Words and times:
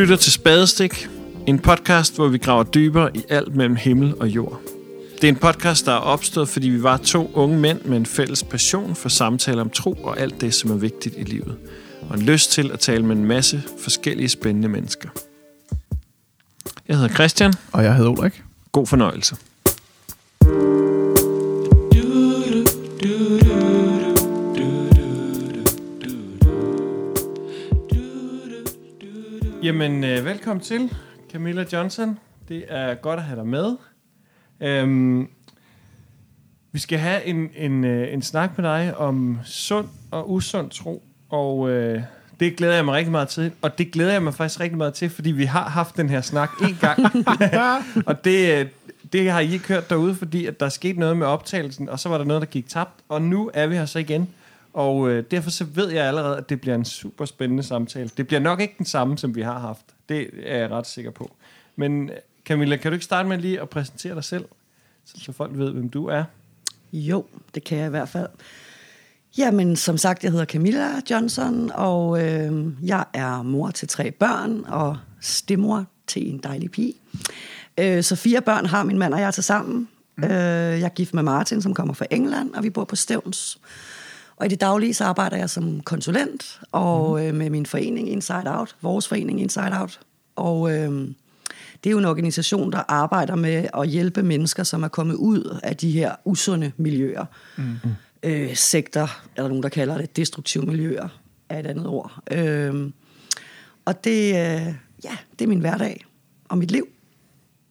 lytter 0.00 0.16
til 0.16 0.32
Spadestik, 0.32 1.08
en 1.46 1.58
podcast, 1.58 2.14
hvor 2.14 2.28
vi 2.28 2.38
graver 2.38 2.62
dybere 2.62 3.16
i 3.16 3.24
alt 3.28 3.56
mellem 3.56 3.76
himmel 3.76 4.14
og 4.20 4.28
jord. 4.28 4.60
Det 5.14 5.24
er 5.24 5.28
en 5.28 5.36
podcast, 5.36 5.86
der 5.86 5.92
er 5.92 5.96
opstået, 5.96 6.48
fordi 6.48 6.68
vi 6.68 6.82
var 6.82 6.96
to 6.96 7.30
unge 7.34 7.58
mænd 7.58 7.82
med 7.84 7.96
en 7.96 8.06
fælles 8.06 8.44
passion 8.44 8.94
for 8.94 9.08
samtaler 9.08 9.60
om 9.60 9.70
tro 9.70 9.92
og 9.92 10.20
alt 10.20 10.40
det, 10.40 10.54
som 10.54 10.70
er 10.70 10.74
vigtigt 10.74 11.14
i 11.18 11.22
livet. 11.22 11.56
Og 12.08 12.18
en 12.18 12.22
lyst 12.22 12.52
til 12.52 12.70
at 12.72 12.80
tale 12.80 13.06
med 13.06 13.16
en 13.16 13.24
masse 13.24 13.62
forskellige 13.82 14.28
spændende 14.28 14.68
mennesker. 14.68 15.08
Jeg 16.88 16.96
hedder 16.96 17.14
Christian. 17.14 17.52
Og 17.72 17.84
jeg 17.84 17.96
hedder 17.96 18.10
Ulrik. 18.10 18.42
God 18.72 18.86
fornøjelse. 18.86 19.36
Jamen, 29.62 30.04
øh, 30.04 30.24
velkommen 30.24 30.60
til, 30.64 30.96
Camilla 31.32 31.64
Johnson. 31.72 32.18
Det 32.48 32.64
er 32.68 32.94
godt 32.94 33.18
at 33.18 33.24
have 33.24 33.36
dig 33.36 33.46
med. 33.46 33.76
Øhm, 34.60 35.28
vi 36.72 36.78
skal 36.78 36.98
have 36.98 37.24
en, 37.24 37.50
en, 37.56 37.84
øh, 37.84 38.12
en 38.12 38.22
snak 38.22 38.58
med 38.58 38.64
dig 38.64 38.96
om 38.96 39.38
sund 39.44 39.88
og 40.10 40.32
usund 40.32 40.70
tro, 40.70 41.02
og 41.28 41.70
øh, 41.70 42.02
det 42.40 42.56
glæder 42.56 42.74
jeg 42.74 42.84
mig 42.84 42.94
rigtig 42.94 43.10
meget 43.10 43.28
til. 43.28 43.52
Og 43.62 43.78
det 43.78 43.92
glæder 43.92 44.12
jeg 44.12 44.22
mig 44.22 44.34
faktisk 44.34 44.60
rigtig 44.60 44.78
meget 44.78 44.94
til, 44.94 45.10
fordi 45.10 45.30
vi 45.30 45.44
har 45.44 45.68
haft 45.68 45.96
den 45.96 46.08
her 46.08 46.20
snak 46.20 46.50
en 46.62 46.76
gang. 46.80 46.98
og 48.08 48.24
det, 48.24 48.60
øh, 48.60 48.66
det 49.12 49.30
har 49.30 49.40
I 49.40 49.52
ikke 49.52 49.68
hørt 49.68 49.90
derude, 49.90 50.14
fordi 50.14 50.46
at 50.46 50.60
der 50.60 50.68
skete 50.68 51.00
noget 51.00 51.16
med 51.16 51.26
optagelsen, 51.26 51.88
og 51.88 52.00
så 52.00 52.08
var 52.08 52.18
der 52.18 52.24
noget, 52.24 52.40
der 52.40 52.48
gik 52.48 52.68
tabt. 52.68 53.00
Og 53.08 53.22
nu 53.22 53.50
er 53.54 53.66
vi 53.66 53.74
her 53.74 53.86
så 53.86 53.98
igen. 53.98 54.28
Og 54.72 55.10
øh, 55.10 55.24
derfor 55.30 55.50
så 55.50 55.64
ved 55.64 55.90
jeg 55.90 56.06
allerede, 56.06 56.36
at 56.36 56.48
det 56.48 56.60
bliver 56.60 56.74
en 56.74 56.84
super 56.84 57.24
spændende 57.24 57.62
samtale. 57.62 58.10
Det 58.16 58.26
bliver 58.26 58.40
nok 58.40 58.60
ikke 58.60 58.74
den 58.78 58.86
samme, 58.86 59.18
som 59.18 59.34
vi 59.34 59.42
har 59.42 59.58
haft. 59.58 59.84
Det 60.08 60.30
er 60.42 60.58
jeg 60.58 60.70
ret 60.70 60.86
sikker 60.86 61.10
på. 61.10 61.30
Men 61.76 62.10
Camilla, 62.44 62.76
kan 62.76 62.90
du 62.90 62.94
ikke 62.94 63.04
starte 63.04 63.28
med 63.28 63.38
lige 63.38 63.60
at 63.60 63.68
præsentere 63.68 64.14
dig 64.14 64.24
selv, 64.24 64.44
så 65.04 65.32
folk 65.32 65.50
ved, 65.54 65.72
hvem 65.72 65.88
du 65.88 66.06
er? 66.06 66.24
Jo, 66.92 67.24
det 67.54 67.64
kan 67.64 67.78
jeg 67.78 67.86
i 67.86 67.90
hvert 67.90 68.08
fald. 68.08 68.28
Jamen, 69.38 69.76
som 69.76 69.98
sagt, 69.98 70.24
jeg 70.24 70.32
hedder 70.32 70.44
Camilla 70.44 70.88
Johnson, 71.10 71.70
og 71.74 72.22
øh, 72.24 72.66
jeg 72.82 73.04
er 73.14 73.42
mor 73.42 73.70
til 73.70 73.88
tre 73.88 74.10
børn, 74.10 74.64
og 74.68 74.98
stemor 75.20 75.84
til 76.06 76.28
en 76.28 76.38
dejlig 76.38 76.70
pige. 76.70 76.94
Øh, 77.78 78.02
så 78.02 78.16
fire 78.16 78.40
børn 78.40 78.66
har 78.66 78.82
min 78.82 78.98
mand 78.98 79.14
og 79.14 79.20
jeg 79.20 79.34
til 79.34 79.42
sammen. 79.42 79.88
Mm. 80.16 80.24
Øh, 80.24 80.30
jeg 80.30 80.82
er 80.82 80.88
gift 80.88 81.14
med 81.14 81.22
Martin, 81.22 81.62
som 81.62 81.74
kommer 81.74 81.94
fra 81.94 82.06
England, 82.10 82.54
og 82.54 82.62
vi 82.62 82.70
bor 82.70 82.84
på 82.84 82.96
Stævns. 82.96 83.58
Og 84.40 84.46
i 84.46 84.48
det 84.48 84.60
daglige 84.60 84.94
så 84.94 85.04
arbejder 85.04 85.36
jeg 85.36 85.50
som 85.50 85.80
konsulent 85.80 86.60
og 86.72 87.10
mm. 87.10 87.26
øh, 87.26 87.34
med 87.34 87.50
min 87.50 87.66
forening 87.66 88.10
Inside 88.10 88.42
Out, 88.46 88.76
vores 88.82 89.08
forening 89.08 89.40
Inside 89.40 89.80
Out. 89.80 90.00
Og 90.36 90.70
øh, 90.72 90.90
det 91.84 91.86
er 91.86 91.90
jo 91.90 91.98
en 91.98 92.04
organisation, 92.04 92.72
der 92.72 92.82
arbejder 92.88 93.34
med 93.34 93.68
at 93.74 93.88
hjælpe 93.88 94.22
mennesker, 94.22 94.62
som 94.62 94.82
er 94.82 94.88
kommet 94.88 95.14
ud 95.14 95.58
af 95.62 95.76
de 95.76 95.90
her 95.90 96.14
usunde 96.24 96.72
miljøer. 96.76 97.24
Mm. 97.56 97.76
Øh, 98.22 98.56
sektor, 98.56 99.10
eller 99.36 99.48
nogen, 99.48 99.62
der 99.62 99.68
kalder 99.68 99.98
det 99.98 100.16
destruktive 100.16 100.66
miljøer, 100.66 101.08
er 101.48 101.58
et 101.58 101.66
andet 101.66 101.86
ord. 101.86 102.22
Øh, 102.30 102.90
og 103.84 104.04
det, 104.04 104.28
øh, 104.28 104.74
ja, 105.04 105.16
det 105.38 105.44
er 105.44 105.46
min 105.46 105.60
hverdag 105.60 106.04
og 106.48 106.58
mit 106.58 106.70
liv. 106.70 106.88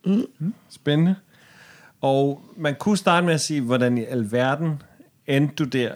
Mm. 0.06 0.25
Mm. 0.40 0.53
Spændende. 0.70 1.16
Og 2.02 2.42
man 2.58 2.75
kunne 2.80 2.97
starte 2.97 3.25
med 3.25 3.34
at 3.34 3.42
sige, 3.42 3.62
hvordan 3.62 3.97
i 3.97 4.06
alverden 4.06 4.81
endte 5.28 5.56
du 5.56 5.64
der 5.64 5.94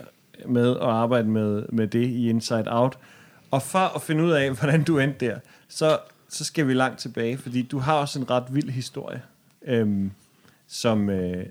med 0.47 0.71
at 0.71 0.81
arbejde 0.81 1.27
med, 1.27 1.65
med 1.69 1.87
det 1.87 2.07
i 2.07 2.29
Inside 2.29 2.65
Out. 2.67 2.97
Og 3.51 3.61
for 3.61 3.95
at 3.95 4.01
finde 4.01 4.23
ud 4.23 4.31
af, 4.31 4.51
hvordan 4.59 4.83
du 4.83 4.99
endte 4.99 5.25
der, 5.25 5.39
så, 5.67 5.99
så 6.29 6.43
skal 6.43 6.67
vi 6.67 6.73
langt 6.73 6.99
tilbage, 6.99 7.37
fordi 7.37 7.61
du 7.61 7.79
har 7.79 7.93
også 7.93 8.19
en 8.19 8.29
ret 8.29 8.43
vild 8.51 8.69
historie, 8.69 9.21
øhm, 9.65 10.11
som, 10.67 11.09
øh, 11.09 11.45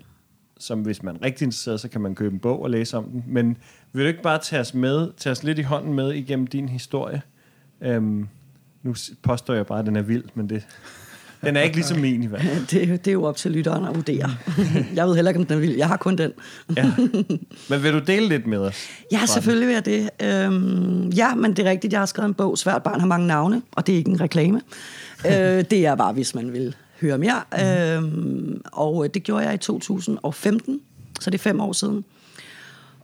som 0.57 0.81
hvis 0.81 1.03
man 1.03 1.15
er 1.15 1.21
rigtig 1.21 1.45
interesseret, 1.45 1.79
så 1.79 1.89
kan 1.89 2.01
man 2.01 2.15
købe 2.15 2.33
en 2.33 2.39
bog 2.39 2.61
og 2.61 2.69
læse 2.69 2.97
om 2.97 3.03
den. 3.03 3.23
Men 3.27 3.57
vil 3.93 4.03
du 4.03 4.07
ikke 4.07 4.21
bare 4.21 4.39
tage 4.39 4.59
os 4.59 4.73
med, 4.73 5.11
tage 5.17 5.31
os 5.31 5.43
lidt 5.43 5.59
i 5.59 5.61
hånden 5.61 5.93
med 5.93 6.11
igennem 6.11 6.47
din 6.47 6.69
historie? 6.69 7.21
Øhm, 7.81 8.27
nu 8.83 8.95
påstår 9.21 9.53
jeg 9.53 9.65
bare, 9.65 9.79
at 9.79 9.85
den 9.85 9.95
er 9.95 10.01
vild, 10.01 10.23
men 10.33 10.49
det, 10.49 10.67
den 11.43 11.55
er 11.55 11.61
ikke 11.61 11.75
ligesom 11.75 11.99
min 11.99 12.23
i 12.23 12.25
hvert 12.25 12.41
fald. 12.41 12.67
Det, 12.71 13.05
det 13.05 13.07
er 13.07 13.13
jo 13.13 13.23
op 13.23 13.37
til 13.37 13.51
lytteren 13.51 13.85
at 13.85 13.95
vurdere. 13.95 14.29
Jeg 14.95 15.07
ved 15.07 15.15
heller 15.15 15.31
ikke, 15.31 15.39
om 15.39 15.45
den 15.45 15.61
vil. 15.61 15.75
Jeg 15.75 15.87
har 15.87 15.97
kun 15.97 16.15
den. 16.15 16.31
ja. 16.77 16.91
Men 17.69 17.83
vil 17.83 17.93
du 17.93 17.99
dele 17.99 18.27
lidt 18.27 18.47
med 18.47 18.57
os? 18.57 18.89
Ja, 19.11 19.25
selvfølgelig 19.25 19.67
vil 19.67 19.73
jeg 19.73 19.85
det. 19.85 20.09
Øhm, 20.21 21.09
ja, 21.09 21.35
men 21.35 21.55
det 21.55 21.65
er 21.65 21.69
rigtigt. 21.69 21.93
Jeg 21.93 22.01
har 22.01 22.05
skrevet 22.05 22.27
en 22.27 22.33
bog, 22.33 22.57
Svært 22.57 22.83
barn 22.83 22.99
har 22.99 23.07
mange 23.07 23.27
navne, 23.27 23.61
og 23.71 23.87
det 23.87 23.93
er 23.93 23.97
ikke 23.97 24.11
en 24.11 24.21
reklame. 24.21 24.61
øh, 25.27 25.31
det 25.71 25.85
er 25.85 25.95
bare, 25.95 26.13
hvis 26.13 26.35
man 26.35 26.53
vil 26.53 26.75
høre 27.01 27.17
mere. 27.17 27.41
Mm. 27.51 27.63
Øhm, 27.63 28.61
og 28.71 29.13
det 29.13 29.23
gjorde 29.23 29.45
jeg 29.45 29.53
i 29.53 29.57
2015, 29.57 30.81
så 31.19 31.29
det 31.29 31.37
er 31.37 31.41
fem 31.41 31.59
år 31.59 31.73
siden. 31.73 32.05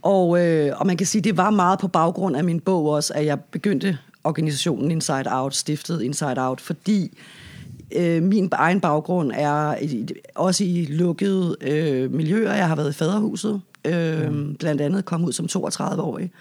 Og, 0.01 0.45
øh, 0.45 0.73
og 0.79 0.87
man 0.87 0.97
kan 0.97 1.07
sige, 1.07 1.21
det 1.21 1.37
var 1.37 1.49
meget 1.49 1.79
på 1.79 1.87
baggrund 1.87 2.37
af 2.37 2.43
min 2.43 2.59
bog 2.59 2.85
også, 2.85 3.13
at 3.13 3.25
jeg 3.25 3.39
begyndte 3.39 3.97
organisationen 4.23 4.91
Inside 4.91 5.23
Out, 5.27 5.55
stiftet 5.55 6.01
Inside 6.01 6.35
Out, 6.37 6.61
fordi 6.61 7.17
øh, 7.95 8.23
min 8.23 8.49
egen 8.51 8.81
baggrund 8.81 9.31
er 9.35 9.75
i, 9.81 10.07
også 10.35 10.63
i 10.63 10.85
lukkede 10.85 11.55
øh, 11.61 12.13
miljøer. 12.13 12.53
Jeg 12.53 12.67
har 12.67 12.75
været 12.75 12.89
i 12.89 12.93
faderhuset, 12.93 13.61
øh, 13.85 14.31
mm. 14.31 14.55
blandt 14.55 14.81
andet 14.81 15.05
kom 15.05 15.25
ud 15.25 15.31
som 15.31 15.45
32-årig. 15.51 16.31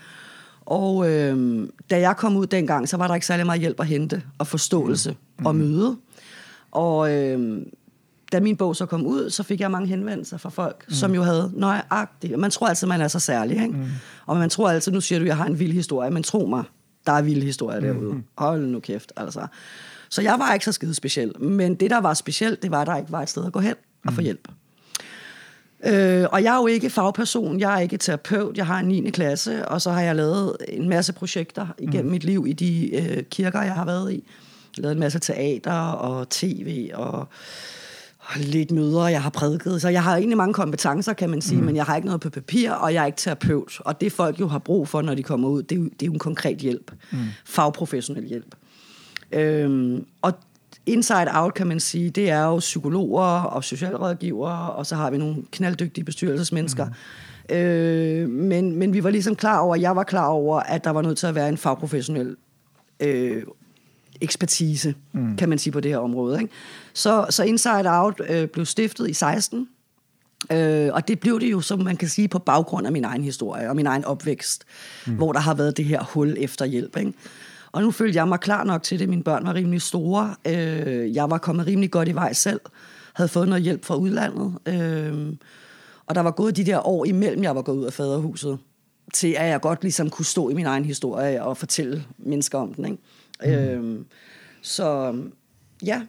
Og 0.67 1.11
øh, 1.11 1.69
da 1.91 2.01
jeg 2.01 2.17
kom 2.17 2.37
ud 2.37 2.47
dengang, 2.47 2.89
så 2.89 2.97
var 2.97 3.07
der 3.07 3.15
ikke 3.15 3.27
særlig 3.27 3.47
meget 3.47 3.61
hjælp 3.61 3.81
at 3.81 3.87
hente, 3.87 4.23
og 4.39 4.47
forståelse 4.47 5.17
mm. 5.39 5.47
og 5.47 5.57
møde. 5.57 5.97
Og 6.71 7.13
øh, 7.13 7.63
da 8.33 8.41
min 8.41 8.57
bog 8.57 8.77
så 8.77 8.87
kom 8.87 9.07
ud, 9.07 9.31
så 9.31 9.43
fik 9.43 9.61
jeg 9.61 9.71
mange 9.71 9.89
henvendelser 9.89 10.37
fra 10.37 10.51
folk, 10.51 10.85
mm. 10.89 10.95
som 10.95 11.15
jo 11.15 11.23
havde 11.23 11.51
nøjagtigt. 11.55 12.39
Man 12.39 12.51
tror 12.51 12.67
altid, 12.67 12.87
man 12.87 13.01
er 13.01 13.09
så 13.09 13.21
særlig, 13.21 13.57
ikke? 13.63 13.77
Mm. 13.77 13.87
Og 14.27 14.37
man 14.37 14.51
tror 14.51 14.71
altid, 14.71 14.93
nu 14.93 15.01
siger 15.01 15.19
du, 15.19 15.25
jeg 15.25 15.37
har 15.37 15.47
en 15.47 15.59
vild 15.59 15.73
historie, 15.73 16.11
men 16.11 16.23
tro 16.23 16.47
mig, 16.47 16.65
der 17.07 17.13
er 17.13 17.23
vilde 17.23 17.47
historier 17.47 17.81
derude. 17.81 18.15
Mm. 18.15 18.25
Hold 18.39 18.67
nu 18.67 18.81
kæft, 18.81 19.13
altså. 19.17 19.47
Så 20.11 20.23
jeg 20.23 20.37
var 20.39 20.53
ikke 20.53 20.65
så 20.65 20.73
skide 20.73 20.95
speciel. 20.95 21.43
Men 21.43 21.75
det, 21.75 21.91
der 21.91 21.99
var 21.99 22.15
specielt, 22.15 22.63
det 22.63 22.71
var, 22.71 22.81
at 22.81 22.87
der 22.87 22.97
ikke 22.97 23.13
var 23.13 23.23
et 23.23 23.29
sted 23.29 23.47
at 23.47 23.53
gå 23.53 23.61
hen 23.61 23.75
og 24.07 24.13
få 24.13 24.21
mm. 24.21 24.25
hjælp. 24.25 24.49
Øh, 25.87 26.27
og 26.33 26.43
jeg 26.43 26.55
er 26.55 26.59
jo 26.59 26.67
ikke 26.67 26.91
fagperson, 26.91 27.61
jeg 27.61 27.75
er 27.75 27.79
ikke 27.79 27.97
terapeut, 27.97 28.57
jeg 28.57 28.67
har 28.67 28.79
en 28.79 28.87
9. 28.87 29.11
klasse, 29.11 29.69
og 29.69 29.83
så 29.83 29.91
har 29.91 30.03
jeg 30.03 30.17
lavet 30.17 30.57
en 30.69 30.89
masse 30.89 31.13
projekter 31.13 31.67
igennem 31.79 32.05
mm. 32.05 32.11
mit 32.11 32.25
liv 32.25 32.45
i 32.49 32.53
de 32.53 32.97
øh, 32.97 33.23
kirker, 33.23 33.63
jeg 33.63 33.75
har 33.75 33.85
været 33.85 34.13
i. 34.13 34.15
Jeg 34.15 34.23
har 34.77 34.83
lavet 34.83 34.93
en 34.93 35.01
masse 35.01 35.19
teater 35.19 35.73
og 35.73 36.29
tv 36.29 36.91
og, 36.95 37.29
og 38.19 38.37
lidt 38.37 38.71
møder, 38.71 39.09
jeg 39.09 39.23
har 39.23 39.31
prædiket. 39.31 39.83
Så 39.83 39.89
jeg 39.89 40.03
har 40.03 40.17
egentlig 40.17 40.37
mange 40.37 40.55
kompetencer, 40.55 41.13
kan 41.13 41.31
man 41.31 41.41
sige, 41.41 41.61
mm. 41.61 41.67
men 41.67 41.77
jeg 41.77 41.85
har 41.85 41.97
ikke 41.97 42.07
noget 42.07 42.21
på 42.21 42.31
papir, 42.31 42.71
og 42.71 42.95
jeg 42.95 43.03
er 43.03 43.07
ikke 43.07 43.19
terapeut. 43.19 43.81
Og 43.81 44.01
det 44.01 44.13
folk 44.13 44.41
jo 44.41 44.49
har 44.49 44.59
brug 44.59 44.89
for, 44.89 45.03
når 45.03 45.15
de 45.15 45.23
kommer 45.23 45.49
ud, 45.49 45.63
det 45.63 45.77
er 45.77 45.81
jo, 45.81 45.85
det 45.85 46.03
er 46.03 46.07
jo 46.07 46.13
en 46.13 46.19
konkret 46.19 46.59
hjælp. 46.59 46.93
Mm. 47.11 47.19
Fagprofessionel 47.45 48.25
hjælp. 48.25 48.55
Øhm, 49.33 50.07
og 50.23 50.33
inside 50.87 51.29
out, 51.35 51.55
kan 51.55 51.67
man 51.67 51.81
sige, 51.81 52.11
det 52.11 52.31
er 52.31 52.45
jo 52.45 52.59
psykologer 52.59 53.43
og 53.43 53.65
socialrådgivere, 53.65 54.73
og 54.73 54.87
så 54.87 54.97
har 54.97 55.11
vi 55.11 55.19
nogle 55.19 55.37
knalddygtige 55.53 56.05
bestyrelsesmennesker. 56.05 56.87
Mm. 56.87 57.55
Øh, 57.57 58.29
men, 58.29 58.77
men 58.77 58.93
vi 58.93 59.05
var 59.05 59.11
ligesom 59.11 59.37
klar 59.37 59.59
over, 59.59 59.77
jeg 59.77 59.97
var 59.97 60.03
klar 60.03 60.27
over, 60.27 60.61
at 60.61 60.85
der 60.85 60.91
var 60.91 61.03
nødt 61.03 61.19
til 61.19 61.27
at 61.27 61.35
være 61.35 61.49
en 61.49 61.57
fagprofessionel 61.57 62.37
øh, 63.01 63.43
ekspertise, 64.21 64.95
mm. 65.13 65.37
kan 65.37 65.49
man 65.49 65.59
sige, 65.59 65.73
på 65.73 65.81
det 65.81 65.91
her 65.91 65.99
område. 65.99 66.41
Ikke? 66.41 66.53
Så, 66.93 67.27
så 67.31 67.45
Inside 67.45 67.85
Out 67.87 68.21
øh, 68.29 68.49
blev 68.49 68.67
stiftet 68.67 69.11
i 69.11 69.13
16, 69.13 69.69
øh, 70.53 70.91
og 70.93 71.09
det 71.09 71.21
blev 71.21 71.41
det 71.41 71.51
jo, 71.51 71.61
som 71.61 71.81
man 71.81 71.97
kan 71.97 72.09
sige, 72.09 72.29
på 72.29 72.39
baggrund 72.39 72.87
af 72.87 72.93
min 72.93 73.05
egen 73.05 73.25
historie 73.25 73.69
og 73.69 73.77
min 73.77 73.87
egen 73.87 74.05
opvækst, 74.05 74.65
mm. 75.07 75.15
hvor 75.15 75.33
der 75.33 75.41
har 75.41 75.55
været 75.55 75.77
det 75.77 75.85
her 75.85 76.03
hul 76.03 76.37
efter 76.39 76.65
hjælp. 76.65 76.97
Ikke? 76.97 77.13
Og 77.73 77.83
nu 77.83 77.91
følte 77.91 78.17
jeg 78.17 78.29
mig 78.29 78.41
klar 78.41 78.65
nok 78.65 78.83
til 78.83 78.99
det. 78.99 79.09
Mine 79.09 79.23
børn 79.23 79.47
var 79.47 79.55
rimelig 79.55 79.83
store. 79.83 80.35
Øh, 80.47 81.15
jeg 81.15 81.31
var 81.31 81.39
kommet 81.39 81.67
rimelig 81.67 81.91
godt 81.91 82.09
i 82.09 82.15
vej 82.15 82.33
selv. 82.33 82.61
Havde 83.15 83.29
fået 83.29 83.49
noget 83.49 83.65
hjælp 83.65 83.85
fra 83.85 83.97
udlandet. 83.97 84.59
Øh, 84.67 85.33
og 86.07 86.15
der 86.15 86.21
var 86.21 86.31
gået 86.31 86.57
de 86.57 86.65
der 86.65 86.87
år 86.87 87.05
imellem, 87.05 87.43
jeg 87.43 87.57
var 87.57 87.63
gået 87.63 87.77
ud 87.77 87.85
af 87.85 87.93
faderhuset, 87.93 88.59
til 89.15 89.35
at 89.39 89.49
jeg 89.49 89.61
godt 89.61 89.83
ligesom 89.83 90.11
kunne 90.11 90.25
stå 90.25 90.49
i 90.49 90.55
min 90.55 90.67
egen 90.67 90.85
historie 90.85 91.45
og 91.45 91.57
fortælle 91.57 92.05
mennesker 92.19 92.59
om 92.59 92.75
den. 92.75 92.85
Ikke? 92.85 93.79
Mm. 93.79 93.97
Øh, 93.97 94.05
så 94.63 95.17
ja, 95.85 96.03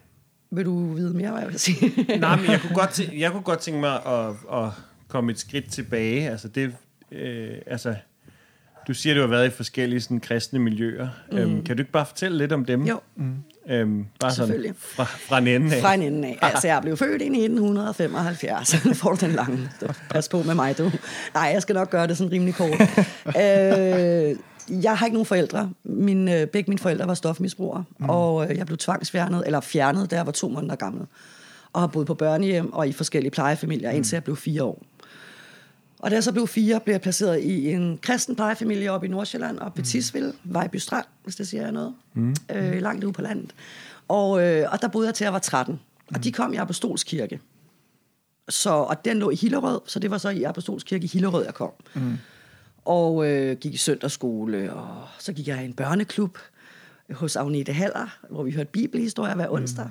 vil 0.50 0.64
du 0.64 0.92
vide 0.92 1.14
mere, 1.14 1.30
hvad 1.30 1.40
jeg 1.40 1.50
vil 1.50 1.60
sige? 1.60 1.92
Nej, 2.20 2.36
men 2.36 2.50
jeg 2.50 2.60
kunne 2.60 2.74
godt, 2.74 2.90
tænke, 2.98 3.20
jeg 3.20 3.32
kunne 3.32 3.42
godt 3.42 3.58
tænke 3.58 3.80
mig 3.80 4.06
at, 4.06 4.28
at 4.52 4.68
komme 5.08 5.32
et 5.32 5.38
skridt 5.38 5.70
tilbage. 5.70 6.30
Altså 6.30 6.48
det, 6.48 6.74
øh, 7.12 7.54
altså 7.66 7.94
du 8.88 8.94
siger, 8.94 9.14
du 9.14 9.20
har 9.20 9.28
været 9.28 9.46
i 9.46 9.50
forskellige 9.50 10.00
sådan, 10.00 10.20
kristne 10.20 10.58
miljøer. 10.58 11.08
Mm. 11.32 11.38
Øhm, 11.38 11.64
kan 11.64 11.76
du 11.76 11.80
ikke 11.80 11.92
bare 11.92 12.06
fortælle 12.06 12.38
lidt 12.38 12.52
om 12.52 12.64
dem? 12.64 12.82
Jo. 12.82 13.00
Mm. 13.16 13.34
Øhm, 13.68 14.06
bare 14.20 14.32
sådan 14.32 14.74
fra, 14.78 15.04
fra 15.04 15.38
en 15.38 15.46
ende 15.46 15.76
af. 15.76 15.82
Fra 15.82 15.94
en 15.94 16.02
ende 16.02 16.28
af. 16.28 16.38
Altså, 16.42 16.66
jeg 16.66 16.82
blev 16.82 16.96
født 16.96 17.22
i 17.22 17.24
1975. 17.24 18.84
Nu 18.84 18.94
får 18.94 19.10
du 19.10 19.26
den 19.26 19.32
lange. 19.32 19.70
Så 19.80 19.94
Pas 20.10 20.28
på 20.28 20.42
med 20.42 20.54
mig, 20.54 20.78
du. 20.78 20.90
Nej, 21.34 21.50
jeg 21.52 21.62
skal 21.62 21.74
nok 21.74 21.90
gøre 21.90 22.06
det 22.06 22.16
sådan 22.16 22.32
rimelig 22.32 22.54
kort. 22.54 22.80
øh, 23.26 24.36
jeg 24.82 24.98
har 24.98 25.06
ikke 25.06 25.14
nogen 25.14 25.26
forældre. 25.26 25.70
Min, 25.84 26.28
øh, 26.28 26.46
begge 26.46 26.70
mine 26.70 26.78
forældre 26.78 27.06
var 27.06 27.14
stofmisbrugere, 27.14 27.84
mm. 27.98 28.08
og 28.08 28.50
øh, 28.50 28.58
jeg 28.58 28.66
blev 28.66 28.78
tvangsfjernet, 28.78 29.42
eller 29.46 29.60
fjernet, 29.60 30.10
da 30.10 30.16
jeg 30.16 30.26
var 30.26 30.32
to 30.32 30.48
måneder 30.48 30.76
gammel. 30.76 31.06
Og 31.72 31.80
har 31.80 31.86
boet 31.86 32.06
på 32.06 32.14
børnehjem 32.14 32.72
og 32.72 32.88
i 32.88 32.92
forskellige 32.92 33.30
plejefamilier, 33.30 33.90
indtil 33.90 34.16
jeg 34.16 34.24
blev 34.24 34.36
fire 34.36 34.64
år. 34.64 34.82
Og 36.00 36.10
da 36.10 36.14
jeg 36.14 36.24
så 36.24 36.32
blev 36.32 36.46
fire, 36.46 36.80
blev 36.80 36.92
jeg 36.92 37.00
placeret 37.00 37.40
i 37.40 37.72
en 37.72 37.98
kristen 38.02 38.36
plejefamilie 38.36 38.92
oppe 38.92 39.06
i 39.06 39.10
Nordsjælland, 39.10 39.58
oppe 39.58 39.80
i 39.80 39.84
Tisvilde, 39.84 40.32
Vejby 40.44 40.76
Strand, 40.76 41.06
hvis 41.24 41.36
det 41.36 41.48
siger 41.48 41.62
jeg 41.62 41.72
noget, 41.72 41.94
mm. 42.14 42.34
øh, 42.50 42.82
langt 42.82 43.04
ude 43.04 43.12
på 43.12 43.22
landet. 43.22 43.54
Og, 44.08 44.42
øh, 44.42 44.72
og 44.72 44.82
der 44.82 44.88
boede 44.88 45.06
jeg 45.06 45.14
til, 45.14 45.24
jeg 45.24 45.32
var 45.32 45.38
13. 45.38 45.80
Og 46.14 46.24
de 46.24 46.32
kom 46.32 46.52
i 46.52 46.56
Apostolskirke. 46.56 47.40
Så, 48.48 48.70
og 48.70 49.04
den 49.04 49.18
lå 49.18 49.30
i 49.30 49.34
Hillerød, 49.34 49.80
så 49.86 49.98
det 49.98 50.10
var 50.10 50.18
så 50.18 50.28
i 50.28 50.42
Apostolskirke 50.42 51.04
i 51.04 51.08
Hillerød, 51.08 51.44
jeg 51.44 51.54
kom. 51.54 51.70
Mm. 51.94 52.18
Og 52.84 53.30
øh, 53.30 53.56
gik 53.56 53.74
i 53.74 53.76
søndagsskole, 53.76 54.72
og 54.72 55.06
så 55.18 55.32
gik 55.32 55.48
jeg 55.48 55.62
i 55.62 55.64
en 55.64 55.72
børneklub 55.72 56.38
hos 57.12 57.36
Agnete 57.36 57.72
Haller, 57.72 58.18
hvor 58.30 58.42
vi 58.42 58.50
hørte 58.50 58.70
bibelhistorier 58.72 59.34
hver 59.34 59.48
onsdag. 59.48 59.84
Mm. 59.84 59.90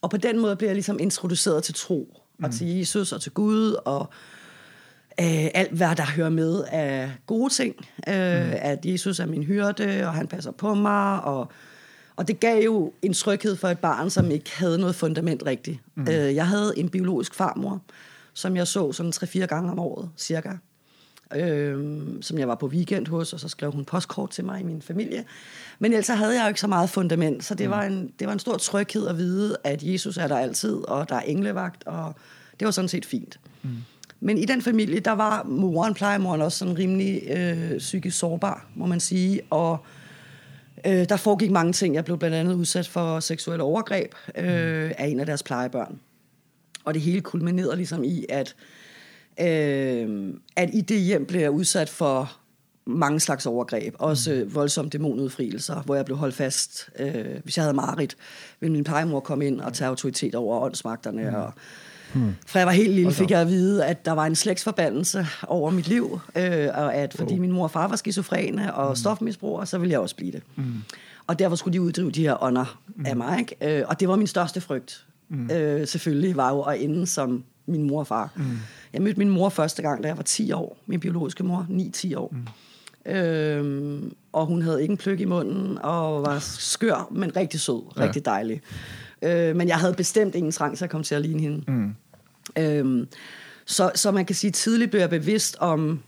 Og 0.00 0.10
på 0.10 0.16
den 0.16 0.38
måde 0.38 0.56
blev 0.56 0.68
jeg 0.68 0.74
ligesom 0.74 0.98
introduceret 1.00 1.64
til 1.64 1.74
tro, 1.74 2.22
og 2.42 2.52
til 2.52 2.66
Jesus 2.66 3.12
og 3.12 3.20
til 3.20 3.32
Gud, 3.32 3.76
og 3.84 4.10
øh, 5.20 5.48
alt, 5.54 5.72
hvad 5.72 5.96
der 5.96 6.06
hører 6.16 6.28
med 6.28 6.64
af 6.64 7.10
gode 7.26 7.52
ting. 7.52 7.74
Øh, 8.08 8.46
mm. 8.46 8.52
At 8.54 8.86
Jesus 8.86 9.20
er 9.20 9.26
min 9.26 9.42
hyrde, 9.42 10.06
og 10.06 10.14
han 10.14 10.26
passer 10.26 10.50
på 10.50 10.74
mig. 10.74 11.20
Og, 11.22 11.48
og 12.16 12.28
det 12.28 12.40
gav 12.40 12.64
jo 12.64 12.92
en 13.02 13.14
tryghed 13.14 13.56
for 13.56 13.68
et 13.68 13.78
barn, 13.78 14.10
som 14.10 14.30
ikke 14.30 14.50
havde 14.56 14.78
noget 14.78 14.94
fundament 14.94 15.42
rigtigt. 15.46 15.78
Mm. 15.94 16.02
Øh, 16.02 16.34
jeg 16.34 16.46
havde 16.46 16.72
en 16.76 16.88
biologisk 16.88 17.34
farmor, 17.34 17.82
som 18.34 18.56
jeg 18.56 18.66
så 18.66 18.92
sådan 18.92 19.12
3-4 19.16 19.46
gange 19.46 19.70
om 19.70 19.78
året, 19.78 20.10
cirka. 20.16 20.50
Øh, 21.34 22.04
som 22.20 22.38
jeg 22.38 22.48
var 22.48 22.54
på 22.54 22.66
weekend 22.66 23.06
hos, 23.06 23.32
og 23.32 23.40
så 23.40 23.48
skrev 23.48 23.72
hun 23.72 23.84
postkort 23.84 24.30
til 24.30 24.44
mig 24.44 24.60
i 24.60 24.62
min 24.62 24.82
familie. 24.82 25.24
Men 25.78 25.92
ellers 25.92 26.08
havde 26.08 26.34
jeg 26.34 26.42
jo 26.42 26.48
ikke 26.48 26.60
så 26.60 26.66
meget 26.66 26.90
fundament, 26.90 27.44
så 27.44 27.54
det, 27.54 27.70
var 27.70 27.82
en, 27.82 28.12
det 28.18 28.26
var 28.26 28.32
en 28.32 28.38
stor 28.38 28.56
tryghed 28.56 29.06
at 29.06 29.18
vide, 29.18 29.56
at 29.64 29.82
Jesus 29.82 30.16
er 30.16 30.28
der 30.28 30.38
altid, 30.38 30.74
og 30.74 31.08
der 31.08 31.14
er 31.14 31.20
englevagt, 31.20 31.86
og 31.86 32.14
det 32.60 32.64
var 32.64 32.70
sådan 32.70 32.88
set 32.88 33.06
fint. 33.06 33.40
Mm. 33.62 33.70
Men 34.20 34.38
i 34.38 34.44
den 34.44 34.62
familie, 34.62 35.00
der 35.00 35.12
var 35.12 35.42
moren, 35.42 35.94
plejemoren 35.94 36.42
også 36.42 36.58
sådan 36.58 36.78
rimelig 36.78 37.22
øh, 37.30 37.78
psykisk 37.78 38.18
sårbar, 38.18 38.66
må 38.74 38.86
man 38.86 39.00
sige. 39.00 39.40
Og 39.50 39.78
øh, 40.86 41.08
der 41.08 41.16
foregik 41.16 41.50
mange 41.50 41.72
ting. 41.72 41.94
Jeg 41.94 42.04
blev 42.04 42.18
blandt 42.18 42.36
andet 42.36 42.54
udsat 42.54 42.88
for 42.88 43.20
seksuelle 43.20 43.62
overgreb 43.62 44.14
øh, 44.36 44.92
af 44.98 45.06
en 45.06 45.20
af 45.20 45.26
deres 45.26 45.42
plejebørn. 45.42 46.00
Og 46.84 46.94
det 46.94 47.02
hele 47.02 47.20
kulminerede 47.20 47.76
ligesom 47.76 48.04
i, 48.04 48.24
at, 48.28 48.56
øh, 49.40 50.34
at 50.56 50.70
i 50.72 50.80
det 50.80 51.00
hjem 51.00 51.26
blev 51.26 51.40
jeg 51.40 51.50
udsat 51.50 51.88
for 51.88 52.38
mange 52.86 53.20
slags 53.20 53.46
overgreb. 53.46 53.94
Også 53.98 54.32
øh, 54.32 54.54
voldsomme 54.54 54.88
dæmonudfrielser, 54.88 55.82
hvor 55.82 55.94
jeg 55.94 56.04
blev 56.04 56.16
holdt 56.16 56.34
fast. 56.34 56.90
Øh, 56.98 57.42
hvis 57.42 57.56
jeg 57.56 57.64
havde 57.64 57.76
mareridt, 57.76 58.16
ville 58.60 58.72
min 58.72 58.84
plejemor 58.84 59.20
komme 59.20 59.46
ind 59.46 59.60
og 59.60 59.72
tage 59.72 59.88
autoritet 59.88 60.34
over 60.34 60.60
åndsmagterne 60.60 61.38
og 61.38 61.52
Hmm. 62.12 62.34
Fra 62.46 62.58
jeg 62.58 62.66
var 62.66 62.72
helt 62.72 62.94
lille, 62.94 63.12
fik 63.12 63.30
jeg 63.30 63.40
at 63.40 63.48
vide, 63.48 63.86
at 63.86 64.04
der 64.04 64.12
var 64.12 64.26
en 64.26 64.34
slægtsforbandelse 64.34 65.26
over 65.46 65.70
mit 65.70 65.88
liv, 65.88 66.20
øh, 66.36 66.68
og 66.74 66.94
at 66.94 67.14
fordi 67.14 67.34
oh. 67.34 67.40
min 67.40 67.52
mor 67.52 67.62
og 67.62 67.70
far 67.70 67.88
var 67.88 67.96
skizofrene 67.96 68.74
og 68.74 68.88
mm. 68.88 68.96
stofmisbrugere, 68.96 69.66
så 69.66 69.78
ville 69.78 69.92
jeg 69.92 70.00
også 70.00 70.16
blive 70.16 70.32
det. 70.32 70.42
Mm. 70.56 70.74
Og 71.26 71.38
derfor 71.38 71.56
skulle 71.56 71.74
de 71.74 71.82
uddrive 71.82 72.10
de 72.10 72.22
her 72.22 72.42
ånder 72.42 72.78
mm. 72.96 73.06
af 73.06 73.16
mig. 73.16 73.38
Ikke? 73.38 73.78
Øh, 73.80 73.84
og 73.88 74.00
det 74.00 74.08
var 74.08 74.16
min 74.16 74.26
største 74.26 74.60
frygt. 74.60 75.04
Mm. 75.28 75.50
Øh, 75.50 75.86
selvfølgelig 75.86 76.36
var 76.36 76.50
jo 76.50 76.60
at 76.60 76.82
ende 76.82 77.06
som 77.06 77.44
min 77.66 77.86
mor 77.86 78.00
og 78.00 78.06
far. 78.06 78.32
Mm. 78.36 78.44
Jeg 78.92 79.02
mødte 79.02 79.18
min 79.18 79.28
mor 79.28 79.48
første 79.48 79.82
gang, 79.82 80.02
da 80.02 80.08
jeg 80.08 80.16
var 80.16 80.22
10 80.22 80.52
år. 80.52 80.78
Min 80.86 81.00
biologiske 81.00 81.44
mor, 81.44 81.66
9-10 81.70 82.16
år. 82.16 82.28
Mm. 82.32 82.46
Øh, 83.08 84.02
og 84.32 84.46
hun 84.46 84.62
havde 84.62 84.82
ikke 84.82 84.92
en 84.92 84.98
pløk 84.98 85.20
i 85.20 85.24
munden, 85.24 85.78
og 85.82 86.22
var 86.22 86.38
skør, 86.38 87.08
men 87.12 87.36
rigtig 87.36 87.60
sød, 87.60 87.82
ja. 87.96 88.02
rigtig 88.02 88.24
dejlig. 88.24 88.60
Øh, 89.22 89.56
men 89.56 89.68
jeg 89.68 89.76
havde 89.76 89.94
bestemt 89.94 90.34
ingen 90.34 90.52
trang 90.52 90.76
til 90.76 90.84
at 90.84 90.90
komme 90.90 91.04
til 91.04 91.14
at 91.14 91.22
ligne 91.22 91.40
hende. 91.40 91.64
Mm. 91.68 91.94
Øhm, 92.58 93.08
så, 93.66 93.90
så 93.94 94.10
man 94.10 94.26
kan 94.26 94.36
sige, 94.36 94.50
tidligt 94.50 94.90
blev 94.90 95.00
jeg 95.00 95.10
bevidst 95.10 95.56
om... 95.60 96.00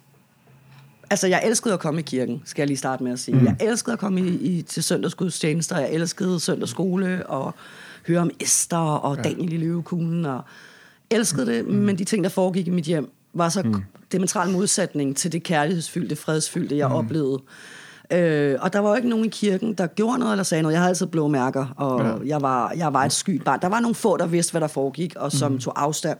Altså, 1.11 1.27
jeg 1.27 1.43
elskede 1.45 1.75
at 1.75 1.81
komme 1.81 2.01
i 2.01 2.03
kirken, 2.03 2.43
skal 2.45 2.63
jeg 2.63 2.67
lige 2.67 2.79
starte 2.79 3.05
med 3.05 3.13
at 3.13 3.19
sige. 3.19 3.37
Mm. 3.37 3.45
Jeg 3.45 3.57
elskede 3.61 3.93
at 3.93 3.99
komme 3.99 4.21
i, 4.21 4.29
i, 4.29 4.63
til 4.63 4.83
søndagsgudstjenester, 4.83 5.79
jeg 5.79 5.93
elskede 5.93 6.41
søndagsskole, 6.41 7.27
og 7.27 7.55
høre 8.07 8.21
om 8.21 8.31
Esther 8.41 8.79
og 8.79 9.17
ja. 9.17 9.23
Daniel 9.23 9.53
i 9.53 9.57
løvekuglen, 9.57 10.27
og 10.27 10.43
elskede 11.11 11.47
det, 11.47 11.67
mm. 11.67 11.75
men 11.75 11.99
de 11.99 12.05
ting, 12.05 12.25
der 12.25 12.31
foregik 12.31 12.67
i 12.67 12.71
mit 12.71 12.85
hjem, 12.85 13.11
var 13.35 13.49
så 13.49 13.63
mm. 13.63 13.75
demonstral 14.13 14.51
modsætning 14.51 15.17
til 15.17 15.33
det 15.33 15.43
kærlighedsfyldte, 15.43 16.17
fredsfyldte, 16.17 16.77
jeg 16.77 16.89
mm. 16.89 16.95
oplevede. 16.95 17.39
Øh, 18.13 18.57
og 18.61 18.73
der 18.73 18.79
var 18.79 18.89
jo 18.91 18.97
ikke 18.97 19.09
nogen 19.09 19.25
i 19.25 19.29
kirken, 19.29 19.75
der 19.75 19.87
gjorde 19.87 20.19
noget 20.19 20.33
eller 20.33 20.45
sagde 20.45 20.63
noget. 20.63 20.73
Jeg 20.73 20.81
havde 20.81 20.89
altid 20.89 21.07
blå 21.07 21.29
mærker, 21.29 21.67
og 21.77 22.05
ja. 22.05 22.27
jeg, 22.27 22.43
var, 22.43 22.73
jeg 22.77 22.93
var 22.93 23.05
et 23.05 23.13
skyt 23.13 23.45
barn. 23.45 23.61
Der 23.63 23.69
var 23.69 23.81
nogle 23.81 23.95
få, 23.95 24.17
der 24.17 24.27
vidste, 24.27 24.53
hvad 24.53 24.61
der 24.61 24.67
foregik, 24.67 25.17
og 25.17 25.33
som 25.33 25.53
mm. 25.53 25.59
tog 25.59 25.83
afstand. 25.83 26.19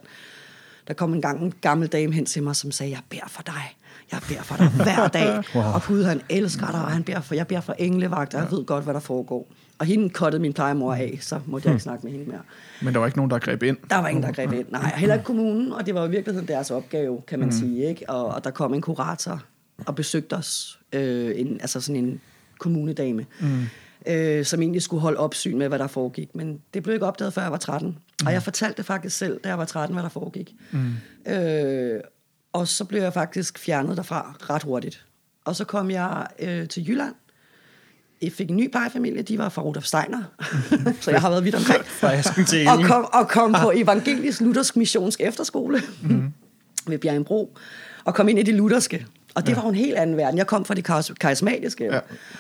Der 0.89 0.95
kom 0.95 1.15
en 1.15 1.21
gang 1.23 1.43
en 1.43 1.53
gammel 1.61 1.89
dame 1.89 2.13
hen 2.13 2.27
til 2.27 2.43
mig, 2.43 2.57
som 2.57 2.71
sagde, 2.71 2.93
jeg 2.93 3.01
beder 3.09 3.29
for 3.29 3.43
dig. 3.43 3.77
Jeg 4.13 4.21
beder 4.29 4.43
for 4.43 4.57
dig 4.57 4.69
hver 4.69 5.09
dag. 5.09 5.43
wow. 5.55 5.65
Og 5.65 5.83
Gud, 5.83 6.05
han 6.05 6.21
elsker 6.29 6.67
dig, 6.67 6.83
og 6.85 6.91
han 6.91 7.05
beder 7.05 7.21
for, 7.21 7.35
jeg 7.35 7.47
beder 7.47 7.61
for 7.61 7.73
englevagt, 7.73 8.35
og 8.35 8.41
jeg 8.41 8.51
ved 8.51 8.65
godt, 8.65 8.85
hvad 8.85 8.95
der 8.95 9.01
foregår. 9.01 9.53
Og 9.81 9.87
hende 9.87 10.11
kottede 10.11 10.43
min 10.43 10.53
plejemor 10.53 10.95
af, 10.95 11.19
så 11.21 11.41
måtte 11.47 11.69
jeg 11.69 11.75
ikke 11.75 11.83
snakke 11.83 12.05
med 12.05 12.13
hende 12.13 12.31
mere. 12.31 12.41
Men 12.83 12.95
der 12.95 13.01
var 13.01 13.07
ikke 13.07 13.19
nogen, 13.19 13.31
der 13.31 13.39
greb 13.39 13.63
ind? 13.63 13.77
Der 13.91 13.97
var 13.97 14.09
ingen, 14.09 14.23
der 14.23 14.33
greb 14.33 14.53
ind. 14.53 14.67
Nej, 14.71 14.93
heller 14.97 15.15
ikke 15.15 15.25
kommunen, 15.25 15.73
og 15.73 15.87
det 15.87 15.95
var 15.95 16.07
i 16.07 16.11
virkeligheden 16.11 16.49
deres 16.49 16.71
opgave, 16.71 17.23
kan 17.27 17.39
man 17.39 17.49
mm. 17.49 17.53
sige. 17.53 17.89
Ikke? 17.89 18.11
Og, 18.11 18.27
og 18.27 18.45
der 18.45 18.51
kom 18.51 18.75
en 18.75 18.81
kurator 18.81 19.43
og 19.87 19.95
besøgte 19.95 20.35
os, 20.35 20.81
øh, 20.93 21.33
en, 21.37 21.61
altså 21.61 21.81
sådan 21.81 22.05
en 22.05 22.21
kommunedame, 22.59 23.27
mm. 23.41 23.63
øh, 24.07 24.45
som 24.45 24.63
egentlig 24.63 24.83
skulle 24.83 25.01
holde 25.01 25.19
opsyn 25.19 25.59
med, 25.59 25.69
hvad 25.69 25.79
der 25.79 25.87
foregik. 25.87 26.35
Men 26.35 26.61
det 26.75 26.83
blev 26.83 26.95
ikke 26.95 27.07
opdaget, 27.07 27.33
før 27.33 27.43
jeg 27.43 27.53
var 27.53 27.59
13. 27.59 27.89
Mm. 27.89 28.27
Og 28.27 28.33
jeg 28.33 28.43
fortalte 28.43 28.77
det 28.77 28.85
faktisk 28.85 29.17
selv, 29.17 29.41
da 29.45 29.49
jeg 29.49 29.59
var 29.59 29.65
13, 29.65 29.95
hvad 29.95 30.03
der 30.03 30.09
foregik. 30.09 30.55
Mm. 30.71 31.33
Øh, 31.33 32.01
og 32.53 32.69
så 32.69 32.85
blev 32.85 33.03
jeg 33.03 33.13
faktisk 33.13 33.59
fjernet 33.59 33.97
derfra 33.97 34.37
ret 34.51 34.63
hurtigt. 34.63 35.07
Og 35.45 35.57
så 35.57 35.65
kom 35.65 35.91
jeg 35.91 36.27
øh, 36.39 36.69
til 36.69 36.89
Jylland. 36.89 37.15
Jeg 38.23 38.33
fik 38.33 38.51
en 38.51 38.57
ny 38.57 38.71
plejefamilie, 38.71 39.23
de 39.23 39.39
var 39.39 39.49
fra 39.49 39.63
Rudolf 39.63 39.85
Steiner, 39.85 40.23
så 41.01 41.11
jeg 41.11 41.21
har 41.21 41.31
været 41.31 41.45
vidt 41.45 41.55
omkring. 41.55 41.85
og, 42.69 42.85
kom, 42.85 43.07
og 43.13 43.29
kom 43.29 43.53
på 43.63 43.73
Evangelisk 43.75 44.41
Luthersk 44.41 44.77
Missionsk 44.77 45.21
Efterskole 45.21 45.83
mm. 46.03 46.33
ved 46.87 46.99
Bjergenbro, 46.99 47.57
og 48.05 48.15
kom 48.15 48.29
ind 48.29 48.39
i 48.39 48.43
det 48.43 48.55
lutherske. 48.55 49.07
Og 49.35 49.47
det 49.47 49.57
ja. 49.57 49.63
var 49.63 49.69
en 49.69 49.75
helt 49.75 49.95
anden 49.95 50.17
verden. 50.17 50.39
Jeg 50.39 50.47
kom 50.47 50.65
fra 50.65 50.75
de 50.75 50.83
karismatiske. 51.21 51.85
Ja. 51.85 51.99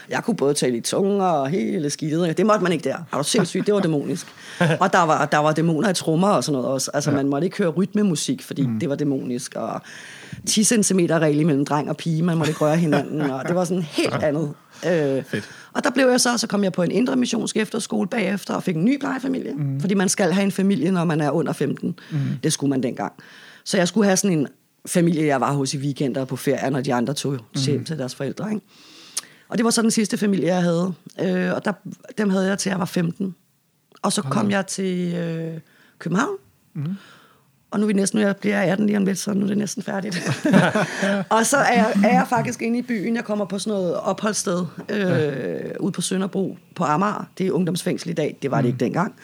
Jeg 0.09 0.25
kunne 0.25 0.37
både 0.37 0.55
tale 0.55 0.77
i 0.77 0.81
tunger 0.81 1.27
og 1.27 1.49
hele 1.49 1.91
skidtet. 1.91 2.37
Det 2.37 2.47
måtte 2.47 2.63
man 2.63 2.73
ikke 2.73 2.85
der. 2.85 2.97
Det 2.97 3.07
var 3.13 3.23
sindssygt, 3.23 3.67
det 3.67 3.75
var 3.75 3.81
dæmonisk. 3.81 4.27
Og 4.81 4.93
der 4.93 5.03
var, 5.03 5.27
der 5.27 5.39
var 5.39 5.53
dæmoner 5.53 5.91
i 5.91 5.95
trommer 5.95 6.29
og 6.29 6.45
sådan 6.45 6.53
noget 6.53 6.69
også. 6.69 6.91
Altså 6.95 7.11
ja. 7.11 7.17
man 7.17 7.29
måtte 7.29 7.45
ikke 7.45 7.59
høre 7.59 7.69
rytmemusik, 7.69 8.43
fordi 8.43 8.67
mm. 8.67 8.81
det 8.81 8.89
var 8.89 8.95
dæmonisk. 8.95 9.55
Og 9.55 9.81
10 10.47 10.65
cm 10.65 10.99
regel 10.99 11.47
mellem 11.47 11.65
dreng 11.65 11.91
og 11.91 11.97
pige, 11.97 12.23
man 12.23 12.37
måtte 12.37 12.51
ikke 12.51 12.61
røre 12.61 12.77
hinanden. 12.77 13.21
Og 13.21 13.49
det 13.49 13.55
var 13.55 13.65
sådan 13.65 13.83
helt 13.83 14.15
andet. 14.15 14.55
Øh, 14.87 15.25
Fedt. 15.25 15.51
Og 15.73 15.85
der 15.85 15.91
blev 15.91 16.07
jeg 16.07 16.21
så, 16.21 16.39
så 16.39 16.47
kom 16.47 16.65
jeg 16.65 16.73
på 16.73 16.83
en 16.83 16.91
indre 16.91 17.17
missionsk 17.17 17.57
efterskole 17.57 18.09
bagefter 18.09 18.55
og 18.55 18.63
fik 18.63 18.77
en 18.77 18.85
ny 18.85 18.99
plejefamilie. 18.99 19.55
Mm. 19.55 19.81
Fordi 19.81 19.95
man 19.95 20.09
skal 20.09 20.33
have 20.33 20.45
en 20.45 20.53
familie, 20.53 20.91
når 20.91 21.05
man 21.05 21.21
er 21.21 21.31
under 21.31 21.53
15. 21.53 21.99
Mm. 22.11 22.19
Det 22.43 22.53
skulle 22.53 22.71
man 22.71 22.83
dengang. 22.83 23.13
Så 23.65 23.77
jeg 23.77 23.89
skulle 23.89 24.05
have 24.05 24.17
sådan 24.17 24.39
en 24.39 24.47
familie, 24.87 25.27
jeg 25.27 25.41
var 25.41 25.53
hos 25.53 25.75
i 25.75 25.79
weekender 25.79 26.25
på 26.25 26.37
ferie, 26.37 26.71
når 26.71 26.81
de 26.81 26.95
andre 26.95 27.15
tog 27.15 27.39
hjem 27.67 27.79
mm. 27.79 27.85
til 27.85 27.99
deres 27.99 28.15
forældre. 28.15 28.51
Ikke? 28.51 28.67
Og 29.49 29.59
det 29.59 29.65
var 29.65 29.71
så 29.71 29.83
den 29.83 29.91
sidste 29.91 30.17
familie, 30.17 30.47
jeg 30.47 30.63
havde. 30.63 30.95
Øh, 31.21 31.55
og 31.55 31.65
der, 31.65 31.73
dem 32.19 32.31
havde 32.31 32.47
jeg 32.47 32.59
til, 32.59 32.71
jeg 32.71 32.79
var 32.79 32.85
15. 32.85 33.35
Og 34.03 34.13
så 34.13 34.23
kom 34.23 34.51
jeg 34.51 34.67
til 34.67 35.15
øh, 35.15 35.61
København. 35.99 36.37
Mm. 36.75 36.87
Og 37.71 37.81
nu 37.81 37.85
er 37.85 37.87
vi 37.87 37.93
næsten, 37.93 38.21
nu 38.21 38.27
jeg 38.27 38.37
bliver 38.37 38.61
18 38.61 38.87
lige 38.87 38.97
om 38.97 39.05
lidt, 39.05 39.19
så 39.19 39.35
nu 39.35 39.45
er 39.45 39.49
det 39.49 39.59
næsten 39.59 39.83
færdigt. 39.83 40.17
og 41.37 41.47
så 41.47 41.57
er 41.57 41.73
jeg, 41.73 41.93
er 42.05 42.13
jeg 42.13 42.27
faktisk 42.29 42.63
inde 42.63 42.79
i 42.79 42.83
byen. 42.83 43.17
Jeg 43.17 43.25
kommer 43.25 43.45
på 43.45 43.59
sådan 43.59 43.79
noget 43.79 43.97
opholdssted 43.97 44.67
øh, 44.89 45.01
ja. 45.01 45.77
ude 45.81 45.93
på 45.93 46.01
Sønderbro 46.01 46.57
på 46.75 46.85
Amager. 46.85 47.29
Det 47.39 47.47
er 47.47 47.53
ungdomsfængsel 47.53 48.11
i 48.11 48.13
dag. 48.13 48.37
Det 48.43 48.51
var 48.51 48.57
det 48.57 48.65
mm. 48.65 48.69
ikke 48.69 48.85
dengang. 48.85 49.15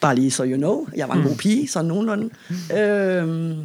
Bare 0.00 0.14
lige 0.14 0.30
så 0.30 0.44
you 0.44 0.56
know. 0.56 0.86
Jeg 0.96 1.08
var 1.08 1.14
en 1.14 1.22
god 1.22 1.36
pige, 1.36 1.68
sådan 1.68 1.88
nogenlunde. 1.88 2.30
Øh, 2.50 3.56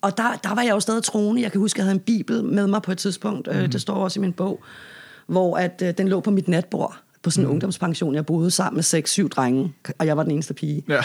og 0.00 0.16
der, 0.16 0.40
der 0.42 0.54
var 0.54 0.62
jeg 0.62 0.70
jo 0.70 0.80
stadig 0.80 1.02
troende. 1.02 1.42
Jeg 1.42 1.52
kan 1.52 1.60
huske, 1.60 1.76
at 1.76 1.78
jeg 1.78 1.84
havde 1.84 1.94
en 1.94 2.00
bibel 2.00 2.44
med 2.44 2.66
mig 2.66 2.82
på 2.82 2.92
et 2.92 2.98
tidspunkt. 2.98 3.46
Mm. 3.46 3.56
Øh, 3.56 3.62
mhm. 3.62 3.70
det 3.70 3.80
står 3.80 3.94
også 3.94 4.20
i 4.20 4.22
min 4.22 4.32
bog. 4.32 4.60
Hvor 5.26 5.56
at, 5.56 5.82
øh, 5.84 5.94
den 5.98 6.08
lå 6.08 6.20
på 6.20 6.30
mit 6.30 6.48
natbord 6.48 6.96
på 7.26 7.30
sådan 7.30 7.44
en 7.44 7.46
mm. 7.46 7.52
ungdomspension. 7.52 8.14
Jeg 8.14 8.26
boede 8.26 8.50
sammen 8.50 8.76
med 8.76 8.82
seks, 8.82 9.10
syv 9.10 9.28
drenge, 9.28 9.72
og 9.98 10.06
jeg 10.06 10.16
var 10.16 10.22
den 10.22 10.32
eneste 10.32 10.54
pige. 10.54 10.84
Ja. 10.88 11.00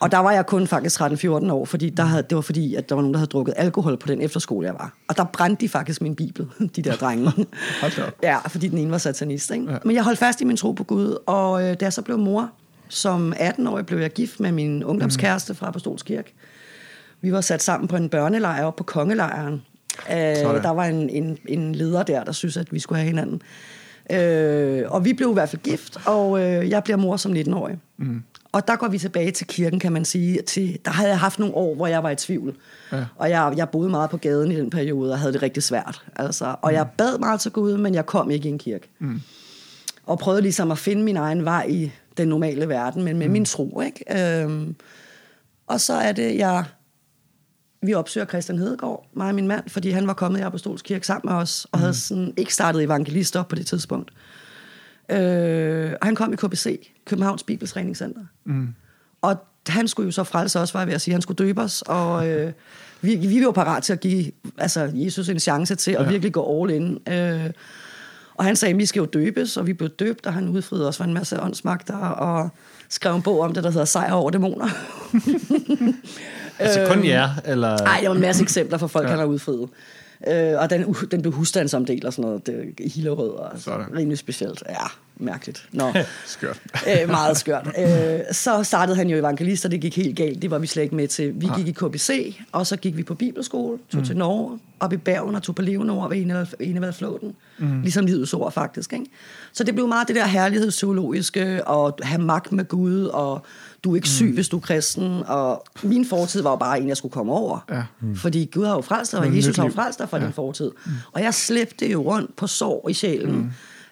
Og 0.00 0.12
der 0.12 0.18
var 0.18 0.32
jeg 0.32 0.46
kun 0.46 0.66
faktisk 0.66 1.00
13-14 1.00 1.52
år, 1.52 1.64
fordi 1.64 1.90
der 1.90 2.02
havde, 2.02 2.22
det 2.22 2.36
var 2.36 2.42
fordi, 2.42 2.74
at 2.74 2.88
der 2.88 2.94
var 2.94 3.02
nogen, 3.02 3.14
der 3.14 3.18
havde 3.18 3.28
drukket 3.28 3.54
alkohol 3.56 3.96
på 3.96 4.06
den 4.06 4.20
efterskole, 4.20 4.66
jeg 4.66 4.74
var. 4.74 4.96
Og 5.08 5.16
der 5.16 5.24
brændte 5.24 5.60
de 5.60 5.68
faktisk 5.68 6.02
min 6.02 6.16
bibel, 6.16 6.46
de 6.76 6.82
der 6.82 6.96
drenge. 6.96 7.32
Ja, 8.22 8.38
fordi 8.38 8.68
den 8.68 8.78
ene 8.78 8.90
var 8.90 8.98
satanist. 8.98 9.50
Ikke? 9.50 9.72
Ja. 9.72 9.78
Men 9.84 9.96
jeg 9.96 10.04
holdt 10.04 10.18
fast 10.18 10.40
i 10.40 10.44
min 10.44 10.56
tro 10.56 10.72
på 10.72 10.84
Gud, 10.84 11.18
og 11.26 11.62
øh, 11.62 11.68
da 11.68 11.84
jeg 11.84 11.92
så 11.92 12.02
blev 12.02 12.18
mor, 12.18 12.50
som 12.88 13.32
18-årig 13.32 13.86
blev 13.86 13.98
jeg 13.98 14.10
gift 14.10 14.40
med 14.40 14.52
min 14.52 14.84
ungdomskæreste 14.84 15.54
fra 15.54 15.68
Apostolskirke. 15.68 16.34
Vi 17.20 17.32
var 17.32 17.40
sat 17.40 17.62
sammen 17.62 17.88
på 17.88 17.96
en 17.96 18.08
børnelejr 18.08 18.64
oppe 18.64 18.78
på 18.78 18.84
Kongelejren. 18.84 19.62
Øh, 20.10 20.16
der 20.62 20.70
var 20.70 20.84
en, 20.84 21.10
en, 21.10 21.38
en 21.48 21.74
leder 21.74 22.02
der, 22.02 22.24
der 22.24 22.32
synes, 22.32 22.56
at 22.56 22.72
vi 22.72 22.78
skulle 22.78 22.98
have 22.98 23.06
hinanden. 23.06 23.42
Øh, 24.10 24.82
og 24.86 25.04
vi 25.04 25.12
blev 25.12 25.30
i 25.30 25.32
hvert 25.32 25.48
fald 25.48 25.62
gift, 25.62 25.96
og 26.06 26.40
øh, 26.40 26.70
jeg 26.70 26.84
bliver 26.84 26.96
mor 26.96 27.16
som 27.16 27.32
19-årig. 27.32 27.78
Mm. 27.96 28.22
Og 28.52 28.68
der 28.68 28.76
går 28.76 28.88
vi 28.88 28.98
tilbage 28.98 29.30
til 29.30 29.46
kirken, 29.46 29.78
kan 29.78 29.92
man 29.92 30.04
sige. 30.04 30.42
Til, 30.42 30.78
der 30.84 30.90
havde 30.90 31.10
jeg 31.10 31.18
haft 31.18 31.38
nogle 31.38 31.54
år, 31.54 31.74
hvor 31.74 31.86
jeg 31.86 32.02
var 32.02 32.10
i 32.10 32.16
tvivl. 32.16 32.54
Ja. 32.92 33.04
Og 33.16 33.30
jeg, 33.30 33.52
jeg 33.56 33.68
boede 33.68 33.90
meget 33.90 34.10
på 34.10 34.16
gaden 34.16 34.52
i 34.52 34.56
den 34.56 34.70
periode, 34.70 35.12
og 35.12 35.18
havde 35.18 35.32
det 35.32 35.42
rigtig 35.42 35.62
svært. 35.62 36.02
Altså, 36.16 36.54
og 36.62 36.72
jeg 36.72 36.86
bad 36.96 37.18
meget 37.18 37.40
til 37.40 37.52
Gud, 37.52 37.76
men 37.76 37.94
jeg 37.94 38.06
kom 38.06 38.30
ikke 38.30 38.48
i 38.48 38.52
en 38.52 38.58
kirke. 38.58 38.88
Mm. 38.98 39.20
Og 40.06 40.18
prøvede 40.18 40.42
ligesom 40.42 40.70
at 40.70 40.78
finde 40.78 41.02
min 41.02 41.16
egen 41.16 41.44
vej 41.44 41.66
i 41.68 41.92
den 42.16 42.28
normale 42.28 42.68
verden, 42.68 43.02
men 43.02 43.18
med 43.18 43.26
mm. 43.26 43.32
min 43.32 43.44
tro. 43.44 43.80
Ikke? 43.80 44.42
Øhm, 44.42 44.74
og 45.66 45.80
så 45.80 45.92
er 45.94 46.12
det, 46.12 46.36
jeg... 46.36 46.64
Vi 47.86 47.94
opsøger 47.94 48.26
Christian 48.26 48.58
Hedegaard, 48.58 49.06
mig 49.14 49.28
og 49.28 49.34
min 49.34 49.48
mand, 49.48 49.68
fordi 49.68 49.90
han 49.90 50.06
var 50.06 50.12
kommet 50.14 50.38
i 50.38 50.42
Apostolsk 50.42 50.84
Kirke 50.84 51.06
sammen 51.06 51.32
med 51.32 51.40
os, 51.42 51.66
og 51.72 51.78
mm. 51.78 51.80
havde 51.80 51.94
sådan 51.94 52.34
ikke 52.36 52.54
startet 52.54 52.82
evangelist 52.82 53.36
op 53.36 53.48
på 53.48 53.56
det 53.56 53.66
tidspunkt. 53.66 54.10
Øh, 55.10 55.92
og 56.00 56.06
han 56.06 56.14
kom 56.14 56.32
i 56.32 56.36
KBC, 56.36 56.90
Københavns 57.04 57.42
Bibeltræningscenter. 57.42 58.20
Mm. 58.44 58.74
Og 59.22 59.36
han 59.68 59.88
skulle 59.88 60.06
jo 60.06 60.12
så 60.12 60.24
frelse 60.24 60.60
os, 60.60 60.74
var 60.74 60.80
jeg 60.80 60.86
ved 60.86 60.94
at 60.94 61.00
sige. 61.00 61.12
Han 61.12 61.22
skulle 61.22 61.36
døbe 61.46 61.60
os, 61.62 61.82
og 61.86 62.28
øh, 62.28 62.52
vi, 63.00 63.16
vi 63.16 63.44
var 63.44 63.52
parat 63.52 63.82
til 63.82 63.92
at 63.92 64.00
give 64.00 64.32
altså, 64.58 64.90
Jesus 64.94 65.28
en 65.28 65.40
chance 65.40 65.74
til 65.74 65.90
at 65.90 66.04
Ja. 66.04 66.08
virkelig 66.08 66.32
gå 66.32 66.62
all 66.62 66.70
in. 66.74 66.98
Øh, 67.12 67.50
og 68.34 68.44
han 68.44 68.56
sagde, 68.56 68.72
at 68.72 68.78
vi 68.78 68.86
skal 68.86 69.00
jo 69.00 69.06
døbes, 69.06 69.56
og 69.56 69.66
vi 69.66 69.72
blev 69.72 69.90
døbt, 69.90 70.26
og 70.26 70.34
han 70.34 70.48
udfriede 70.48 70.88
os 70.88 70.96
for 70.96 71.04
en 71.04 71.14
masse 71.14 71.42
åndsmagter, 71.42 71.96
og 71.96 72.50
skrev 72.88 73.14
en 73.14 73.22
bog 73.22 73.40
om 73.40 73.54
det, 73.54 73.64
der 73.64 73.70
hedder 73.70 73.84
Sejr 73.84 74.12
over 74.12 74.30
dæmoner. 74.30 74.68
Altså 76.58 76.86
kun 76.88 77.06
jer, 77.06 77.30
eller... 77.44 77.78
Nej, 77.78 77.98
der 78.02 78.08
var 78.08 78.14
en 78.14 78.20
masse 78.20 78.42
eksempler 78.42 78.78
for 78.78 78.86
folk, 78.86 79.04
ja. 79.04 79.10
han 79.10 79.18
har 79.18 79.26
udfriet. 79.26 79.68
Øh, 80.28 80.60
og 80.60 80.70
den, 80.70 80.84
uh, 80.84 81.02
den 81.10 81.22
blev 81.22 81.32
husstandsomdelt 81.32 82.04
og 82.04 82.12
sådan 82.12 82.28
noget. 82.28 82.46
Det, 82.46 82.74
i 82.78 82.88
Hillerød 82.88 83.30
og 83.30 83.50
Sådan. 83.56 83.86
rimelig 83.96 84.18
specielt. 84.18 84.62
Ja, 84.68 84.74
mærkeligt. 85.16 85.68
Nå. 85.72 85.92
Skørt. 86.26 86.60
øh, 87.02 87.08
meget 87.08 87.36
skørt. 87.36 87.68
Øh, 87.78 88.20
så 88.32 88.62
startede 88.62 88.96
han 88.96 89.08
jo 89.08 89.16
evangelist, 89.16 89.64
og 89.64 89.70
det 89.70 89.80
gik 89.80 89.96
helt 89.96 90.16
galt. 90.16 90.42
Det 90.42 90.50
var 90.50 90.58
vi 90.58 90.66
slet 90.66 90.82
ikke 90.82 90.94
med 90.94 91.08
til. 91.08 91.32
Vi 91.34 91.48
gik 91.56 91.68
i 91.68 91.72
KBC, 91.72 92.36
og 92.52 92.66
så 92.66 92.76
gik 92.76 92.96
vi 92.96 93.02
på 93.02 93.14
bibelskole, 93.14 93.78
tog 93.92 94.00
mm. 94.00 94.06
til 94.06 94.16
Norge, 94.16 94.58
op 94.80 94.92
i 94.92 94.96
Bergen 94.96 95.34
og 95.34 95.42
tog 95.42 95.54
på 95.54 95.62
Levenord 95.62 96.10
ved 96.10 96.24
Enevald- 96.24 96.54
Enevaldflåten. 96.60 97.34
Mm. 97.58 97.82
Ligesom 97.82 98.06
livets 98.06 98.34
ord, 98.34 98.52
faktisk. 98.52 98.92
Ikke? 98.92 99.06
Så 99.52 99.64
det 99.64 99.74
blev 99.74 99.88
meget 99.88 100.08
det 100.08 100.16
der 100.16 100.26
herlighedsteologiske, 100.26 101.68
og 101.68 101.98
have 102.02 102.22
magt 102.22 102.52
med 102.52 102.64
Gud, 102.64 103.04
og 103.04 103.46
du 103.86 103.92
er 103.92 103.96
ikke 103.96 104.08
syg, 104.08 104.26
mm. 104.26 104.34
hvis 104.34 104.48
du 104.48 104.56
er 104.56 104.60
kristen. 104.60 105.22
Og 105.26 105.64
min 105.82 106.04
fortid 106.04 106.42
var 106.42 106.50
jo 106.50 106.56
bare 106.56 106.80
en, 106.80 106.88
jeg 106.88 106.96
skulle 106.96 107.12
komme 107.12 107.32
over. 107.32 107.64
Ja. 107.70 107.82
Mm. 108.00 108.16
Fordi 108.16 108.50
Gud 108.54 108.64
har 108.64 108.74
jo 108.74 108.80
frelst 108.80 109.12
dig, 109.12 109.20
og 109.20 109.36
Jesus 109.36 109.56
har 109.56 109.64
jo 109.64 109.70
frelst 109.70 109.98
dig 109.98 110.08
fra 110.08 110.18
ja. 110.18 110.24
din 110.24 110.32
fortid. 110.32 110.70
Mm. 110.86 110.92
Og 111.12 111.22
jeg 111.22 111.34
slæbte 111.34 111.90
jo 111.90 112.02
rundt 112.12 112.36
på 112.36 112.46
sår 112.46 112.88
i 112.88 112.92
sjælen, 112.92 113.36
mm. 113.36 113.50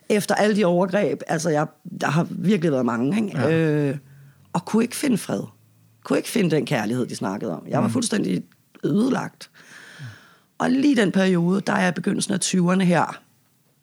efter 0.08 0.34
alle 0.34 0.56
de 0.56 0.64
overgreb. 0.64 1.20
Altså, 1.26 1.50
jeg, 1.50 1.66
der 2.00 2.06
har 2.06 2.26
virkelig 2.30 2.72
været 2.72 2.86
mange, 2.86 3.16
ikke? 3.16 3.38
Ja. 3.38 3.50
Øh, 3.50 3.96
og 4.52 4.64
kunne 4.64 4.82
ikke 4.84 4.96
finde 4.96 5.18
fred. 5.18 5.42
Kunne 6.04 6.16
ikke 6.16 6.28
finde 6.28 6.50
den 6.50 6.66
kærlighed, 6.66 7.06
de 7.06 7.16
snakkede 7.16 7.52
om. 7.52 7.66
Jeg 7.68 7.82
var 7.82 7.88
fuldstændig 7.88 8.42
ødelagt. 8.84 9.50
Og 10.58 10.70
lige 10.70 10.96
den 10.96 11.12
periode, 11.12 11.60
der 11.60 11.72
er 11.72 11.80
jeg 11.80 11.88
i 11.88 11.92
begyndelsen 11.92 12.34
af 12.34 12.38
20'erne 12.44 12.82
her, 12.82 13.20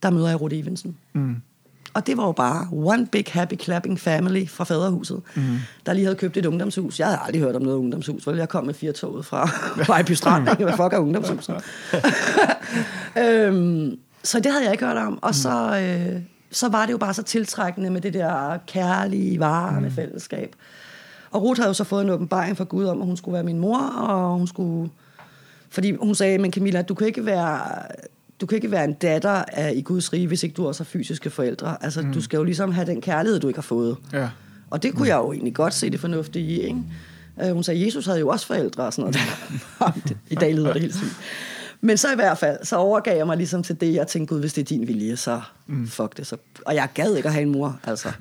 der 0.04 0.10
møder 0.10 0.28
jeg 0.28 0.42
Ruth 0.42 0.56
Evensen. 0.58 0.98
Mm. 1.14 1.36
Og 1.94 2.08
det 2.08 2.18
var 2.18 2.26
jo 2.26 2.32
bare 2.32 2.68
one 2.72 3.08
big 3.08 3.26
happy 3.30 3.54
clapping 3.60 4.00
family 4.00 4.48
fra 4.48 4.64
faderhuset, 4.64 5.22
mm. 5.36 5.58
der 5.86 5.94
lige 5.94 6.06
havde 6.06 6.16
købt 6.16 6.38
et 6.38 6.46
ungdomshus. 6.46 7.00
Jeg 7.00 7.08
havde 7.08 7.20
aldrig 7.26 7.42
hørt 7.42 7.56
om 7.56 7.62
noget 7.62 7.78
ungdomshus, 7.78 8.28
vel? 8.28 8.38
Jeg 8.38 8.50
kom 8.50 8.66
med 8.66 8.74
fire 8.74 8.92
toget 8.92 9.26
fra 9.26 9.50
Vejby 9.94 10.12
Strand. 10.12 10.44
Hvad 10.44 10.72
fuck 10.72 10.94
er 10.94 10.98
ungdomshuset? 10.98 11.56
øhm, 13.24 14.00
så 14.24 14.40
det 14.40 14.52
havde 14.52 14.64
jeg 14.64 14.72
ikke 14.72 14.86
hørt 14.86 14.98
om. 14.98 15.20
Og 15.22 15.36
så, 15.36 15.80
øh, 15.80 16.22
så 16.52 16.70
var 16.70 16.86
det 16.86 16.94
jo 16.94 16.98
bare 16.98 17.14
så 17.14 17.24
tiltrækkende 17.24 17.90
med 17.90 18.02
det 18.02 18.14
der 18.14 18.58
kærlige, 18.68 19.40
varme 19.40 19.88
mm. 19.88 19.96
fællesskab. 19.96 20.56
Og 21.32 21.44
Ruth 21.44 21.60
havde 21.60 21.70
jo 21.70 21.74
så 21.74 21.84
fået 21.84 22.04
en 22.04 22.10
åbenbaring 22.10 22.58
fra 22.58 22.64
Gud 22.64 22.86
om, 22.86 23.02
at 23.02 23.08
hun 23.08 23.18
skulle 23.18 23.34
være 23.34 23.44
min 23.44 23.60
mor, 23.60 23.80
og 23.80 24.38
hun 24.38 24.48
skulle... 24.48 24.92
Fordi 25.70 25.96
hun 25.96 26.16
sagde, 26.16 26.38
men 26.38 26.54
Camilla, 26.54 26.82
du 26.82 26.94
kan 26.94 27.08
ikke 27.08 27.26
være, 27.26 27.62
du 28.42 28.46
kan 28.46 28.56
ikke 28.56 28.72
være 28.72 28.84
en 28.84 28.94
datter 28.94 29.44
af, 29.48 29.74
i 29.76 29.82
Guds 29.82 30.14
rige, 30.14 30.28
hvis 30.28 30.44
ikke 30.44 30.54
du 30.54 30.68
også 30.68 30.84
har 30.84 30.86
fysiske 30.86 31.30
forældre. 31.30 31.78
Altså, 31.82 32.02
mm. 32.02 32.14
du 32.14 32.22
skal 32.22 32.38
jo 32.38 32.44
ligesom 32.44 32.72
have 32.72 32.88
den 32.88 33.02
kærlighed, 33.02 33.40
du 33.40 33.48
ikke 33.48 33.58
har 33.58 33.62
fået. 33.62 33.98
Ja. 34.14 34.30
Og 34.70 34.84
det 34.84 34.94
kunne 34.94 35.08
jeg 35.08 35.18
jo 35.18 35.32
egentlig 35.32 35.54
godt 35.56 35.74
se 35.74 35.90
det 35.90 36.00
fornuftige 36.00 36.46
i, 36.46 36.62
ikke? 36.62 36.80
Øh, 37.44 37.54
Hun 37.54 37.64
sagde, 37.64 37.86
Jesus 37.86 38.06
havde 38.06 38.20
jo 38.20 38.28
også 38.28 38.48
forældre 38.48 38.84
og 38.84 38.94
sådan 38.94 39.14
noget. 39.80 40.06
I 40.32 40.36
dag 40.36 40.56
lyder 40.56 40.74
det 40.74 40.82
helt 40.82 40.96
sygt. 40.96 41.16
Men 41.84 41.98
så 41.98 42.12
i 42.12 42.16
hvert 42.16 42.38
fald, 42.38 42.58
så 42.64 42.76
overgav 42.76 43.18
jeg 43.18 43.28
mig 43.28 43.38
ligesom 43.38 43.64
til 43.64 43.82
det, 43.82 43.94
jeg 43.94 44.08
tænkte, 44.08 44.34
gud, 44.34 44.40
hvis 44.40 44.54
det 44.54 44.62
er 44.62 44.66
din 44.66 44.88
vilje, 44.88 45.18
så 45.18 45.42
fuck 45.88 46.18
det. 46.18 46.28
Så. 46.28 46.38
Og 46.66 46.76
jeg 46.76 46.90
gad 46.94 47.16
ikke 47.16 47.28
at 47.28 47.34
have 47.34 47.42
en 47.44 47.52
mor, 47.52 47.80
altså. 47.84 48.12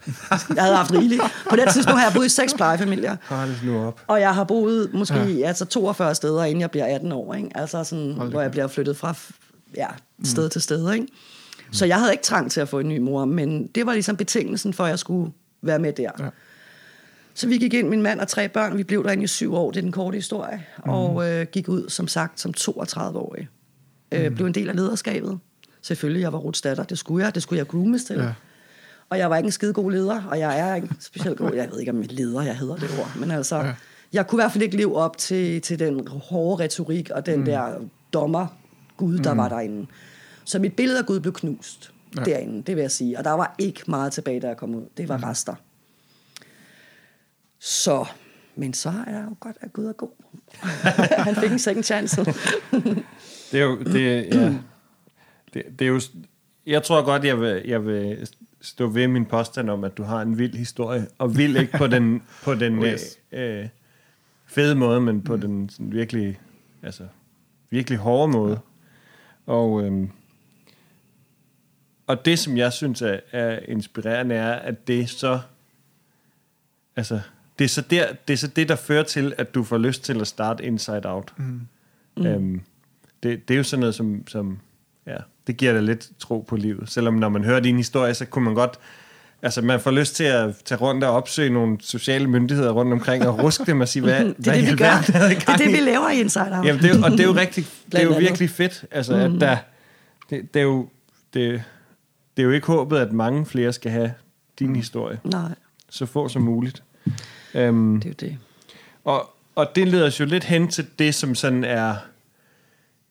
Jeg 0.55 0.63
havde 0.63 0.77
haft 0.77 0.93
rigeligt. 0.93 1.23
På 1.51 1.57
det 1.57 1.65
tidspunkt 1.73 2.01
har 2.01 2.07
jeg 2.07 2.15
boet 2.15 2.27
i 2.27 2.29
seks 2.29 2.55
plejefamilier. 2.55 3.17
Hold 3.29 3.51
nu 3.65 3.87
op. 3.87 4.01
Og 4.07 4.21
jeg 4.21 4.35
har 4.35 4.45
boet 4.45 4.91
måske 4.95 5.25
ja. 5.25 5.49
altså 5.49 5.65
42 5.65 6.15
steder, 6.15 6.45
inden 6.45 6.61
jeg 6.61 6.71
bliver 6.71 6.95
18 6.95 7.13
år. 7.13 7.35
Ikke? 7.35 7.49
Altså 7.55 7.85
sådan, 7.85 8.13
Hold 8.13 8.31
hvor 8.31 8.41
jeg 8.41 8.51
bliver 8.51 8.67
flyttet 8.67 8.97
fra 8.97 9.15
ja, 9.77 9.87
sted 10.25 10.45
mm. 10.45 10.51
til 10.51 10.63
sted. 10.63 10.93
Ikke? 10.93 11.07
Så 11.73 11.87
jeg 11.87 11.99
havde 11.99 12.13
ikke 12.13 12.25
trang 12.25 12.51
til 12.51 12.61
at 12.61 12.69
få 12.69 12.79
en 12.79 12.89
ny 12.89 12.99
mor, 12.99 13.25
men 13.25 13.67
det 13.67 13.87
var 13.87 13.93
ligesom 13.93 14.17
betingelsen 14.17 14.75
for, 14.75 14.85
at 14.85 14.91
jeg 14.91 14.99
skulle 14.99 15.33
være 15.63 15.79
med 15.79 15.93
der. 15.93 16.11
Ja. 16.19 16.29
Så 17.35 17.49
vi 17.49 17.59
gik 17.59 17.75
ind, 17.75 17.89
min 17.89 18.03
mand 18.03 18.21
og 18.21 18.29
tre 18.29 18.49
børn, 18.49 18.77
vi 18.77 18.83
blev 18.83 19.05
derinde 19.05 19.25
i 19.25 19.27
syv 19.27 19.55
år, 19.55 19.71
det 19.71 19.79
er 19.79 19.83
den 19.83 19.93
korte 19.93 20.15
historie, 20.15 20.67
mm. 20.85 20.91
og 20.91 21.31
øh, 21.31 21.47
gik 21.53 21.69
ud, 21.69 21.89
som 21.89 22.09
sagt, 22.09 22.41
som 22.41 22.55
32-årig. 22.61 23.49
Øh, 24.13 24.31
blev 24.31 24.47
en 24.47 24.55
del 24.55 24.69
af 24.69 24.77
lederskabet. 24.77 25.39
Selvfølgelig, 25.83 26.23
jeg 26.23 26.33
var 26.33 26.39
Ruths 26.39 26.61
datter, 26.61 26.85
det 26.85 26.99
skulle 26.99 27.25
jeg, 27.25 27.35
det 27.35 27.43
skulle 27.43 27.59
jeg 27.59 27.69
groomes 27.69 28.05
til. 28.05 28.17
Ja. 28.17 28.33
Og 29.11 29.19
jeg 29.19 29.31
var 29.31 29.37
ikke 29.37 29.47
en 29.47 29.53
skide 29.53 29.73
god 29.73 29.91
leder, 29.91 30.23
og 30.23 30.39
jeg 30.39 30.59
er 30.59 30.75
ikke 30.75 30.89
specielt 31.01 31.39
god, 31.39 31.55
jeg 31.55 31.69
ved 31.71 31.81
ikke 31.81 31.93
om 31.93 32.03
jeg 32.03 32.13
leder, 32.13 32.43
jeg 32.43 32.57
hedder 32.57 32.77
det 32.77 32.91
ord, 32.99 33.17
men 33.17 33.31
altså, 33.31 33.57
ja. 33.57 33.75
jeg 34.13 34.27
kunne 34.27 34.37
i 34.37 34.43
hvert 34.43 34.53
fald 34.53 34.63
ikke 34.63 34.77
leve 34.77 34.97
op 34.97 35.19
til, 35.19 35.61
til 35.61 35.79
den 35.79 36.09
hårde 36.09 36.65
retorik 36.65 37.11
og 37.11 37.27
den 37.27 37.39
mm. 37.39 37.45
der 37.45 37.75
dommer 38.13 38.47
Gud, 39.01 39.19
der 39.19 39.33
mm. 39.33 39.39
var 39.39 39.49
derinde. 39.49 39.87
Så 40.45 40.59
mit 40.59 40.77
billede 40.77 40.99
af 40.99 41.07
Gud 41.07 41.21
blev 41.21 41.33
knust 41.33 41.93
ja. 42.17 42.25
derinde, 42.25 42.63
det 42.63 42.77
vil 42.77 42.83
jeg 42.83 42.91
sige. 42.91 43.19
Og 43.19 43.25
der 43.25 43.31
var 43.31 43.55
ikke 43.59 43.81
meget 43.87 44.13
tilbage, 44.13 44.41
da 44.41 44.49
jeg 44.49 44.57
kom 44.57 44.75
ud. 44.75 44.85
Det 44.97 45.09
var 45.09 45.17
mm. 45.17 45.25
rester. 45.25 45.55
Så, 47.59 48.05
men 48.57 48.75
så 48.75 48.89
er 48.89 49.13
jeg 49.13 49.25
jo 49.29 49.37
godt, 49.41 49.57
at 49.61 49.73
Gud 49.73 49.85
er 49.85 49.93
god. 49.93 50.11
Han 51.25 51.35
fik 51.37 51.53
en 51.53 51.59
second 51.59 51.85
chance. 51.85 52.25
Det 53.53 53.61
er 53.61 53.65
jo... 53.65 53.79
Det, 53.79 54.27
ja. 54.35 54.55
det, 55.55 55.65
det 55.79 55.85
er 55.85 55.89
jo... 55.89 56.01
Jeg 56.67 56.83
tror 56.83 57.05
godt, 57.05 57.25
jeg 57.25 57.41
vil, 57.41 57.63
jeg 57.65 57.87
vil 57.87 58.29
stå 58.61 58.87
ved 58.87 59.09
min 59.09 59.27
påstand 59.27 59.71
om, 59.71 59.85
at 59.85 59.97
du 59.97 60.03
har 60.03 60.23
en 60.23 60.39
vild 60.39 60.55
historie. 60.55 61.07
Og 61.19 61.37
vild 61.37 61.57
ikke 61.57 61.79
på 61.79 61.87
den, 61.87 62.23
på 62.43 62.55
den 62.55 62.79
Oh, 62.79 62.85
øh, 62.85 62.93
yes. 62.93 63.19
øh, 63.33 63.69
fede 64.47 64.75
måde, 64.75 65.01
men 65.01 65.23
på 65.23 65.37
mm. 65.37 65.41
den 65.41 65.69
sådan 65.69 65.93
virkelig, 65.93 66.41
altså, 66.83 67.07
virkelig 67.71 67.99
hårde 67.99 68.33
måde. 68.33 68.61
Og, 69.51 69.83
øhm, 69.85 70.11
og 72.07 72.25
det, 72.25 72.39
som 72.39 72.57
jeg 72.57 72.73
synes 72.73 73.03
er, 73.03 73.21
er 73.33 73.59
inspirerende, 73.69 74.35
er, 74.35 74.53
at 74.53 74.87
det 74.87 75.01
er 75.01 75.07
så... 75.07 75.41
Altså, 76.97 77.21
det 77.59 77.65
er 77.65 77.69
så, 77.69 77.81
der, 77.81 78.13
det 78.29 78.33
er 78.33 78.37
så 78.37 78.47
det, 78.47 78.69
der 78.69 78.77
fører 78.77 79.03
til, 79.03 79.35
at 79.39 79.55
du 79.55 79.65
får 79.65 79.79
lyst 79.79 80.05
til 80.05 80.21
at 80.21 80.27
starte 80.27 80.65
Inside 80.65 81.03
Out. 81.05 81.35
Mm. 81.37 82.27
Øhm, 82.27 82.61
det, 83.23 83.49
det 83.49 83.55
er 83.55 83.59
jo 83.59 83.65
sådan 83.65 83.81
noget, 83.81 83.95
som, 83.95 84.27
som 84.27 84.59
ja, 85.07 85.17
det 85.47 85.57
giver 85.57 85.73
dig 85.73 85.83
lidt 85.83 86.11
tro 86.19 86.41
på 86.41 86.57
livet. 86.57 86.91
Selvom 86.91 87.15
når 87.15 87.29
man 87.29 87.45
hører 87.45 87.61
din 87.61 87.77
historie, 87.77 88.15
så 88.15 88.27
kunne 88.27 88.45
man 88.45 88.55
godt, 88.55 88.79
altså 89.43 89.63
man 89.63 89.81
får 89.81 89.91
lyst 89.91 90.17
til 90.17 90.25
at 90.25 90.55
tage 90.65 90.79
rundt 90.79 91.05
og 91.05 91.11
opsøge 91.11 91.51
nogle 91.51 91.77
sociale 91.81 92.27
myndigheder 92.27 92.71
rundt 92.71 92.93
omkring 92.93 93.29
og 93.29 93.43
ruske 93.43 93.65
dem 93.67 93.81
og 93.81 93.89
sige, 93.89 94.03
hvad, 94.03 94.25
det 94.25 94.35
hvad 94.39 94.55
er 94.55 94.59
i 94.59 94.61
det, 94.61 94.73
vi 94.73 94.77
gør. 94.77 95.03
Det 95.07 95.49
er 95.49 95.57
det, 95.57 95.73
vi 95.73 95.81
laver 95.81 96.11
i 96.11 96.21
Inside 96.21 96.57
Out. 96.57 96.67
Jamen, 96.67 96.83
det 96.83 96.91
er, 96.91 97.05
og 97.05 97.11
det 97.11 97.21
er 97.21 97.25
jo 97.25 97.35
rigtig, 97.35 97.67
det 97.93 98.01
er 98.01 98.05
jo 98.05 98.15
virkelig 98.19 98.51
fedt, 98.51 98.85
altså 98.91 99.29
mm. 99.29 99.35
at 99.35 99.41
der, 99.41 99.57
det, 100.31 100.55
det 100.55 100.61
er 100.61 100.65
jo, 100.65 100.89
det, 101.35 101.63
det 102.37 102.43
er 102.43 102.47
jo 102.47 102.51
ikke 102.51 102.67
håbet, 102.67 102.99
at 102.99 103.13
mange 103.13 103.47
flere 103.47 103.73
skal 103.73 103.91
have 103.91 104.13
din 104.59 104.77
historie. 104.77 105.19
Nej, 105.25 105.55
Så 105.91 106.07
få 106.07 106.29
som 106.29 106.43
muligt. 106.43 106.83
Um, 107.55 108.01
det 108.01 108.23
er 108.23 108.27
jo 108.27 108.31
det. 108.31 108.39
og, 109.05 109.31
og 109.55 109.67
det 109.75 109.89
leder 109.89 110.07
os 110.07 110.21
jo 110.21 110.25
lidt 110.25 110.45
hen 110.45 110.69
til 110.69 110.87
det, 110.99 111.15
som 111.15 111.35
sådan 111.35 111.65
er 111.65 111.97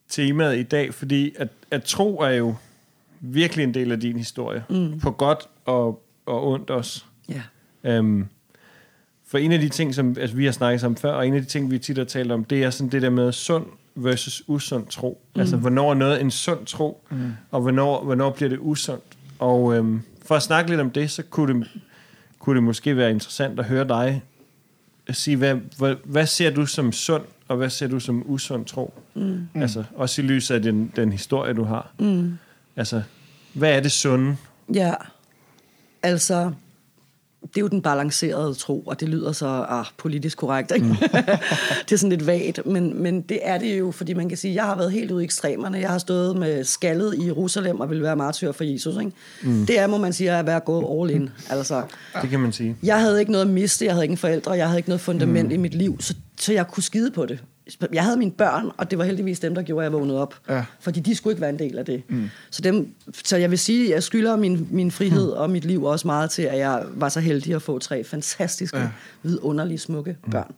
temaet 0.09 0.57
i 0.57 0.63
dag, 0.63 0.93
fordi 0.93 1.33
at, 1.37 1.47
at 1.71 1.83
tro 1.83 2.19
er 2.19 2.29
jo 2.29 2.55
virkelig 3.19 3.63
en 3.63 3.73
del 3.73 3.91
af 3.91 3.99
din 3.99 4.17
historie. 4.17 4.63
Mm. 4.69 4.99
På 4.99 5.11
godt 5.11 5.39
og, 5.65 6.03
og 6.29 6.47
ondt 6.47 6.69
også. 6.69 7.03
Ja. 7.29 7.41
Øhm, 7.83 8.25
for 9.27 9.37
en 9.37 9.51
af 9.51 9.59
de 9.59 9.69
ting, 9.69 9.95
som 9.95 10.15
altså, 10.19 10.35
vi 10.35 10.45
har 10.45 10.51
snakket 10.51 10.83
om 10.83 10.95
før, 10.95 11.11
og 11.11 11.27
en 11.27 11.33
af 11.33 11.41
de 11.41 11.47
ting, 11.47 11.71
vi 11.71 11.79
tit 11.79 11.97
har 11.97 12.05
talt 12.05 12.31
om, 12.31 12.43
det 12.43 12.63
er 12.63 12.69
sådan 12.69 12.91
det 12.91 13.01
der 13.01 13.09
med 13.09 13.31
sund 13.31 13.65
versus 13.95 14.43
usund 14.47 14.87
tro. 14.87 15.21
Mm. 15.35 15.39
Altså, 15.39 15.57
hvornår 15.57 15.89
er 15.89 15.93
noget 15.93 16.21
en 16.21 16.31
sund 16.31 16.65
tro, 16.65 17.03
mm. 17.09 17.31
og 17.51 17.61
hvornår, 17.61 18.03
hvornår 18.03 18.29
bliver 18.29 18.49
det 18.49 18.57
usundt. 18.61 19.03
Og 19.39 19.75
øhm, 19.75 20.01
for 20.25 20.35
at 20.35 20.43
snakke 20.43 20.69
lidt 20.69 20.81
om 20.81 20.89
det, 20.89 21.11
så 21.11 21.23
kunne 21.23 21.59
det, 21.59 21.67
kunne 22.39 22.55
det 22.55 22.63
måske 22.63 22.97
være 22.97 23.11
interessant 23.11 23.59
at 23.59 23.65
høre 23.65 23.87
dig 23.87 24.23
sige, 25.15 25.37
hvad, 25.37 25.55
hvad, 25.77 25.95
hvad 26.03 26.25
ser 26.25 26.49
du 26.49 26.65
som 26.65 26.91
sund, 26.91 27.23
og 27.47 27.57
hvad 27.57 27.69
ser 27.69 27.87
du 27.87 27.99
som 27.99 28.23
usund 28.25 28.65
tro? 28.65 28.93
Mm. 29.13 29.47
Altså, 29.55 29.83
også 29.95 30.21
i 30.21 30.25
lyset 30.25 30.55
af 30.55 30.61
den, 30.61 30.91
den 30.95 31.11
historie, 31.11 31.53
du 31.53 31.63
har. 31.63 31.91
Mm. 31.99 32.37
Altså, 32.75 33.01
hvad 33.53 33.75
er 33.75 33.79
det 33.79 33.91
sunde? 33.91 34.37
Ja, 34.73 34.93
altså, 36.03 36.51
det 37.41 37.57
er 37.57 37.61
jo 37.61 37.67
den 37.67 37.81
balancerede 37.81 38.53
tro, 38.53 38.79
og 38.79 38.99
det 38.99 39.09
lyder 39.09 39.31
så 39.31 39.47
ah, 39.69 39.85
politisk 39.97 40.37
korrekt, 40.37 40.71
ikke? 40.71 40.85
Mm. 40.85 40.95
det 41.85 41.91
er 41.91 41.95
sådan 41.95 42.09
lidt 42.09 42.27
vagt, 42.27 42.65
men, 42.65 43.03
men 43.03 43.21
det 43.21 43.39
er 43.41 43.57
det 43.57 43.79
jo, 43.79 43.91
fordi 43.91 44.13
man 44.13 44.29
kan 44.29 44.37
sige, 44.37 44.55
jeg 44.55 44.63
har 44.63 44.75
været 44.75 44.91
helt 44.91 45.11
ude 45.11 45.23
i 45.23 45.25
ekstremerne. 45.25 45.77
Jeg 45.77 45.89
har 45.89 45.97
stået 45.97 46.37
med 46.37 46.63
skaldet 46.63 47.15
i 47.15 47.25
Jerusalem 47.25 47.79
og 47.79 47.89
vil 47.89 48.03
være 48.03 48.15
martyr 48.15 48.51
for 48.51 48.63
Jesus, 48.63 48.97
ikke? 48.99 49.11
Mm. 49.43 49.65
Det 49.65 49.79
er, 49.79 49.87
må 49.87 49.97
man 49.97 50.13
sige, 50.13 50.31
at 50.31 50.45
være 50.45 50.59
gået 50.59 51.01
all 51.01 51.21
in. 51.21 51.29
Altså, 51.49 51.83
det 52.21 52.29
kan 52.29 52.39
man 52.39 52.51
sige. 52.51 52.75
Jeg 52.83 53.01
havde 53.01 53.19
ikke 53.19 53.31
noget 53.31 53.45
at 53.45 53.51
miste, 53.51 53.85
jeg 53.85 53.93
havde 53.93 54.05
ingen 54.05 54.17
forældre, 54.17 54.51
jeg 54.51 54.67
havde 54.67 54.79
ikke 54.79 54.89
noget 54.89 55.01
fundament 55.01 55.47
mm. 55.47 55.53
i 55.53 55.57
mit 55.57 55.73
liv, 55.73 55.97
så, 56.01 56.15
så 56.39 56.53
jeg 56.53 56.67
kunne 56.67 56.83
skide 56.83 57.11
på 57.11 57.25
det 57.25 57.39
jeg 57.93 58.03
havde 58.03 58.17
mine 58.17 58.31
børn, 58.31 58.71
og 58.77 58.91
det 58.91 58.99
var 58.99 59.05
heldigvis 59.05 59.39
dem, 59.39 59.55
der 59.55 59.61
gjorde, 59.61 59.85
at 59.85 59.91
jeg 59.91 59.99
vågnede 59.99 60.21
op. 60.21 60.35
Ja. 60.49 60.65
Fordi 60.79 60.99
de 60.99 61.15
skulle 61.15 61.31
ikke 61.31 61.41
være 61.41 61.49
en 61.49 61.59
del 61.59 61.77
af 61.77 61.85
det. 61.85 62.03
Mm. 62.09 62.29
Så, 62.49 62.61
dem, 62.61 62.93
så 63.23 63.37
jeg 63.37 63.51
vil 63.51 63.59
sige, 63.59 63.85
at 63.85 63.93
jeg 63.93 64.03
skylder 64.03 64.35
min, 64.35 64.67
min 64.71 64.91
frihed 64.91 65.25
mm. 65.25 65.37
og 65.37 65.49
mit 65.49 65.65
liv 65.65 65.83
også 65.83 66.07
meget 66.07 66.31
til, 66.31 66.41
at 66.41 66.57
jeg 66.57 66.83
var 66.93 67.09
så 67.09 67.19
heldig 67.19 67.55
at 67.55 67.61
få 67.61 67.79
tre 67.79 68.03
fantastiske, 68.03 68.77
ja. 68.77 68.89
vidunderlige, 69.23 69.77
smukke 69.77 70.17
mm. 70.25 70.31
børn. 70.31 70.53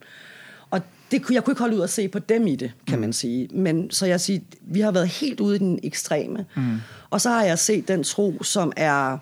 Og 0.71 0.81
det, 1.11 1.29
jeg 1.31 1.43
kunne 1.43 1.51
ikke 1.51 1.61
holde 1.61 1.75
ud 1.75 1.81
at 1.81 1.89
se 1.89 2.07
på 2.07 2.19
dem 2.19 2.47
i 2.47 2.55
det, 2.55 2.71
kan 2.87 2.97
mm. 2.97 3.01
man 3.01 3.13
sige. 3.13 3.47
Men 3.53 3.91
så 3.91 4.05
jeg 4.05 4.21
siger, 4.21 4.39
vi 4.61 4.79
har 4.79 4.91
været 4.91 5.07
helt 5.07 5.39
ude 5.39 5.55
i 5.55 5.59
den 5.59 5.79
ekstreme. 5.83 6.45
Mm. 6.55 6.77
Og 7.09 7.21
så 7.21 7.29
har 7.29 7.43
jeg 7.43 7.59
set 7.59 7.87
den 7.87 8.03
tro, 8.03 8.43
som 8.43 8.71
er, 8.77 9.17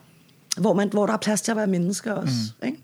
hvor, 0.57 0.73
man, 0.73 0.89
hvor 0.89 1.05
der 1.05 1.13
er 1.13 1.17
plads 1.17 1.41
til 1.41 1.51
at 1.51 1.57
være 1.57 1.67
mennesker 1.67 2.13
også. 2.13 2.53
Mm. 2.61 2.67
Ikke? 2.67 2.79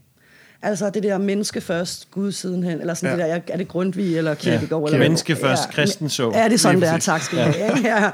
Altså 0.61 0.89
det 0.89 1.03
der 1.03 1.17
menneske 1.17 1.61
først, 1.61 2.11
Gud 2.11 2.31
sidenhen, 2.31 2.79
eller 2.79 2.93
sådan 2.93 3.19
ja. 3.19 3.25
det 3.25 3.43
der, 3.47 3.53
er 3.53 3.57
det 3.57 3.67
Grundtvig 3.67 4.17
eller 4.17 4.33
Kierkegaard? 4.33 4.81
Ja. 4.81 4.85
Eller 4.85 4.99
menneske 4.99 5.35
først, 5.35 5.63
ja. 5.65 5.71
kristen 5.71 6.09
så. 6.09 6.31
Ja, 6.33 6.43
det 6.43 6.53
er 6.53 6.57
sådan, 6.57 6.81
der. 6.81 6.97
Tak 6.97 7.21
skal 7.21 7.37
ja. 7.37 7.77
Ja. 7.83 8.11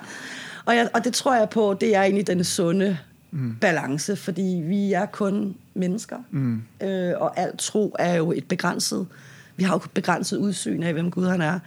Og, 0.66 0.76
jeg, 0.76 0.90
og 0.94 1.04
det 1.04 1.14
tror 1.14 1.36
jeg 1.36 1.50
på, 1.50 1.78
det 1.82 1.96
er 1.96 2.02
egentlig 2.02 2.28
den 2.28 2.44
sunde 2.44 2.98
mm. 3.32 3.56
balance, 3.62 4.16
fordi 4.16 4.62
vi 4.66 4.94
er 4.94 5.06
kun 5.06 5.56
mennesker, 5.74 6.18
mm. 6.32 6.62
øh, 6.84 7.14
og 7.18 7.40
alt 7.40 7.60
tro 7.60 7.96
er 8.00 8.16
jo 8.16 8.32
et 8.32 8.48
begrænset, 8.48 9.08
vi 9.56 9.64
har 9.64 9.74
jo 9.74 9.80
begrænset 9.94 10.38
udsyn 10.38 10.84
af, 10.84 10.94
hvem 10.94 11.12
Gud 11.12 11.28
han 11.28 11.42
er. 11.42 11.60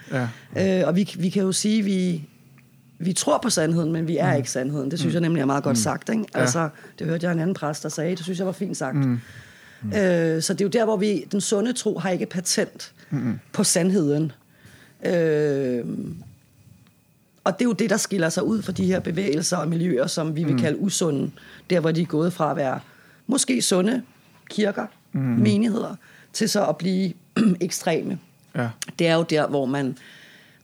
Ja. 0.56 0.80
Øh, 0.80 0.88
og 0.88 0.96
vi, 0.96 1.14
vi 1.18 1.28
kan 1.28 1.42
jo 1.42 1.52
sige, 1.52 1.82
vi, 1.82 2.24
vi 2.98 3.12
tror 3.12 3.38
på 3.42 3.50
sandheden, 3.50 3.92
men 3.92 4.08
vi 4.08 4.16
er 4.16 4.30
mm. 4.30 4.36
ikke 4.36 4.50
sandheden. 4.50 4.90
Det 4.90 4.98
synes 4.98 5.12
mm. 5.12 5.14
jeg 5.14 5.20
nemlig 5.20 5.40
er 5.40 5.46
meget 5.46 5.64
godt 5.64 5.76
mm. 5.76 5.82
sagt. 5.82 6.08
Ikke? 6.08 6.24
Altså, 6.34 6.60
ja. 6.60 6.68
Det 6.98 7.06
hørte 7.06 7.26
jeg 7.26 7.32
en 7.32 7.40
anden 7.40 7.54
præst, 7.54 7.82
der 7.82 7.88
sagde. 7.88 8.16
Det 8.16 8.24
synes 8.24 8.38
jeg 8.38 8.46
var 8.46 8.52
fint 8.52 8.76
sagt. 8.76 8.96
Mm. 8.96 9.20
Mm. 9.84 9.92
Øh, 9.92 10.42
så 10.42 10.52
det 10.52 10.60
er 10.60 10.64
jo 10.64 10.70
der, 10.70 10.84
hvor 10.84 10.96
vi, 10.96 11.24
den 11.32 11.40
sunde 11.40 11.72
tro 11.72 11.98
har 11.98 12.10
ikke 12.10 12.26
patent 12.26 12.92
mm. 13.10 13.38
på 13.52 13.64
sandheden. 13.64 14.32
Øh, 15.06 15.84
og 17.44 17.52
det 17.52 17.60
er 17.60 17.68
jo 17.68 17.72
det, 17.72 17.90
der 17.90 17.96
skiller 17.96 18.28
sig 18.28 18.44
ud 18.44 18.62
fra 18.62 18.72
de 18.72 18.86
her 18.86 19.00
bevægelser 19.00 19.56
og 19.56 19.68
miljøer, 19.68 20.06
som 20.06 20.36
vi 20.36 20.44
vil 20.44 20.52
mm. 20.52 20.60
kalde 20.60 20.80
usunde. 20.80 21.30
Der, 21.70 21.80
hvor 21.80 21.90
de 21.90 22.02
er 22.02 22.06
gået 22.06 22.32
fra 22.32 22.50
at 22.50 22.56
være 22.56 22.80
måske 23.26 23.62
sunde 23.62 24.02
kirker, 24.50 24.86
mm. 25.12 25.20
menigheder, 25.20 25.94
til 26.32 26.48
så 26.48 26.66
at 26.66 26.76
blive 26.76 27.12
ekstreme. 27.60 28.18
Ja. 28.56 28.68
Det 28.98 29.06
er 29.06 29.14
jo 29.14 29.22
der, 29.22 29.46
hvor 29.46 29.66
man 29.66 29.98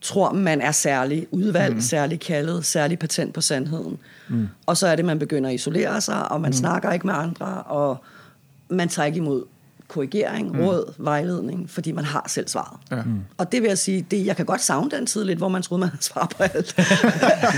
tror, 0.01 0.33
man 0.33 0.61
er 0.61 0.73
særlig 0.73 1.27
udvalgt, 1.31 1.75
mm. 1.75 1.81
særlig 1.81 2.21
kaldet, 2.21 2.65
særlig 2.65 2.99
patent 2.99 3.35
på 3.35 3.41
sandheden. 3.41 3.99
Mm. 4.29 4.49
Og 4.67 4.77
så 4.77 4.87
er 4.87 4.97
det, 4.97 5.05
man 5.05 5.19
begynder 5.19 5.51
at 5.51 5.55
isolere 5.55 6.01
sig, 6.01 6.33
og 6.33 6.41
man 6.41 6.49
mm. 6.49 6.57
snakker 6.57 6.93
ikke 6.93 7.07
med 7.07 7.15
andre, 7.15 7.47
og 7.47 8.05
man 8.71 8.89
tager 8.89 9.07
ikke 9.07 9.17
imod 9.17 9.45
korrigering, 9.89 10.53
mm. 10.53 10.61
råd, 10.61 10.95
vejledning, 10.99 11.71
fordi 11.71 11.93
man 11.93 12.05
har 12.05 12.25
selv 12.29 12.49
svaret. 12.49 12.81
Ja. 12.91 13.03
Mm. 13.03 13.21
Og 13.37 13.53
det 13.53 13.63
vil 13.63 13.69
jeg 13.69 13.79
sige, 13.79 14.07
det, 14.11 14.27
jeg 14.27 14.37
kan 14.37 14.47
godt 14.47 14.61
savne 14.61 14.91
den 14.91 15.07
tid 15.07 15.25
lidt, 15.25 15.39
hvor 15.39 15.49
man 15.49 15.63
troede, 15.63 15.81
man 15.81 15.89
havde 15.89 16.03
svar 16.03 16.33
på 16.37 16.43
alt. 16.43 16.55
det, 16.77 16.87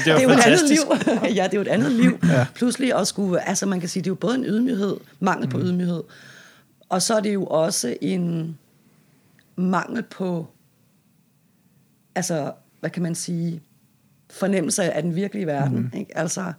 det 0.05 0.13
er 0.13 0.23
jo 0.23 0.29
et 0.29 0.47
andet 0.47 0.69
liv. 0.69 0.81
ja, 1.37 1.45
det 1.45 1.55
er 1.55 1.57
jo 1.57 1.61
et 1.61 1.69
andet 1.69 1.93
liv. 1.93 2.19
ja. 2.25 2.47
Pludselig 2.55 2.95
også 2.95 3.11
skulle, 3.11 3.49
altså 3.49 3.67
man 3.67 3.81
kan 3.81 3.89
sige, 3.89 4.03
det 4.03 4.07
er 4.07 4.11
jo 4.11 4.15
både 4.15 4.35
en 4.35 4.45
ydmyghed, 4.45 4.97
mangel 5.21 5.49
på 5.49 5.57
mm. 5.57 5.65
ydmyghed, 5.65 6.03
og 6.89 7.03
så 7.03 7.15
er 7.15 7.21
det 7.21 7.35
jo 7.35 7.45
også 7.47 7.97
en 8.01 8.59
mangel 9.57 10.03
på, 10.03 10.47
altså, 12.15 12.53
hvad 12.81 12.91
kan 12.91 13.03
man 13.03 13.15
sige, 13.15 13.63
fornemmelse 14.31 14.93
af 14.93 15.03
den 15.03 15.17
virkelige 15.17 15.47
verden. 15.47 15.79
Mm. 15.79 15.99
Ikke? 15.99 16.19
Altså, 16.19 16.53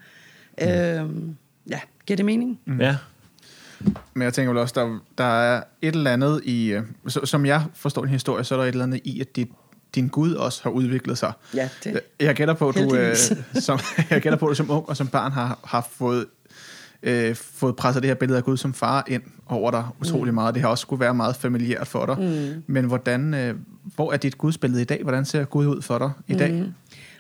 øhm, 0.61 1.35
ja, 1.69 1.79
giver 2.05 2.17
det 2.17 2.25
mening? 2.25 2.59
Mm. 2.65 2.81
Ja. 2.81 2.97
Men 4.13 4.23
jeg 4.23 4.33
tænker 4.33 4.51
vel 4.51 4.61
også, 4.61 4.73
der, 4.75 4.99
der 5.17 5.23
er 5.23 5.63
et 5.81 5.95
eller 5.95 6.11
andet 6.11 6.41
i, 6.43 6.67
øh, 6.67 6.83
som 7.07 7.45
jeg 7.45 7.63
forstår 7.73 8.01
din 8.01 8.11
historie, 8.11 8.43
så 8.43 8.55
er 8.55 8.59
der 8.59 8.65
et 8.65 8.69
eller 8.69 8.83
andet 8.83 9.01
i, 9.03 9.21
at 9.21 9.35
dit, 9.35 9.49
din 9.95 10.07
Gud 10.07 10.33
også 10.33 10.63
har 10.63 10.69
udviklet 10.69 11.17
sig. 11.17 11.33
Ja, 11.53 11.69
det 11.83 11.99
Jeg 12.19 12.35
gætter 12.35 12.53
på, 12.53 12.69
at 12.69 12.75
du, 12.75 12.95
øh, 12.95 13.15
som, 13.65 13.79
jeg 14.09 14.21
gætter 14.21 14.39
på, 14.39 14.45
at 14.45 14.49
du 14.49 14.55
som 14.55 14.71
ung 14.71 14.89
og 14.89 14.97
som 14.97 15.07
barn 15.07 15.31
har, 15.31 15.59
har 15.63 15.87
fået, 15.91 16.25
øh, 17.03 17.35
fået 17.35 17.75
presset 17.75 18.03
det 18.03 18.09
her 18.09 18.15
billede 18.15 18.37
af 18.37 18.43
Gud 18.43 18.57
som 18.57 18.73
far 18.73 19.03
ind 19.07 19.23
over 19.47 19.71
dig 19.71 19.85
utrolig 20.01 20.33
mm. 20.33 20.35
meget. 20.35 20.55
Det 20.55 20.63
har 20.63 20.69
også 20.69 20.81
skulle 20.81 20.99
være 20.99 21.13
meget 21.13 21.35
familiært 21.35 21.87
for 21.87 22.05
dig. 22.05 22.17
Mm. 22.19 22.63
Men 22.67 22.85
hvordan, 22.85 23.33
øh, 23.33 23.55
hvor 23.95 24.13
er 24.13 24.17
dit 24.17 24.37
gudsbillede 24.37 24.81
i 24.81 24.85
dag? 24.85 25.03
Hvordan 25.03 25.25
ser 25.25 25.45
Gud 25.45 25.67
ud 25.67 25.81
for 25.81 25.97
dig 25.97 26.11
i 26.27 26.33
dag? 26.33 26.53
Mm. 26.53 26.73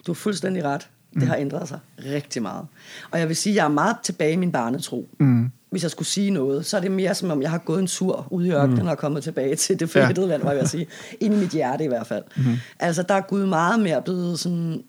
Du 0.07 0.11
er 0.11 0.15
fuldstændig 0.15 0.63
ret. 0.63 0.89
Det 1.13 1.21
mm. 1.21 1.27
har 1.27 1.35
ændret 1.35 1.67
sig 1.67 1.79
rigtig 2.05 2.41
meget. 2.41 2.65
Og 3.11 3.19
jeg 3.19 3.27
vil 3.27 3.35
sige, 3.35 3.53
at 3.53 3.55
jeg 3.55 3.65
er 3.65 3.69
meget 3.69 3.95
tilbage 4.03 4.33
i 4.33 4.35
min 4.35 4.51
barnetro. 4.51 5.09
Mm 5.19 5.51
hvis 5.73 5.83
jeg 5.83 5.91
skulle 5.91 6.07
sige 6.07 6.31
noget, 6.31 6.65
så 6.65 6.77
er 6.77 6.81
det 6.81 6.91
mere 6.91 7.15
som 7.15 7.31
om, 7.31 7.41
jeg 7.41 7.51
har 7.51 7.57
gået 7.57 7.79
en 7.79 7.87
tur 7.87 8.27
ude 8.31 8.47
i 8.47 8.51
ørkenen 8.51 8.83
mm. 8.83 8.87
og 8.87 8.97
kommet 8.97 9.23
tilbage 9.23 9.55
til 9.55 9.79
det 9.79 9.89
fættede 9.89 10.25
ja. 10.25 10.31
land, 10.31 10.43
var 10.43 10.51
jeg 10.51 10.59
vil 10.59 10.69
sige. 10.69 10.87
Ind 11.19 11.33
i 11.33 11.37
mit 11.37 11.49
hjerte 11.49 11.83
i 11.83 11.87
hvert 11.87 12.07
fald. 12.07 12.23
Mm. 12.35 12.43
Altså, 12.79 13.03
der 13.03 13.13
er 13.13 13.21
Gud 13.21 13.45
meget 13.45 13.79
mere 13.79 14.01
blevet 14.01 14.39
sådan... 14.39 14.83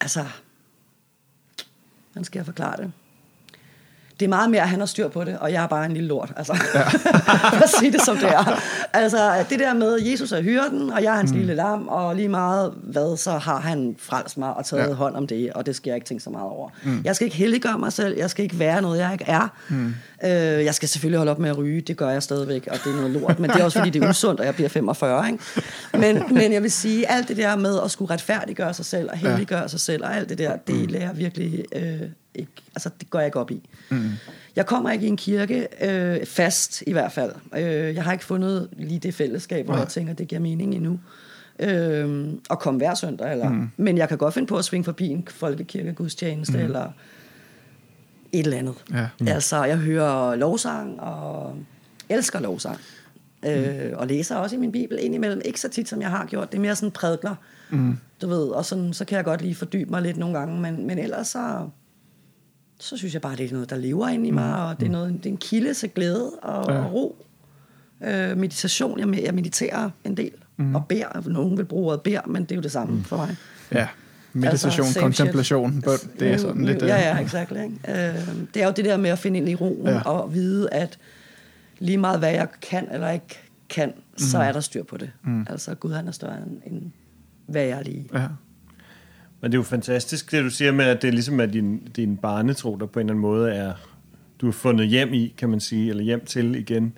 Altså... 0.00 0.24
Hvordan 2.12 2.24
skal 2.24 2.38
jeg 2.38 2.46
forklare 2.46 2.76
det? 2.76 2.92
Det 4.20 4.26
er 4.26 4.28
meget 4.28 4.50
mere, 4.50 4.62
at 4.62 4.68
han 4.68 4.78
har 4.78 4.86
styr 4.86 5.08
på 5.08 5.24
det, 5.24 5.38
og 5.38 5.52
jeg 5.52 5.62
er 5.62 5.66
bare 5.66 5.86
en 5.86 5.92
lille 5.92 6.08
lort. 6.08 6.32
Altså, 6.36 6.56
ja. 6.74 6.80
at 7.64 7.70
sige 7.78 7.92
det 7.92 8.00
som 8.00 8.16
det 8.16 8.28
er. 8.28 8.60
Altså, 8.92 9.44
det 9.50 9.58
der 9.58 9.74
med, 9.74 9.98
Jesus 10.02 10.32
er 10.32 10.42
hyrden, 10.42 10.92
og 10.92 11.02
jeg 11.02 11.12
er 11.12 11.16
hans 11.16 11.32
mm. 11.32 11.38
lille 11.38 11.54
lam, 11.54 11.88
og 11.88 12.16
lige 12.16 12.28
meget 12.28 12.74
hvad, 12.82 13.16
så 13.16 13.32
har 13.32 13.60
han 13.60 13.96
frelst 13.98 14.38
mig 14.38 14.54
og 14.54 14.64
taget 14.64 14.88
ja. 14.88 14.94
hånd 14.94 15.16
om 15.16 15.26
det, 15.26 15.52
og 15.52 15.66
det 15.66 15.76
skal 15.76 15.90
jeg 15.90 15.96
ikke 15.96 16.06
tænke 16.06 16.24
så 16.24 16.30
meget 16.30 16.50
over. 16.50 16.70
Mm. 16.84 17.00
Jeg 17.04 17.16
skal 17.16 17.24
ikke 17.24 17.36
helliggøre 17.36 17.78
mig 17.78 17.92
selv, 17.92 18.16
jeg 18.18 18.30
skal 18.30 18.42
ikke 18.42 18.58
være 18.58 18.82
noget, 18.82 18.98
jeg 18.98 19.12
ikke 19.12 19.24
er. 19.28 19.48
Mm. 19.68 19.94
Øh, 20.24 20.30
jeg 20.64 20.74
skal 20.74 20.88
selvfølgelig 20.88 21.18
holde 21.18 21.30
op 21.30 21.38
med 21.38 21.50
at 21.50 21.58
ryge, 21.58 21.80
det 21.80 21.96
gør 21.96 22.10
jeg 22.10 22.22
stadigvæk, 22.22 22.68
og 22.70 22.78
det 22.84 22.92
er 22.92 22.96
noget 22.96 23.10
lort, 23.10 23.38
men 23.38 23.50
det 23.50 23.60
er 23.60 23.64
også 23.64 23.78
fordi, 23.78 23.90
det 23.90 24.04
er 24.04 24.08
usundt, 24.08 24.40
og 24.40 24.46
jeg 24.46 24.54
bliver 24.54 24.68
45. 24.68 25.26
Ikke? 25.26 25.44
Men, 25.92 26.22
men 26.30 26.52
jeg 26.52 26.62
vil 26.62 26.72
sige, 26.72 27.10
alt 27.10 27.28
det 27.28 27.36
der 27.36 27.56
med 27.56 27.80
at 27.84 27.90
skulle 27.90 28.10
retfærdiggøre 28.10 28.74
sig 28.74 28.84
selv, 28.84 29.08
og 29.10 29.16
helliggøre 29.16 29.60
ja. 29.60 29.68
sig 29.68 29.80
selv, 29.80 30.04
og 30.04 30.16
alt 30.16 30.28
det 30.28 30.38
der, 30.38 30.56
det 30.56 30.74
mm. 30.74 30.86
lærer 30.86 31.12
virkelig... 31.12 31.64
Øh, 31.72 32.00
ikke, 32.38 32.52
altså 32.74 32.90
det 33.00 33.10
går 33.10 33.18
jeg 33.18 33.26
ikke 33.26 33.40
op 33.40 33.50
i. 33.50 33.68
Mm. 33.90 34.10
Jeg 34.56 34.66
kommer 34.66 34.90
ikke 34.90 35.04
i 35.04 35.08
en 35.08 35.16
kirke 35.16 35.68
øh, 35.82 36.26
fast 36.26 36.82
i 36.86 36.92
hvert 36.92 37.12
fald. 37.12 37.32
Øh, 37.56 37.94
jeg 37.94 38.04
har 38.04 38.12
ikke 38.12 38.24
fundet 38.24 38.68
lige 38.72 38.98
det 38.98 39.14
fællesskab, 39.14 39.64
hvor 39.64 39.74
ja. 39.74 39.80
jeg 39.80 39.88
tænker, 39.88 40.12
det 40.12 40.28
giver 40.28 40.40
mening 40.40 40.74
endnu. 40.74 41.00
Øh, 41.58 42.32
at 42.50 42.58
komme 42.58 42.78
hver 42.78 42.94
søndag. 42.94 43.32
Eller, 43.32 43.48
mm. 43.48 43.70
Men 43.76 43.98
jeg 43.98 44.08
kan 44.08 44.18
godt 44.18 44.34
finde 44.34 44.46
på 44.46 44.56
at 44.56 44.64
svinge 44.64 44.84
forbi 44.84 45.08
en 45.08 45.28
folkekirkegudstjeneste, 45.30 46.58
mm. 46.58 46.64
eller 46.64 46.92
et 48.32 48.44
eller 48.44 48.58
andet. 48.58 48.74
Ja. 48.92 49.08
Mm. 49.20 49.28
Altså, 49.28 49.64
jeg 49.64 49.76
hører 49.76 50.34
lovsang, 50.36 51.00
og 51.00 51.56
elsker 52.08 52.40
lovsang. 52.40 52.78
Øh, 53.46 53.90
mm. 53.90 53.96
og 53.96 54.06
læser 54.06 54.36
også 54.36 54.56
i 54.56 54.58
min 54.58 54.72
bibel 54.72 54.98
indimellem. 55.00 55.40
Ikke 55.44 55.60
så 55.60 55.68
tit, 55.68 55.88
som 55.88 56.00
jeg 56.00 56.10
har 56.10 56.26
gjort. 56.26 56.52
Det 56.52 56.58
er 56.58 56.62
mere 56.62 56.76
sådan 56.76 56.90
prædikler. 56.90 57.34
Mm. 57.70 57.98
Du 58.22 58.28
ved, 58.28 58.48
og 58.48 58.64
sådan, 58.64 58.92
så 58.92 59.04
kan 59.04 59.16
jeg 59.16 59.24
godt 59.24 59.42
lige 59.42 59.54
fordybe 59.54 59.90
mig 59.90 60.02
lidt 60.02 60.16
nogle 60.16 60.38
gange. 60.38 60.60
Men, 60.60 60.86
men 60.86 60.98
ellers 60.98 61.28
så 61.28 61.68
så 62.80 62.96
synes 62.96 63.14
jeg 63.14 63.22
bare, 63.22 63.36
det 63.36 63.48
er 63.48 63.52
noget, 63.52 63.70
der 63.70 63.76
lever 63.76 64.08
inde 64.08 64.28
i 64.28 64.30
mig, 64.30 64.56
mm. 64.56 64.62
og 64.62 64.80
det 64.80 64.86
er, 64.86 64.90
noget, 64.90 65.12
det 65.12 65.26
er 65.26 65.30
en 65.30 65.36
kilde 65.36 65.74
til 65.74 65.90
glæde 65.90 66.30
og, 66.30 66.72
ja. 66.72 66.78
og 66.78 66.92
ro. 66.92 67.24
Øh, 68.04 68.36
meditation, 68.36 68.98
jeg, 68.98 69.24
jeg 69.24 69.34
mediterer 69.34 69.90
en 70.04 70.16
del, 70.16 70.32
mm. 70.56 70.74
og 70.74 70.86
beder. 70.86 71.28
Nogen 71.28 71.58
vil 71.58 71.64
bruge 71.64 71.86
ordet 71.86 72.02
beder, 72.02 72.20
men 72.26 72.42
det 72.42 72.52
er 72.52 72.56
jo 72.56 72.62
det 72.62 72.72
samme 72.72 72.94
mm. 72.94 73.04
for 73.04 73.16
mig. 73.16 73.36
Ja, 73.72 73.88
meditation, 74.32 74.86
altså, 74.86 75.00
kontemplation, 75.00 75.82
shit. 75.82 76.20
det 76.20 76.32
er 76.32 76.36
sådan 76.36 76.64
lidt... 76.64 76.82
Ja, 76.82 76.96
ja, 76.96 77.18
exakt. 77.18 77.50
Ikke? 77.50 77.64
Øh, 77.88 78.28
det 78.54 78.62
er 78.62 78.66
jo 78.66 78.72
det 78.76 78.84
der 78.84 78.96
med 78.96 79.10
at 79.10 79.18
finde 79.18 79.38
ind 79.38 79.48
i 79.48 79.54
roen, 79.54 79.86
ja. 79.86 80.00
og 80.00 80.34
vide, 80.34 80.68
at 80.72 80.98
lige 81.78 81.98
meget 81.98 82.18
hvad 82.18 82.30
jeg 82.30 82.48
kan 82.62 82.88
eller 82.92 83.10
ikke 83.10 83.40
kan, 83.68 83.88
mm. 83.88 84.18
så 84.18 84.38
er 84.38 84.52
der 84.52 84.60
styr 84.60 84.82
på 84.82 84.96
det. 84.96 85.10
Mm. 85.24 85.46
Altså, 85.50 85.74
Gud 85.74 85.92
han 85.92 86.08
er 86.08 86.12
større 86.12 86.36
end, 86.36 86.60
end 86.66 86.90
hvad 87.46 87.64
jeg 87.64 87.84
lige... 87.84 88.08
Ja. 88.14 88.26
Men 89.40 89.52
det 89.52 89.56
er 89.56 89.58
jo 89.58 89.62
fantastisk, 89.62 90.32
det 90.32 90.44
du 90.44 90.50
siger 90.50 90.72
med, 90.72 90.84
at 90.84 91.02
det 91.02 91.08
er 91.08 91.12
ligesom 91.12 91.40
at 91.40 91.52
din, 91.52 91.78
din 91.96 92.16
barnetro, 92.16 92.76
der 92.76 92.86
på 92.86 93.00
en 93.00 93.06
eller 93.06 93.12
anden 93.12 93.20
måde 93.20 93.52
er 93.52 93.72
du 94.40 94.48
er 94.48 94.52
fundet 94.52 94.88
hjem 94.88 95.14
i, 95.14 95.34
kan 95.38 95.48
man 95.48 95.60
sige, 95.60 95.90
eller 95.90 96.02
hjem 96.02 96.24
til 96.24 96.54
igen. 96.54 96.92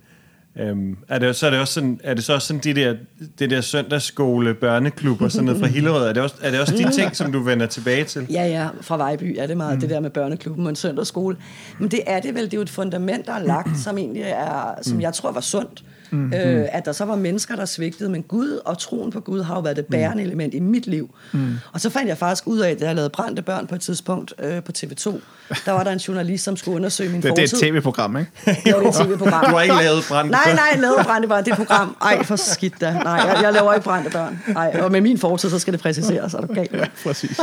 Øhm, 0.56 0.96
er 1.08 1.18
det, 1.18 1.36
så 1.36 1.46
er 1.46 1.50
det 1.50 1.60
også 1.60 1.74
sådan, 1.74 2.00
er 2.04 2.14
det 2.14 2.24
så 2.24 2.34
også 2.34 2.46
sådan 2.46 2.60
de 2.64 2.74
der, 2.74 2.94
det 3.38 3.50
der 3.50 3.60
søndagsskole, 3.60 4.54
børneklub 4.54 5.22
og 5.22 5.32
sådan 5.32 5.44
noget 5.44 5.60
fra 5.60 5.66
Hillerød, 5.66 6.08
er 6.08 6.12
det 6.12 6.22
også, 6.22 6.34
er 6.42 6.50
det 6.50 6.60
også 6.60 6.76
de 6.76 6.92
ting, 7.00 7.16
som 7.16 7.32
du 7.32 7.42
vender 7.42 7.66
tilbage 7.66 8.04
til? 8.04 8.26
Ja, 8.30 8.46
ja, 8.46 8.68
fra 8.80 8.96
Vejby 8.96 9.36
er 9.38 9.46
det 9.46 9.56
meget 9.56 9.74
mm. 9.74 9.80
det 9.80 9.90
der 9.90 10.00
med 10.00 10.10
børneklubben 10.10 10.66
og 10.66 10.70
en 10.70 10.76
søndagsskole. 10.76 11.36
Men 11.78 11.90
det 11.90 12.00
er 12.06 12.20
det 12.20 12.34
vel, 12.34 12.44
det 12.44 12.52
er 12.52 12.58
jo 12.58 12.62
et 12.62 12.70
fundament, 12.70 13.26
der 13.26 13.32
er 13.32 13.44
lagt, 13.44 13.78
som 13.84 13.98
egentlig 13.98 14.22
er, 14.22 14.74
som 14.82 14.96
mm. 14.96 15.00
jeg 15.00 15.14
tror 15.14 15.32
var 15.32 15.40
sundt. 15.40 15.84
Mm. 16.10 16.32
Øh, 16.32 16.66
at 16.72 16.84
der 16.84 16.92
så 16.92 17.04
var 17.04 17.16
mennesker, 17.16 17.56
der 17.56 17.64
svigtede, 17.64 18.10
men 18.10 18.22
Gud 18.22 18.60
og 18.64 18.78
troen 18.78 19.10
på 19.10 19.20
Gud 19.20 19.42
har 19.42 19.54
jo 19.54 19.60
været 19.60 19.76
det 19.76 19.86
bærende 19.86 20.22
mm. 20.22 20.26
element 20.26 20.54
i 20.54 20.60
mit 20.60 20.86
liv. 20.86 21.14
Mm. 21.32 21.54
Og 21.72 21.80
så 21.80 21.90
fandt 21.90 22.08
jeg 22.08 22.18
faktisk 22.18 22.46
ud 22.46 22.58
af, 22.58 22.70
at 22.70 22.80
jeg 22.80 22.94
lavede 22.94 23.10
Brændte 23.10 23.42
Børn 23.42 23.66
på 23.66 23.74
et 23.74 23.80
tidspunkt 23.80 24.34
øh, 24.38 24.62
på 24.62 24.72
TV2. 24.78 25.20
Der 25.64 25.72
var 25.72 25.84
der 25.84 25.90
en 25.90 25.98
journalist, 25.98 26.44
som 26.44 26.56
skulle 26.56 26.76
undersøge 26.76 27.10
min 27.10 27.22
det, 27.22 27.28
fortid. 27.28 27.46
Det 27.46 27.52
er 27.52 27.56
et 27.56 27.72
tv-program, 27.72 28.16
ikke? 28.16 28.30
Jo, 28.46 28.78
det 28.78 28.86
er 28.86 28.88
et 28.88 29.06
tv-program. 29.06 29.44
Du 29.44 29.50
har 29.50 29.62
ikke 29.62 29.74
lavet 29.74 30.04
Brændte 30.08 30.32
Nej, 30.32 30.54
nej, 30.54 30.64
jeg 30.72 30.80
lavede 30.80 31.04
Brændte 31.04 31.28
Børn, 31.28 31.44
det 31.44 31.50
er 31.50 31.52
et 31.52 31.66
program. 31.66 31.96
Ej, 32.02 32.22
for 32.22 32.36
skidt 32.36 32.80
da. 32.80 32.92
Nej, 32.92 33.12
jeg, 33.12 33.40
jeg 33.42 33.52
laver 33.52 33.72
ikke 33.72 33.84
Brændte 33.84 34.10
Børn. 34.10 34.42
Ej, 34.56 34.80
og 34.82 34.92
med 34.92 35.00
min 35.00 35.18
fortid, 35.18 35.50
så 35.50 35.58
skal 35.58 35.72
det 35.72 35.80
præciseres, 35.80 36.34
er 36.34 36.40
du 36.40 36.54
galt? 36.54 36.72
Ja, 36.72 36.84
præcis. 37.04 37.40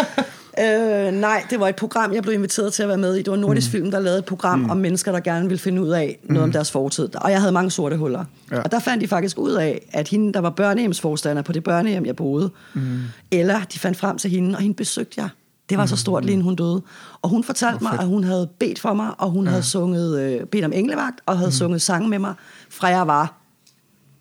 Øh, 0.59 1.11
nej, 1.13 1.45
det 1.49 1.59
var 1.59 1.67
et 1.67 1.75
program, 1.75 2.13
jeg 2.13 2.23
blev 2.23 2.33
inviteret 2.33 2.73
til 2.73 2.83
at 2.83 2.89
være 2.89 2.97
med 2.97 3.15
i. 3.15 3.17
Det 3.17 3.31
var 3.31 3.37
Nordisk 3.37 3.67
mm. 3.67 3.71
Film, 3.71 3.91
der 3.91 3.99
lavede 3.99 4.19
et 4.19 4.25
program 4.25 4.59
mm. 4.59 4.69
om 4.69 4.77
mennesker, 4.77 5.11
der 5.11 5.19
gerne 5.19 5.47
ville 5.47 5.59
finde 5.59 5.81
ud 5.81 5.89
af 5.89 6.19
noget 6.23 6.39
mm. 6.39 6.43
om 6.43 6.51
deres 6.51 6.71
fortid. 6.71 7.15
Og 7.15 7.31
jeg 7.31 7.39
havde 7.39 7.51
mange 7.51 7.71
sorte 7.71 7.97
huller. 7.97 8.25
Ja. 8.51 8.61
Og 8.61 8.71
der 8.71 8.79
fandt 8.79 9.01
de 9.01 9.07
faktisk 9.07 9.37
ud 9.39 9.51
af, 9.51 9.87
at 9.93 10.07
hende, 10.07 10.33
der 10.33 10.39
var 10.39 10.49
børnehjemsforstander 10.49 11.41
på 11.41 11.51
det 11.51 11.63
børnehjem, 11.63 12.05
jeg 12.05 12.15
boede, 12.15 12.49
mm. 12.73 12.99
eller 13.31 13.59
de 13.73 13.79
fandt 13.79 13.97
frem 13.97 14.17
til 14.17 14.31
hende, 14.31 14.55
og 14.55 14.61
hende 14.61 14.75
besøgte 14.75 15.21
jeg. 15.21 15.29
Det 15.69 15.77
var 15.77 15.85
så 15.85 15.97
stort, 15.97 16.23
mm. 16.23 16.27
lige 16.27 16.41
hun 16.41 16.55
døde. 16.55 16.81
Og 17.21 17.29
hun 17.29 17.43
fortalte 17.43 17.83
mig, 17.83 17.99
at 17.99 18.05
hun 18.05 18.23
havde 18.23 18.49
bedt 18.59 18.79
for 18.79 18.93
mig, 18.93 19.11
og 19.17 19.29
hun 19.29 19.43
ja. 19.43 19.49
havde 19.49 19.63
sunget, 19.63 20.21
øh, 20.21 20.45
bedt 20.45 20.65
om 20.65 20.73
englevagt, 20.73 21.21
og 21.25 21.37
havde 21.37 21.49
mm. 21.49 21.51
sunget 21.51 21.81
sange 21.81 22.09
med 22.09 22.19
mig, 22.19 22.33
fra 22.69 22.87
jeg 22.87 23.07
var 23.07 23.33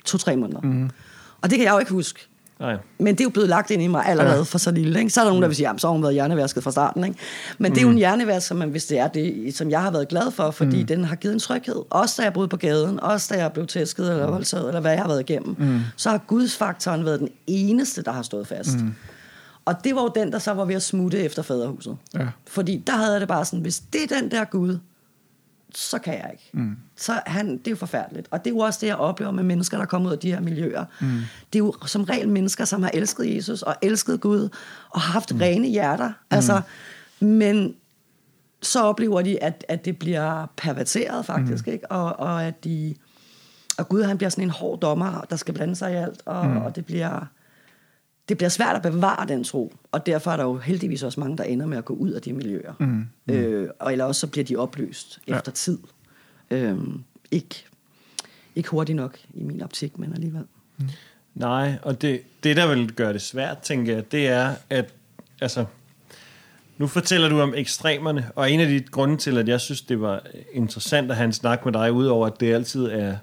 to-tre 0.05 0.37
måneder. 0.37 0.61
Mm. 0.61 0.90
Og 1.40 1.51
det 1.51 1.59
kan 1.59 1.66
jeg 1.66 1.73
jo 1.73 1.79
ikke 1.79 1.92
huske. 1.92 2.29
Nej. 2.64 2.77
Men 2.98 3.14
det 3.14 3.20
er 3.20 3.24
jo 3.24 3.31
blevet 3.31 3.48
lagt 3.48 3.70
ind 3.70 3.83
i 3.83 3.87
mig 3.87 4.07
allerede 4.07 4.37
ja. 4.37 4.42
for 4.42 4.59
så 4.59 4.70
lille. 4.70 4.98
Ikke? 4.98 5.11
Så 5.11 5.20
er 5.20 5.24
der 5.24 5.31
nogen, 5.31 5.42
der 5.42 5.48
vil 5.48 5.57
sige, 5.57 5.68
at 5.68 5.81
så 5.81 5.87
har 5.87 5.92
hun 5.92 6.03
været 6.03 6.14
hjernevasket 6.14 6.62
fra 6.64 6.70
starten. 6.70 7.05
Ikke? 7.05 7.18
Men 7.59 7.70
mm. 7.70 7.74
det 7.74 7.81
er 7.81 7.85
jo 7.85 7.90
en 7.90 7.98
hjernevask, 7.98 8.46
som, 8.46 8.57
man, 8.57 8.68
hvis 8.68 8.85
det 8.85 8.98
er 8.98 9.09
det, 9.09 9.55
som 9.57 9.70
jeg 9.70 9.83
har 9.83 9.90
været 9.90 10.09
glad 10.09 10.31
for, 10.31 10.50
fordi 10.50 10.81
mm. 10.81 10.87
den 10.87 11.05
har 11.05 11.16
givet 11.16 11.35
en 11.35 11.40
tryghed. 11.40 11.83
Også 11.90 12.14
da 12.18 12.24
jeg 12.24 12.33
boede 12.33 12.48
på 12.48 12.57
gaden, 12.57 13.00
også 13.00 13.35
da 13.35 13.40
jeg 13.40 13.53
blev 13.53 13.66
tæsket 13.66 14.11
eller 14.11 14.27
voldtaget, 14.27 14.68
eller 14.68 14.81
hvad 14.81 14.92
jeg 14.92 15.00
har 15.00 15.09
været 15.09 15.31
igennem. 15.31 15.57
Mm. 15.59 15.81
Så 15.96 16.11
har 16.11 16.18
gudsfaktoren 16.18 17.05
været 17.05 17.20
den 17.20 17.29
eneste, 17.46 18.03
der 18.03 18.12
har 18.12 18.22
stået 18.22 18.46
fast. 18.46 18.79
Mm. 18.79 18.94
Og 19.64 19.85
det 19.85 19.94
var 19.94 20.03
jo 20.03 20.11
den, 20.14 20.33
der 20.33 20.38
så 20.38 20.53
var 20.53 20.64
ved 20.64 20.74
at 20.74 20.83
smutte 20.83 21.18
efter 21.18 21.42
faderhuset. 21.42 21.96
Ja. 22.14 22.27
Fordi 22.46 22.83
der 22.87 22.92
havde 22.92 23.12
jeg 23.12 23.20
det 23.20 23.29
bare 23.29 23.44
sådan, 23.44 23.61
hvis 23.61 23.83
det 23.92 24.03
er 24.03 24.20
den 24.20 24.31
der 24.31 24.44
Gud, 24.44 24.79
så 25.74 25.98
kan 25.98 26.14
jeg 26.14 26.30
ikke. 26.32 26.50
Mm. 26.52 26.76
Så 26.96 27.20
han, 27.26 27.58
det 27.58 27.66
er 27.66 27.70
jo 27.70 27.76
forfærdeligt. 27.76 28.28
Og 28.30 28.44
det 28.44 28.50
er 28.50 28.54
jo 28.54 28.58
også 28.58 28.78
det, 28.80 28.87
jeg 28.87 28.96
oplever 28.96 29.32
med 29.32 29.44
mennesker, 29.44 29.78
der 29.78 29.84
kommer 29.84 30.08
ud 30.08 30.12
af 30.12 30.18
de 30.18 30.32
her 30.32 30.40
miljøer. 30.40 30.84
Mm. 31.00 31.20
Det 31.52 31.58
er 31.58 31.64
jo 31.64 31.74
som 31.87 32.04
regel 32.04 32.28
mennesker, 32.28 32.64
som 32.64 32.82
har 32.82 32.90
elsket 32.94 33.37
Jesus 33.37 33.62
og 33.62 33.76
elsket 33.82 34.20
Gud 34.20 34.48
og 34.90 35.00
har 35.00 35.12
haft 35.12 35.34
mm. 35.34 35.40
rene 35.40 35.68
hjerter. 35.68 36.12
Altså, 36.30 36.60
men 37.20 37.74
så 38.62 38.82
oplever 38.82 39.22
de, 39.22 39.42
at, 39.42 39.64
at 39.68 39.84
det 39.84 39.98
bliver 39.98 40.46
perverteret 40.56 41.26
faktisk, 41.26 41.66
mm. 41.66 41.72
ikke? 41.72 41.90
Og, 41.90 42.20
og 42.20 42.44
at 42.44 42.64
de 42.64 42.94
og 43.78 43.88
Gud 43.88 44.02
han 44.02 44.16
bliver 44.16 44.30
sådan 44.30 44.44
en 44.44 44.50
hård 44.50 44.80
dommer, 44.80 45.20
der 45.30 45.37
skal 45.37 45.54
blande 45.54 45.76
sig 45.76 45.92
i 45.92 45.94
alt, 45.94 46.22
og, 46.26 46.46
mm. 46.46 46.56
og 46.56 46.76
det 46.76 46.87
bliver 46.87 47.26
det 48.28 48.37
bliver 48.37 48.48
svært 48.48 48.76
at 48.76 48.82
bevare 48.82 49.28
den 49.28 49.44
tro, 49.44 49.72
og 49.92 50.06
derfor 50.06 50.30
er 50.30 50.37
der 50.37 50.44
jo 50.44 50.58
heldigvis 50.58 51.02
også 51.02 51.20
mange, 51.20 51.37
der 51.37 51.44
ender 51.44 51.66
med 51.66 51.78
at 51.78 51.84
gå 51.84 51.94
ud 51.94 52.10
af 52.10 52.22
de 52.22 52.32
miljøer. 52.32 52.72
Mm. 52.80 53.06
Mm. 53.26 53.34
Øh, 53.34 53.70
og 53.78 53.92
eller 53.92 54.04
også 54.04 54.20
så 54.20 54.26
bliver 54.26 54.44
de 54.44 54.56
opløst 54.56 55.20
ja. 55.28 55.37
efter 55.37 55.52
tid. 55.52 55.78
Øh, 56.50 56.78
ikke, 57.30 57.64
ikke 58.56 58.68
hurtigt 58.68 58.96
nok 58.96 59.18
i 59.34 59.42
min 59.42 59.62
optik, 59.62 59.98
men 59.98 60.12
alligevel. 60.12 60.44
Mm. 60.78 60.88
Nej, 61.34 61.78
og 61.82 62.02
det, 62.02 62.20
det 62.42 62.56
der 62.56 62.74
vil 62.74 62.92
gøre 62.92 63.12
det 63.12 63.22
svært, 63.22 63.58
tænker 63.58 63.94
jeg, 63.94 64.12
det 64.12 64.28
er, 64.28 64.54
at 64.70 64.94
altså, 65.40 65.64
nu 66.78 66.87
fortæller 66.87 67.28
du 67.28 67.40
om 67.40 67.54
ekstremerne, 67.54 68.30
og 68.37 68.50
en 68.50 68.60
af 68.60 68.66
de 68.66 68.80
grunde 68.80 69.16
til, 69.16 69.38
at 69.38 69.48
jeg 69.48 69.60
synes, 69.60 69.82
det 69.82 70.00
var 70.00 70.26
interessant 70.52 71.10
at 71.10 71.16
have 71.16 71.24
en 71.24 71.32
snak 71.32 71.64
med 71.64 71.72
dig, 71.72 71.92
udover 71.92 72.26
at 72.26 72.40
det 72.40 72.54
altid 72.54 72.84
er... 72.84 73.16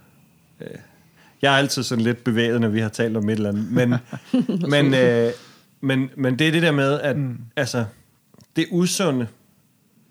Øh, 0.62 0.68
jeg 1.42 1.54
er 1.54 1.58
altid 1.58 1.84
sådan 1.84 2.04
lidt 2.04 2.24
bevæget, 2.24 2.62
når 2.62 2.68
vi 2.68 2.80
har 2.80 2.90
talt 2.90 3.18
om 3.18 3.30
et 3.30 3.34
eller 3.34 3.50
andet. 3.50 3.72
Men, 3.72 3.96
men, 4.74 4.94
øh, 4.94 5.32
men, 5.82 6.10
men 6.18 6.40
det 6.40 6.48
er 6.48 6.52
det 6.52 6.62
der 6.62 6.72
med, 6.72 7.00
at 7.00 7.18
mm. 7.18 7.38
altså, 7.56 7.86
det 8.56 8.68
usunde, 8.72 9.28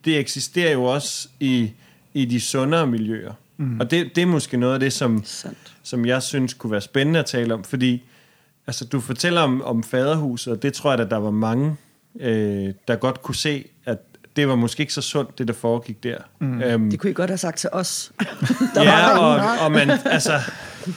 det 0.05 0.19
eksisterer 0.19 0.73
jo 0.73 0.85
også 0.85 1.29
i, 1.41 1.71
i 2.15 2.25
de 2.25 2.41
sundere 2.41 2.87
miljøer. 2.87 3.33
Mm. 3.57 3.81
Og 3.81 3.91
det, 3.91 4.17
det 4.17 4.23
er 4.23 4.27
måske 4.27 4.57
noget 4.57 4.75
af 4.75 4.81
det, 4.81 4.93
som, 4.93 5.25
som 5.83 6.07
jeg 6.07 6.23
synes 6.23 6.55
kunne 6.55 6.71
være 6.71 6.81
spændende 6.81 7.21
at 7.21 7.27
tale 7.27 7.55
om. 7.55 7.65
Fordi 7.65 8.03
altså, 8.67 8.85
du 8.85 9.01
fortæller 9.01 9.41
om, 9.41 9.63
om 9.63 9.83
faderhuset, 9.83 10.53
og 10.53 10.63
det 10.63 10.73
tror 10.73 10.91
jeg, 10.93 11.01
at 11.01 11.11
der 11.11 11.17
var 11.17 11.31
mange, 11.31 11.77
øh, 12.21 12.75
der 12.89 12.97
godt 12.97 13.23
kunne 13.23 13.35
se, 13.35 13.65
at 13.85 13.99
det 14.37 14.49
var 14.49 14.55
måske 14.55 14.81
ikke 14.81 14.93
så 14.93 15.01
sundt, 15.01 15.39
det 15.39 15.49
der 15.49 15.55
foregik 15.55 16.03
der. 16.03 16.17
Mm. 16.39 16.63
Øhm, 16.63 16.91
det 16.91 17.01
kunne 17.01 17.11
I 17.11 17.13
godt 17.13 17.31
have 17.31 17.39
sagt 17.39 17.59
til 17.59 17.71
os. 17.73 18.13
der 18.75 18.83
ja, 18.83 19.19
og, 19.19 19.65
og 19.65 19.73
man, 19.73 19.91
altså, 20.05 20.41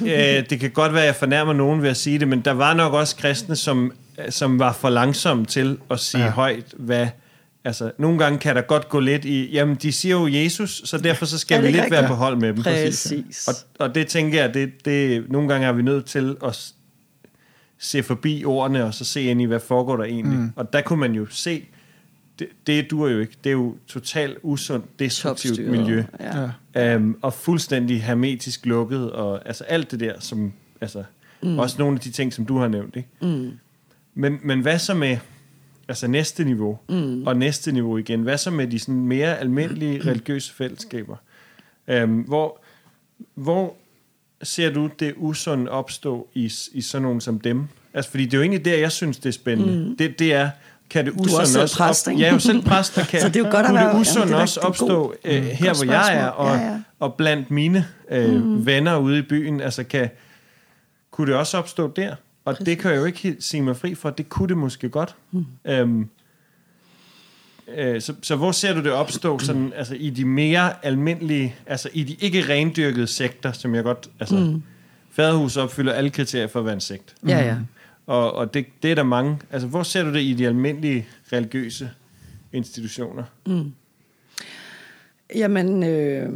øh, 0.02 0.50
det 0.50 0.60
kan 0.60 0.72
godt 0.72 0.94
være, 0.94 1.02
at 1.02 1.08
jeg 1.08 1.16
fornærmer 1.16 1.54
nogen 1.54 1.82
ved 1.82 1.90
at 1.90 1.98
sige 1.98 2.20
det, 2.20 2.28
men 2.28 2.42
der 2.42 2.52
var 2.52 2.74
nok 2.74 2.94
også 2.94 3.16
kristne, 3.16 3.56
som, 3.56 3.92
som 4.30 4.60
var 4.60 4.74
for 4.74 4.90
langsomme 4.90 5.46
til 5.46 5.78
at 5.92 6.00
sige 6.00 6.24
ja. 6.24 6.30
højt, 6.30 6.74
hvad... 6.78 7.08
Altså, 7.66 7.92
nogle 7.98 8.20
gange 8.20 8.40
kan 8.40 8.56
der 8.56 8.62
godt 8.62 8.90
gå 8.90 9.00
lidt 9.00 9.26
i, 9.26 9.52
jamen, 9.52 9.76
de 9.76 9.92
siger 9.92 10.16
jo 10.16 10.28
Jesus, 10.28 10.82
så 10.86 10.98
derfor 10.98 11.26
så 11.26 11.38
skal 11.38 11.56
ja, 11.56 11.62
vi 11.62 11.72
lidt 11.72 11.92
være 11.92 12.08
på 12.08 12.14
hold 12.14 12.38
med 12.38 12.54
dem. 12.54 12.64
Præcis. 12.64 13.48
Og, 13.48 13.54
og 13.86 13.96
det 13.96 14.08
tænker 14.08 14.42
jeg, 14.42 14.54
det, 14.54 14.86
det, 14.86 15.32
nogle 15.32 15.50
gange 15.50 15.68
er 15.68 15.72
vi 15.72 15.82
nødt 15.82 16.06
til 16.06 16.36
at 16.46 16.74
se 17.80 18.04
forbi 18.04 18.46
ordene, 18.46 18.86
og 18.86 18.94
så 18.94 19.06
se 19.06 19.22
ind 19.22 19.42
i, 19.42 19.46
hvad 19.46 19.60
foregår 19.60 19.98
der 19.98 20.04
egentlig. 20.04 20.40
Mm. 20.40 20.52
Og 20.56 20.74
der 20.74 20.82
kunne 20.82 21.00
man 21.00 21.14
jo 21.14 21.26
se, 21.30 21.66
det, 22.44 22.68
det 22.68 22.92
duer 22.92 23.10
jo 23.10 23.20
ikke. 23.20 23.34
Det 23.44 23.50
er 23.50 23.54
jo 23.54 23.76
totalt 23.88 24.38
usundt, 24.44 25.00
destruktivt 25.00 25.56
Topstyret. 25.56 25.72
miljø. 25.72 26.04
Ja. 26.74 26.96
Um, 26.96 27.18
og 27.22 27.34
fuldstændig 27.34 28.04
hermetisk 28.04 28.66
lukket, 28.66 29.12
og 29.12 29.48
altså 29.48 29.64
alt 29.64 29.92
det 29.92 30.00
der, 30.00 30.20
som, 30.20 30.54
altså, 30.82 31.04
mm. 31.44 31.60
også 31.60 31.76
nogle 31.80 31.96
af 31.96 32.00
de 32.00 32.12
ting, 32.12 32.34
som 32.34 32.46
du 32.46 32.58
har 32.58 32.68
nævnt. 32.68 32.96
Ikke? 32.96 33.10
Mm. 33.22 33.52
Men, 34.14 34.40
men 34.44 34.62
hvad 34.62 34.80
så 34.80 34.94
med 34.94 35.18
altså 35.88 36.08
næste 36.08 36.44
niveau, 36.44 36.80
mm. 36.90 37.28
og 37.28 37.38
næste 37.38 37.72
niveau 37.72 37.98
igen? 37.98 38.22
Hvad 38.22 38.38
så 38.38 38.52
med 38.52 38.68
de 38.68 38.80
sådan 38.80 39.08
mere 39.08 39.40
almindelige 39.40 40.00
mm. 40.00 40.08
religiøse 40.08 40.54
fællesskaber? 40.54 41.16
Um, 42.04 42.20
hvor, 42.20 42.64
hvor 43.36 43.76
ser 44.44 44.74
du 44.74 44.90
det 45.00 45.14
usunde 45.18 45.72
opstå 45.72 46.28
i, 46.34 46.52
i 46.74 46.82
sådan 46.82 47.02
nogle 47.02 47.22
som 47.22 47.40
dem? 47.40 47.68
Altså, 47.94 48.12
fordi 48.12 48.26
det 48.26 48.34
er 48.34 48.38
jo 48.38 48.42
egentlig 48.42 48.66
der, 48.66 48.78
jeg 48.78 48.92
synes, 48.92 49.18
det 49.18 49.30
er 49.30 49.34
spændende. 49.34 49.90
Mm. 49.90 49.98
Det, 49.98 50.20
det 50.20 50.34
er, 50.34 50.50
kan 50.94 51.06
det 51.06 51.14
usund 51.14 51.42
også, 51.42 51.62
også 51.62 51.78
præst, 51.78 52.08
op, 52.08 52.14
ja, 52.14 52.20
jeg 52.20 52.28
er 52.28 52.34
jo 52.34 52.40
selv 52.40 52.62
præst, 52.62 52.96
der 52.96 53.06
kan, 53.12 53.22
så 53.22 53.28
det 53.28 53.36
er 53.36 53.40
jo 53.40 53.52
godt 53.52 53.66
kunne 53.66 53.80
det 53.80 54.00
usund 54.00 54.26
jamen, 54.26 54.42
også 54.42 54.60
opstå 54.60 55.14
øh, 55.24 55.44
mm, 55.44 55.50
her, 55.50 55.74
hvor 55.74 55.94
jeg 55.94 56.18
er, 56.18 56.28
og, 56.28 56.58
ja, 56.58 56.64
ja. 56.64 56.80
og 57.00 57.14
blandt 57.14 57.52
mine 57.52 57.88
øh, 58.12 58.44
mm. 58.44 58.66
venner 58.66 58.98
ude 58.98 59.20
i 59.20 59.22
byen, 59.22 59.62
altså 59.62 59.84
kan, 59.84 60.10
kunne 61.12 61.28
det 61.28 61.36
også 61.36 61.58
opstå 61.58 61.92
der? 61.96 62.16
Og 62.46 62.54
Præcis. 62.54 62.66
det 62.66 62.80
kan 62.80 62.92
jeg 62.92 62.98
jo 62.98 63.06
ikke 63.06 63.36
sige 63.40 63.62
mig 63.62 63.78
fri 63.78 63.96
for, 63.96 64.10
det 64.10 64.30
kunne 64.30 64.48
det 64.48 64.58
måske 64.58 64.90
godt. 64.90 65.16
Mm. 65.32 65.46
Øhm, 65.66 66.10
øh, 67.78 68.02
så, 68.02 68.14
så 68.22 68.36
hvor 68.36 68.52
ser 68.52 68.74
du 68.74 68.84
det 68.84 68.92
opstå 68.92 69.40
sådan, 69.40 69.74
altså 69.76 69.96
i 69.96 70.10
de 70.10 70.26
mere 70.26 70.86
almindelige, 70.86 71.56
altså 71.68 71.90
i 71.94 72.04
de 72.04 72.14
ikke 72.14 72.54
rendyrkede 72.54 73.08
sekter, 73.08 73.52
som 73.52 73.76
jeg 73.76 73.84
godt, 73.84 74.10
altså 74.20 74.36
mm. 74.36 74.64
Faderhus 75.12 75.58
opfylder 75.58 75.94
alle 75.94 76.10
kriterier 76.10 76.48
for 76.48 76.60
at 76.60 76.66
være 76.66 76.74
en 76.74 76.82
sekt. 76.82 77.16
Ja, 77.28 77.40
ja. 77.40 77.56
Og, 78.08 78.34
og 78.34 78.54
det, 78.54 78.66
det 78.84 78.92
er 78.92 78.96
der 78.96 79.04
mange. 79.04 79.40
Altså, 79.52 79.68
hvor 79.68 79.84
ser 79.84 80.04
du 80.04 80.14
det 80.14 80.22
i 80.22 80.34
de 80.34 80.48
almindelige 80.48 81.08
religiøse 81.34 81.90
institutioner? 82.54 83.24
Mm. 83.46 83.72
Jamen, 85.36 85.84
øh, 85.84 86.30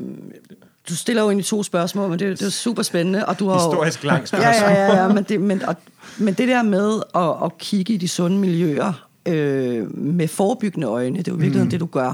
du 0.89 0.95
stiller 0.95 1.21
jo 1.21 1.27
egentlig 1.27 1.45
to 1.45 1.63
spørgsmål, 1.63 2.09
men 2.09 2.19
det, 2.19 2.39
det 2.39 2.45
er 2.45 2.49
super 2.49 2.83
spændende. 2.83 3.25
Og 3.25 3.39
du 3.39 3.47
har 3.47 3.55
Historisk 3.55 4.03
jo, 4.03 4.07
langt 4.07 4.27
spørgsmål. 4.27 4.53
Ja, 4.53 4.71
ja, 4.71 4.93
ja, 4.93 5.01
ja 5.01 5.13
men, 5.13 5.23
det, 5.23 5.41
men, 5.41 5.61
og, 5.65 5.75
men 6.17 6.33
det 6.33 6.47
der 6.47 6.63
med 6.63 7.01
at, 7.15 7.45
at 7.45 7.57
kigge 7.57 7.93
i 7.93 7.97
de 7.97 8.07
sunde 8.07 8.37
miljøer 8.37 9.07
øh, 9.25 9.97
med 9.97 10.27
forebyggende 10.27 10.87
øjne, 10.87 11.17
det 11.17 11.27
er 11.27 11.31
jo 11.31 11.37
virkelig 11.37 11.63
mm. 11.63 11.69
det, 11.69 11.79
du 11.79 11.85
gør. 11.85 12.13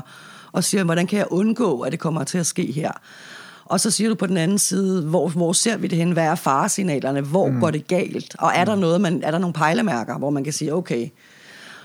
Og 0.51 0.63
siger, 0.63 0.83
hvordan 0.83 1.07
kan 1.07 1.19
jeg 1.19 1.27
undgå, 1.29 1.81
at 1.81 1.91
det 1.91 1.99
kommer 1.99 2.23
til 2.23 2.37
at 2.37 2.45
ske 2.45 2.71
her? 2.71 2.91
Og 3.73 3.79
så 3.79 3.91
siger 3.91 4.09
du 4.09 4.15
på 4.15 4.27
den 4.27 4.37
anden 4.37 4.59
side, 4.59 5.01
hvor, 5.01 5.29
hvor 5.29 5.53
ser 5.53 5.77
vi 5.77 5.87
det 5.87 5.97
hen? 5.97 6.11
Hvad 6.11 6.23
er 6.23 6.35
faresignalerne? 6.35 7.21
Hvor 7.21 7.47
mm. 7.47 7.59
går 7.59 7.71
det 7.71 7.87
galt? 7.87 8.35
Og 8.39 8.51
er 8.55 8.65
der 8.65 8.75
noget, 8.75 9.01
man, 9.01 9.23
er 9.23 9.31
der 9.31 9.37
nogle 9.37 9.53
pejlemærker, 9.53 10.17
hvor 10.17 10.29
man 10.29 10.43
kan 10.43 10.53
sige, 10.53 10.73
okay. 10.73 11.07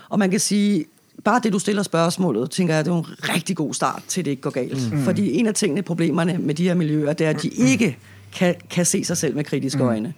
Og 0.09 0.19
man 0.19 0.31
kan 0.31 0.39
sige, 0.39 0.85
bare 1.23 1.41
det, 1.43 1.53
du 1.53 1.59
stiller 1.59 1.83
spørgsmålet, 1.83 2.51
tænker 2.51 2.75
jeg, 2.75 2.85
det 2.85 2.91
er 2.91 2.97
en 2.97 3.05
rigtig 3.21 3.55
god 3.55 3.73
start 3.73 4.03
til, 4.07 4.25
det 4.25 4.31
ikke 4.31 4.41
går 4.41 4.49
galt. 4.49 4.93
Mm. 4.93 5.03
Fordi 5.03 5.33
en 5.33 5.47
af 5.47 5.53
tingene, 5.53 5.81
problemerne 5.81 6.37
med 6.37 6.55
de 6.55 6.63
her 6.63 6.73
miljøer, 6.73 7.13
det 7.13 7.25
er, 7.25 7.29
at 7.29 7.41
de 7.41 7.47
ikke 7.47 7.97
kan, 8.33 8.55
kan 8.69 8.85
se 8.85 9.05
sig 9.05 9.17
selv 9.17 9.35
med 9.35 9.43
kritiske 9.43 9.83
mm. 9.83 9.89
øjne. 9.89 10.13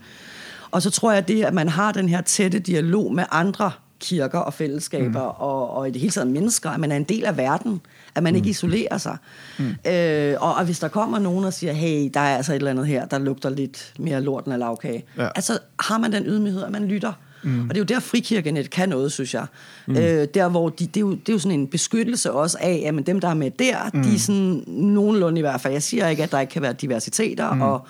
Og 0.72 0.82
så 0.82 0.90
tror 0.90 1.12
jeg, 1.12 1.28
det 1.28 1.44
at 1.44 1.54
man 1.54 1.70
har 1.70 1.92
den 1.92 2.10
her 2.10 2.22
tætte 2.22 2.60
dialog 2.60 3.14
med 3.14 3.24
andre 3.32 3.72
kirker 4.02 4.40
og 4.40 4.54
fællesskaber 4.54 5.24
mm. 5.24 5.36
og, 5.38 5.70
og 5.70 5.88
i 5.88 5.92
det 5.92 6.02
hele 6.02 6.12
taget 6.12 6.28
mennesker, 6.28 6.70
at 6.70 6.80
man 6.80 6.92
er 6.92 6.96
en 6.96 7.04
del 7.04 7.26
af 7.26 7.38
verden, 7.38 7.82
at 8.16 8.24
man 8.24 8.34
mm. 8.34 8.38
ikke 8.38 8.50
isolerer 8.50 8.98
sig. 8.98 9.18
Mm. 9.60 9.92
Øh, 9.92 10.36
og, 10.40 10.56
og 10.56 10.66
hvis 10.66 10.80
der 10.80 10.88
kommer 10.88 11.20
nogen 11.20 11.46
og 11.46 11.54
siger, 11.54 11.74
hey, 11.74 12.10
der 12.14 12.20
er 12.20 12.38
altså 12.38 12.52
et 12.52 12.56
eller 12.56 12.72
andet 12.72 12.88
her, 12.88 13.06
der 13.06 13.20
lugter 13.20 13.50
lidt 13.50 13.94
mere 14.00 14.22
lort 14.22 14.46
end 14.46 14.54
af 14.54 14.60
lavkage, 14.60 15.04
ja. 15.18 15.28
altså 15.36 15.60
har 15.80 15.98
man 15.98 16.12
den 16.12 16.26
ydmyghed, 16.26 16.64
at 16.64 16.72
man 16.72 16.86
lytter. 16.86 17.14
Mm. 17.44 17.62
Og 17.62 17.70
det 17.70 17.76
er 17.76 17.80
jo 17.80 17.86
der, 17.86 18.00
frikirkenet 18.00 18.70
kan 18.70 18.90
noget, 18.90 19.12
synes 19.12 19.34
jeg. 19.34 19.46
Mm. 19.88 19.98
Øh, 19.98 20.28
der, 20.34 20.50
hvor 20.50 20.70
de, 20.70 20.86
det, 20.86 20.98
er 20.98 21.02
jo, 21.02 21.12
det 21.12 21.30
er 21.30 21.34
jo 21.34 21.40
sådan 21.40 21.60
en 21.60 21.68
beskyttelse 21.68 22.32
også 22.32 22.58
af, 22.62 22.84
at 22.88 23.08
dem, 23.08 23.20
der 23.20 23.28
er 23.28 23.34
med 23.34 23.52
der, 23.52 23.78
mm. 23.94 24.04
de 24.04 24.16
er 24.16 24.20
sådan 24.20 24.64
nogenlunde 24.68 25.40
i 25.40 25.42
hvert 25.42 25.62
fald. 25.62 25.74
Jeg 25.74 25.84
siger 25.84 26.08
ikke, 26.08 26.24
at 26.24 26.32
der 26.32 26.40
ikke 26.40 26.52
kan 26.52 26.62
være 26.62 26.74
diversiteter, 26.74 27.54
mm. 27.54 27.62
og 27.62 27.88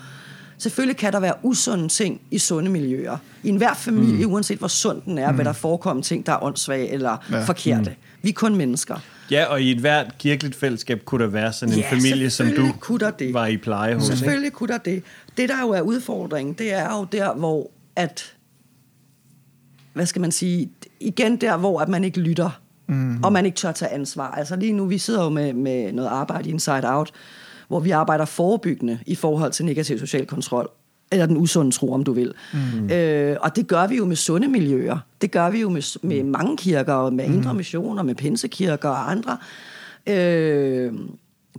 selvfølgelig 0.62 0.98
kan 0.98 1.14
der 1.14 1.20
være 1.20 1.34
usunde 1.44 1.88
ting 1.88 2.22
i 2.32 2.38
sunde 2.38 2.72
miljøer. 2.72 3.18
I 3.44 3.50
enhver 3.50 3.74
familie, 3.74 4.26
mm. 4.26 4.34
uanset 4.34 4.58
hvor 4.58 4.68
sund 4.68 5.02
den 5.02 5.18
er, 5.18 5.32
mm. 5.32 5.38
vil 5.38 5.46
der 5.46 5.54
forekomme 5.54 6.02
ting, 6.02 6.26
der 6.26 6.32
er 6.32 6.44
åndssvage 6.44 6.90
eller 6.90 7.18
ja. 7.32 7.44
forkerte. 7.44 7.90
Mm. 7.90 7.96
Vi 8.22 8.30
er 8.30 8.34
kun 8.34 8.56
mennesker. 8.56 8.96
Ja, 9.32 9.46
og 9.46 9.62
i 9.62 9.72
et 9.72 9.78
hvert 9.78 10.18
kirkeligt 10.18 10.56
fællesskab 10.56 11.06
kunne 11.06 11.24
der 11.24 11.30
være 11.30 11.54
sådan 11.54 11.74
en 11.74 11.80
ja, 11.80 11.92
familie, 11.92 12.30
som 12.30 12.48
du 12.48 12.74
kunne 12.80 13.00
der 13.00 13.12
det. 13.12 13.34
var 13.34 13.48
i 13.48 13.58
pleje 13.58 13.96
hos. 13.96 14.04
Selvfølgelig 14.04 14.46
ikke? 14.46 14.56
kunne 14.56 14.74
der 14.74 14.78
det. 14.78 15.04
Det, 15.38 15.50
der 15.50 15.62
jo 15.62 15.70
er 15.70 15.82
udfordringen, 15.82 16.54
det 16.54 16.74
er 16.74 16.98
jo 16.98 17.08
der, 17.12 17.34
hvor 17.34 17.72
at 17.96 18.36
hvad 19.94 20.06
skal 20.06 20.22
man 20.22 20.32
sige, 20.32 20.70
igen 21.00 21.36
der, 21.36 21.58
hvor 21.58 21.80
at 21.80 21.90
man 21.90 22.04
ikke 22.04 22.20
lytter, 22.20 22.62
mm. 22.88 23.24
og 23.24 23.34
man 23.34 23.46
ikke 23.46 23.56
tør 23.56 23.72
tage 23.72 23.92
ansvar. 23.92 24.32
Altså 24.32 24.56
lige 24.56 24.74
nu, 24.74 24.86
vi 24.86 24.98
sidder 24.98 25.24
jo 25.24 25.30
med, 25.30 25.54
med 25.54 25.92
noget 25.92 26.10
arbejde 26.10 26.50
Inside 26.50 26.82
Out, 26.84 27.12
hvor 27.72 27.80
vi 27.80 27.92
arbejder 27.92 28.26
forebyggende 28.26 29.00
i 29.06 29.16
forhold 29.16 29.52
til 29.52 29.66
negativ 29.66 30.00
social 30.00 30.26
kontrol, 30.26 30.70
eller 31.12 31.26
den 31.26 31.38
usunde 31.38 31.72
tro, 31.72 31.94
om 31.94 32.04
du 32.04 32.14
vil. 32.14 32.34
Mm. 32.54 32.90
Øh, 32.90 33.38
og 33.42 33.56
det 33.56 33.68
gør 33.68 33.88
vi 33.88 33.96
jo 33.96 34.06
med 34.06 34.16
sunde 34.16 34.48
miljøer. 34.48 34.98
Det 35.22 35.32
gør 35.32 35.50
vi 35.50 35.62
jo 35.62 35.70
med, 35.70 36.00
med 36.08 36.24
mange 36.24 36.58
kirker, 36.58 37.10
med 37.10 37.28
mm. 37.28 37.34
indre 37.34 37.54
missioner, 37.54 38.04
med 38.04 38.16
pinsekirker 38.16 38.90
og 38.90 39.12
andre. 39.12 39.38
Øh, 40.08 40.94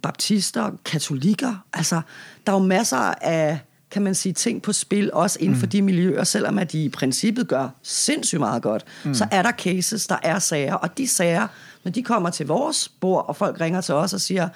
baptister, 0.02 0.70
katolikker. 0.84 1.64
Altså, 1.72 2.00
der 2.46 2.52
er 2.52 2.56
jo 2.56 2.62
masser 2.62 3.14
af 3.20 3.58
kan 3.90 4.02
man 4.02 4.14
sige, 4.14 4.32
ting 4.32 4.62
på 4.62 4.72
spil, 4.72 5.10
også 5.12 5.38
inden 5.40 5.54
mm. 5.54 5.60
for 5.60 5.66
de 5.66 5.82
miljøer, 5.82 6.24
selvom 6.24 6.58
at 6.58 6.72
de 6.72 6.84
i 6.84 6.88
princippet 6.88 7.48
gør 7.48 7.68
sindssygt 7.82 8.38
meget 8.38 8.62
godt, 8.62 8.84
mm. 9.04 9.14
så 9.14 9.26
er 9.30 9.42
der 9.42 9.52
cases, 9.52 10.06
der 10.06 10.16
er 10.22 10.38
sager, 10.38 10.74
og 10.74 10.98
de 10.98 11.08
sager, 11.08 11.46
når 11.84 11.92
de 11.92 12.02
kommer 12.02 12.30
til 12.30 12.46
vores 12.46 12.88
bord, 12.88 13.24
og 13.28 13.36
folk 13.36 13.60
ringer 13.60 13.80
til 13.80 13.94
os 13.94 14.12
og 14.14 14.20
siger, 14.20 14.48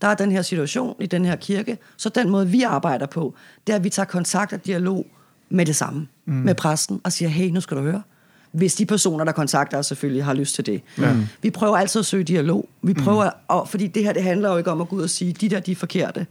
der 0.00 0.08
er 0.08 0.14
den 0.14 0.32
her 0.32 0.42
situation 0.42 0.96
i 1.00 1.06
den 1.06 1.24
her 1.24 1.36
kirke, 1.36 1.78
så 1.96 2.08
den 2.08 2.28
måde, 2.28 2.48
vi 2.48 2.62
arbejder 2.62 3.06
på, 3.06 3.34
det 3.66 3.72
er, 3.72 3.76
at 3.76 3.84
vi 3.84 3.90
tager 3.90 4.06
kontakt 4.06 4.52
og 4.52 4.66
dialog 4.66 5.06
med 5.48 5.66
det 5.66 5.76
samme, 5.76 6.08
mm. 6.24 6.34
med 6.34 6.54
præsten, 6.54 7.00
og 7.04 7.12
siger, 7.12 7.28
hey, 7.28 7.50
nu 7.50 7.60
skal 7.60 7.76
du 7.76 7.82
høre, 7.82 8.02
hvis 8.52 8.74
de 8.74 8.86
personer, 8.86 9.24
der 9.24 9.32
kontakter 9.32 9.78
os, 9.78 9.86
selvfølgelig 9.86 10.24
har 10.24 10.34
lyst 10.34 10.54
til 10.54 10.66
det. 10.66 10.82
Ja. 10.98 11.16
Vi 11.42 11.50
prøver 11.50 11.76
altid 11.76 11.98
at 11.98 12.06
søge 12.06 12.24
dialog. 12.24 12.68
Vi 12.82 12.94
prøver, 12.94 13.24
mm. 13.24 13.36
og, 13.48 13.68
fordi 13.68 13.86
det 13.86 14.04
her, 14.04 14.12
det 14.12 14.22
handler 14.22 14.50
jo 14.50 14.56
ikke 14.56 14.70
om 14.70 14.80
at 14.80 14.88
gå 14.88 14.96
ud 14.96 15.02
og 15.02 15.10
sige, 15.10 15.32
de 15.32 15.48
der, 15.48 15.60
de 15.60 15.72
er 15.72 15.76
forkerte. 15.76 16.26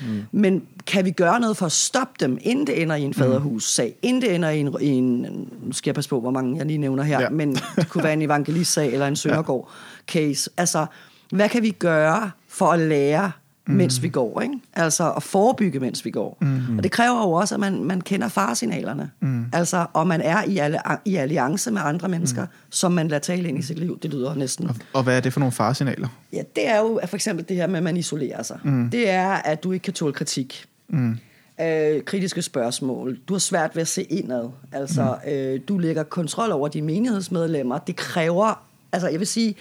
Mm. 0.00 0.22
Men 0.32 0.62
kan 0.86 1.04
vi 1.04 1.10
gøre 1.10 1.40
noget 1.40 1.56
for 1.56 1.66
at 1.66 1.72
stoppe 1.72 2.14
dem, 2.20 2.38
inden 2.40 2.66
det 2.66 2.82
ender 2.82 2.96
i 2.96 3.02
en 3.02 3.08
mm. 3.08 3.14
faderhus-sag, 3.14 3.94
inden 4.02 4.22
det 4.22 4.34
ender 4.34 4.50
i 4.50 4.60
en, 4.60 4.76
i 4.80 4.86
en, 4.86 5.48
nu 5.62 5.72
skal 5.72 5.90
jeg 5.90 5.94
passe 5.94 6.10
på, 6.10 6.20
hvor 6.20 6.30
mange 6.30 6.58
jeg 6.58 6.66
lige 6.66 6.78
nævner 6.78 7.02
her, 7.02 7.20
ja. 7.20 7.28
men 7.28 7.54
det 7.76 7.88
kunne 7.88 8.04
være 8.04 8.12
en 8.12 8.22
evangelist-sag 8.22 8.92
eller 8.92 9.06
en 9.06 9.16
Søndergaard-case. 9.22 10.48
Altså, 10.56 10.86
hvad 11.30 11.48
kan 11.48 11.62
vi 11.62 11.70
gøre 11.70 12.30
for 12.54 12.66
at 12.66 12.78
lære 12.78 13.32
mm. 13.66 13.74
mens 13.74 14.02
vi 14.02 14.08
går, 14.08 14.40
ikke? 14.40 14.54
Altså 14.72 15.12
at 15.12 15.22
forebygge, 15.22 15.80
mens 15.80 16.04
vi 16.04 16.10
går. 16.10 16.38
Mm. 16.40 16.76
Og 16.76 16.82
det 16.82 16.90
kræver 16.90 17.18
jo 17.18 17.32
også, 17.32 17.54
at 17.54 17.60
man, 17.60 17.84
man 17.84 18.00
kender 18.00 18.28
faresignalerne. 18.28 19.10
Mm. 19.20 19.46
Altså, 19.52 19.86
og 19.92 20.06
man 20.06 20.20
er 20.20 20.44
i, 20.44 20.58
alle, 20.58 20.78
i 21.04 21.16
alliance 21.16 21.70
med 21.70 21.80
andre 21.84 22.08
mennesker, 22.08 22.42
mm. 22.42 22.48
som 22.70 22.92
man 22.92 23.08
lader 23.08 23.20
tale 23.20 23.48
ind 23.48 23.58
i 23.58 23.62
sit 23.62 23.78
liv. 23.78 23.98
Det 24.02 24.10
lyder 24.10 24.34
næsten... 24.34 24.68
Og, 24.68 24.74
og 24.92 25.02
hvad 25.02 25.16
er 25.16 25.20
det 25.20 25.32
for 25.32 25.40
nogle 25.40 25.52
faresignaler? 25.52 26.08
Ja, 26.32 26.42
det 26.56 26.68
er 26.68 26.78
jo 26.78 27.00
for 27.06 27.16
eksempel 27.16 27.48
det 27.48 27.56
her 27.56 27.66
med, 27.66 27.76
at 27.76 27.82
man 27.82 27.96
isolerer 27.96 28.42
sig. 28.42 28.58
Mm. 28.64 28.90
Det 28.90 29.10
er, 29.10 29.30
at 29.30 29.64
du 29.64 29.72
ikke 29.72 29.84
kan 29.84 29.92
tåle 29.92 30.12
kritik. 30.12 30.64
Mm. 30.88 31.18
Øh, 31.60 32.02
kritiske 32.04 32.42
spørgsmål. 32.42 33.18
Du 33.28 33.34
har 33.34 33.38
svært 33.38 33.76
ved 33.76 33.82
at 33.82 33.88
se 33.88 34.02
indad. 34.02 34.50
Altså, 34.72 35.16
mm. 35.24 35.30
øh, 35.32 35.60
du 35.68 35.78
lægger 35.78 36.02
kontrol 36.02 36.52
over 36.52 36.68
dine 36.68 36.86
menighedsmedlemmer. 36.86 37.78
Det 37.78 37.96
kræver... 37.96 38.64
Altså, 38.92 39.08
jeg 39.08 39.18
vil 39.18 39.26
sige 39.26 39.54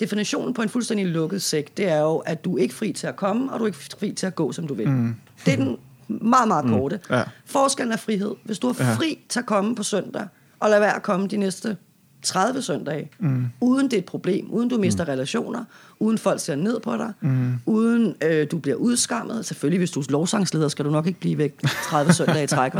definitionen 0.00 0.54
på 0.54 0.62
en 0.62 0.68
fuldstændig 0.68 1.06
lukket 1.06 1.42
sekt, 1.42 1.76
det 1.76 1.88
er 1.88 2.00
jo, 2.00 2.16
at 2.16 2.44
du 2.44 2.56
er 2.56 2.62
ikke 2.62 2.74
fri 2.74 2.92
til 2.92 3.06
at 3.06 3.16
komme, 3.16 3.52
og 3.52 3.58
du 3.58 3.64
er 3.64 3.66
ikke 3.66 3.78
fri 3.78 4.12
til 4.12 4.26
at 4.26 4.34
gå, 4.34 4.52
som 4.52 4.66
du 4.66 4.74
vil. 4.74 4.88
Mm. 4.88 5.14
Det 5.46 5.52
er 5.52 5.56
den 5.56 5.76
meget, 6.08 6.48
meget 6.48 6.64
mm. 6.64 6.72
korte. 6.72 7.00
Ja. 7.10 7.22
Forskellen 7.44 7.92
er 7.92 7.96
frihed. 7.96 8.34
Hvis 8.44 8.58
du 8.58 8.68
er 8.68 8.72
fri 8.72 9.18
til 9.28 9.38
at 9.38 9.46
komme 9.46 9.74
på 9.74 9.82
søndag, 9.82 10.26
og 10.60 10.70
lade 10.70 10.80
være 10.80 10.96
at 10.96 11.02
komme 11.02 11.28
de 11.28 11.36
næste 11.36 11.76
30 12.22 12.62
søndage, 12.62 13.10
mm. 13.18 13.46
uden 13.60 13.84
det 13.84 13.92
er 13.92 13.98
et 13.98 14.04
problem, 14.04 14.50
uden 14.50 14.68
du 14.68 14.78
mister 14.78 15.04
mm. 15.04 15.08
relationer, 15.08 15.64
uden 16.00 16.18
folk 16.18 16.40
ser 16.40 16.54
ned 16.54 16.80
på 16.80 16.96
dig, 16.96 17.12
mm. 17.20 17.54
uden 17.66 18.14
øh, 18.24 18.46
du 18.50 18.58
bliver 18.58 18.76
udskammet. 18.76 19.46
Selvfølgelig, 19.46 19.78
hvis 19.78 19.90
du 19.90 20.00
er 20.00 20.04
lovsangsleder, 20.08 20.68
skal 20.68 20.84
du 20.84 20.90
nok 20.90 21.06
ikke 21.06 21.20
blive 21.20 21.38
væk 21.38 21.62
30 21.84 22.12
søndage 22.12 22.44
i 22.44 22.46
træk. 22.46 22.72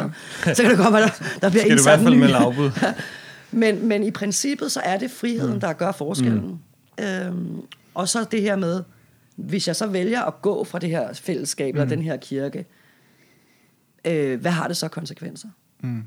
Så 0.54 0.62
kan 0.62 0.70
det 0.70 0.78
godt 0.78 0.92
være, 0.92 1.02
der, 1.02 1.10
der 1.40 1.50
bliver 1.50 1.64
indsat 1.64 2.00
en 2.00 2.12
ny. 2.12 2.18
Med 2.18 2.28
lavbud. 2.28 2.70
men, 3.50 3.88
men 3.88 4.02
i 4.02 4.10
princippet, 4.10 4.72
så 4.72 4.80
er 4.84 4.98
det 4.98 5.10
friheden, 5.10 5.54
mm. 5.54 5.60
der 5.60 5.72
gør 5.72 5.92
forskellen. 5.92 6.46
Mm. 6.46 6.58
Øhm, 7.02 7.62
og 7.94 8.08
så 8.08 8.26
det 8.30 8.42
her 8.42 8.56
med, 8.56 8.82
hvis 9.36 9.68
jeg 9.68 9.76
så 9.76 9.86
vælger 9.86 10.22
at 10.22 10.42
gå 10.42 10.64
fra 10.64 10.78
det 10.78 10.88
her 10.88 11.12
fællesskab, 11.12 11.74
mm. 11.74 11.80
eller 11.80 11.96
den 11.96 12.02
her 12.02 12.16
kirke, 12.16 12.66
øh, 14.04 14.40
hvad 14.40 14.50
har 14.50 14.68
det 14.68 14.76
så 14.76 14.88
konsekvenser? 14.88 15.48
Mm. 15.80 16.04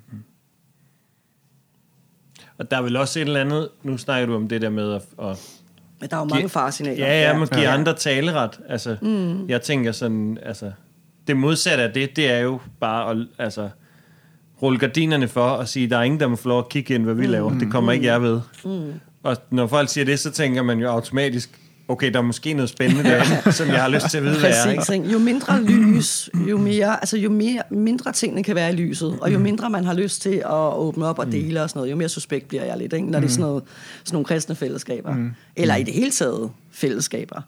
Og 2.57 2.71
der 2.71 2.77
er 2.77 2.81
vel 2.81 2.95
også 2.95 3.19
et 3.19 3.27
eller 3.27 3.41
andet, 3.41 3.69
nu 3.83 3.97
snakker 3.97 4.25
du 4.25 4.35
om 4.35 4.47
det 4.47 4.61
der 4.61 4.69
med 4.69 4.93
at... 4.93 5.01
at 5.21 5.59
Men 5.99 6.09
der 6.09 6.15
er 6.15 6.19
jo 6.19 6.25
mange 6.25 6.49
faresignaler. 6.49 7.05
Ja, 7.05 7.21
ja, 7.21 7.37
man 7.37 7.47
giver 7.47 7.61
ja. 7.61 7.73
andre 7.73 7.93
taleret. 7.93 8.59
Altså, 8.69 8.97
mm. 9.01 9.49
Jeg 9.49 9.61
tænker 9.61 9.91
sådan, 9.91 10.37
altså, 10.41 10.71
det 11.27 11.37
modsatte 11.37 11.83
af 11.83 11.93
det, 11.93 12.15
det 12.15 12.31
er 12.31 12.39
jo 12.39 12.59
bare 12.79 13.11
at 13.11 13.27
altså, 13.37 13.69
rulle 14.61 14.79
gardinerne 14.79 15.27
for 15.27 15.45
og 15.47 15.67
sige, 15.67 15.89
der 15.89 15.97
er 15.97 16.03
ingen, 16.03 16.19
der 16.19 16.27
må 16.27 16.35
få 16.35 16.49
lov 16.49 16.59
at 16.59 16.69
kigge 16.69 16.95
ind, 16.95 17.03
hvad 17.03 17.13
vi 17.13 17.25
mm. 17.25 17.31
laver. 17.31 17.59
Det 17.59 17.71
kommer 17.71 17.91
mm. 17.91 17.95
ikke 17.95 18.05
jeg 18.05 18.21
ved. 18.21 18.41
Mm. 18.65 18.93
Og 19.23 19.37
når 19.49 19.67
folk 19.67 19.89
siger 19.89 20.05
det, 20.05 20.19
så 20.19 20.31
tænker 20.31 20.63
man 20.63 20.79
jo 20.79 20.89
automatisk, 20.89 21.49
okay, 21.87 22.11
der 22.11 22.17
er 22.17 22.23
måske 22.23 22.53
noget 22.53 22.69
spændende 22.69 23.03
der, 23.03 23.23
som 23.51 23.67
jeg 23.67 23.81
har 23.81 23.89
lyst 23.89 24.09
til 24.09 24.17
at 24.17 24.23
vide, 24.23 24.39
hvad 24.39 24.51
er. 24.65 24.91
Ikke? 24.91 25.09
Jo 25.09 25.19
mindre 25.19 25.63
lys, 25.63 26.29
jo 26.49 26.57
mere, 26.57 26.99
altså 26.99 27.17
jo 27.17 27.29
mere, 27.29 27.61
mindre 27.69 28.11
tingene 28.11 28.43
kan 28.43 28.55
være 28.55 28.73
i 28.73 28.75
lyset, 28.75 29.17
og 29.21 29.33
jo 29.33 29.37
mm. 29.37 29.43
mindre 29.43 29.69
man 29.69 29.85
har 29.85 29.93
lyst 29.93 30.21
til 30.21 30.35
at 30.35 30.75
åbne 30.75 31.05
op 31.05 31.19
og 31.19 31.25
mm. 31.25 31.31
dele 31.31 31.63
og 31.63 31.69
sådan 31.69 31.79
noget, 31.79 31.91
jo 31.91 31.95
mere 31.95 32.09
suspekt 32.09 32.47
bliver 32.47 32.63
jeg 32.63 32.77
lidt, 32.77 32.93
ikke? 32.93 33.11
når 33.11 33.19
det 33.19 33.27
er 33.27 33.31
sådan, 33.31 33.41
noget, 33.41 33.63
sådan 34.03 34.15
nogle 34.15 34.25
kristne 34.25 34.55
fællesskaber. 34.55 35.13
Mm. 35.13 35.31
Eller 35.55 35.75
i 35.75 35.83
det 35.83 35.93
hele 35.93 36.11
taget 36.11 36.51
fællesskaber. 36.71 37.41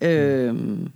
Øhm, 0.00 0.88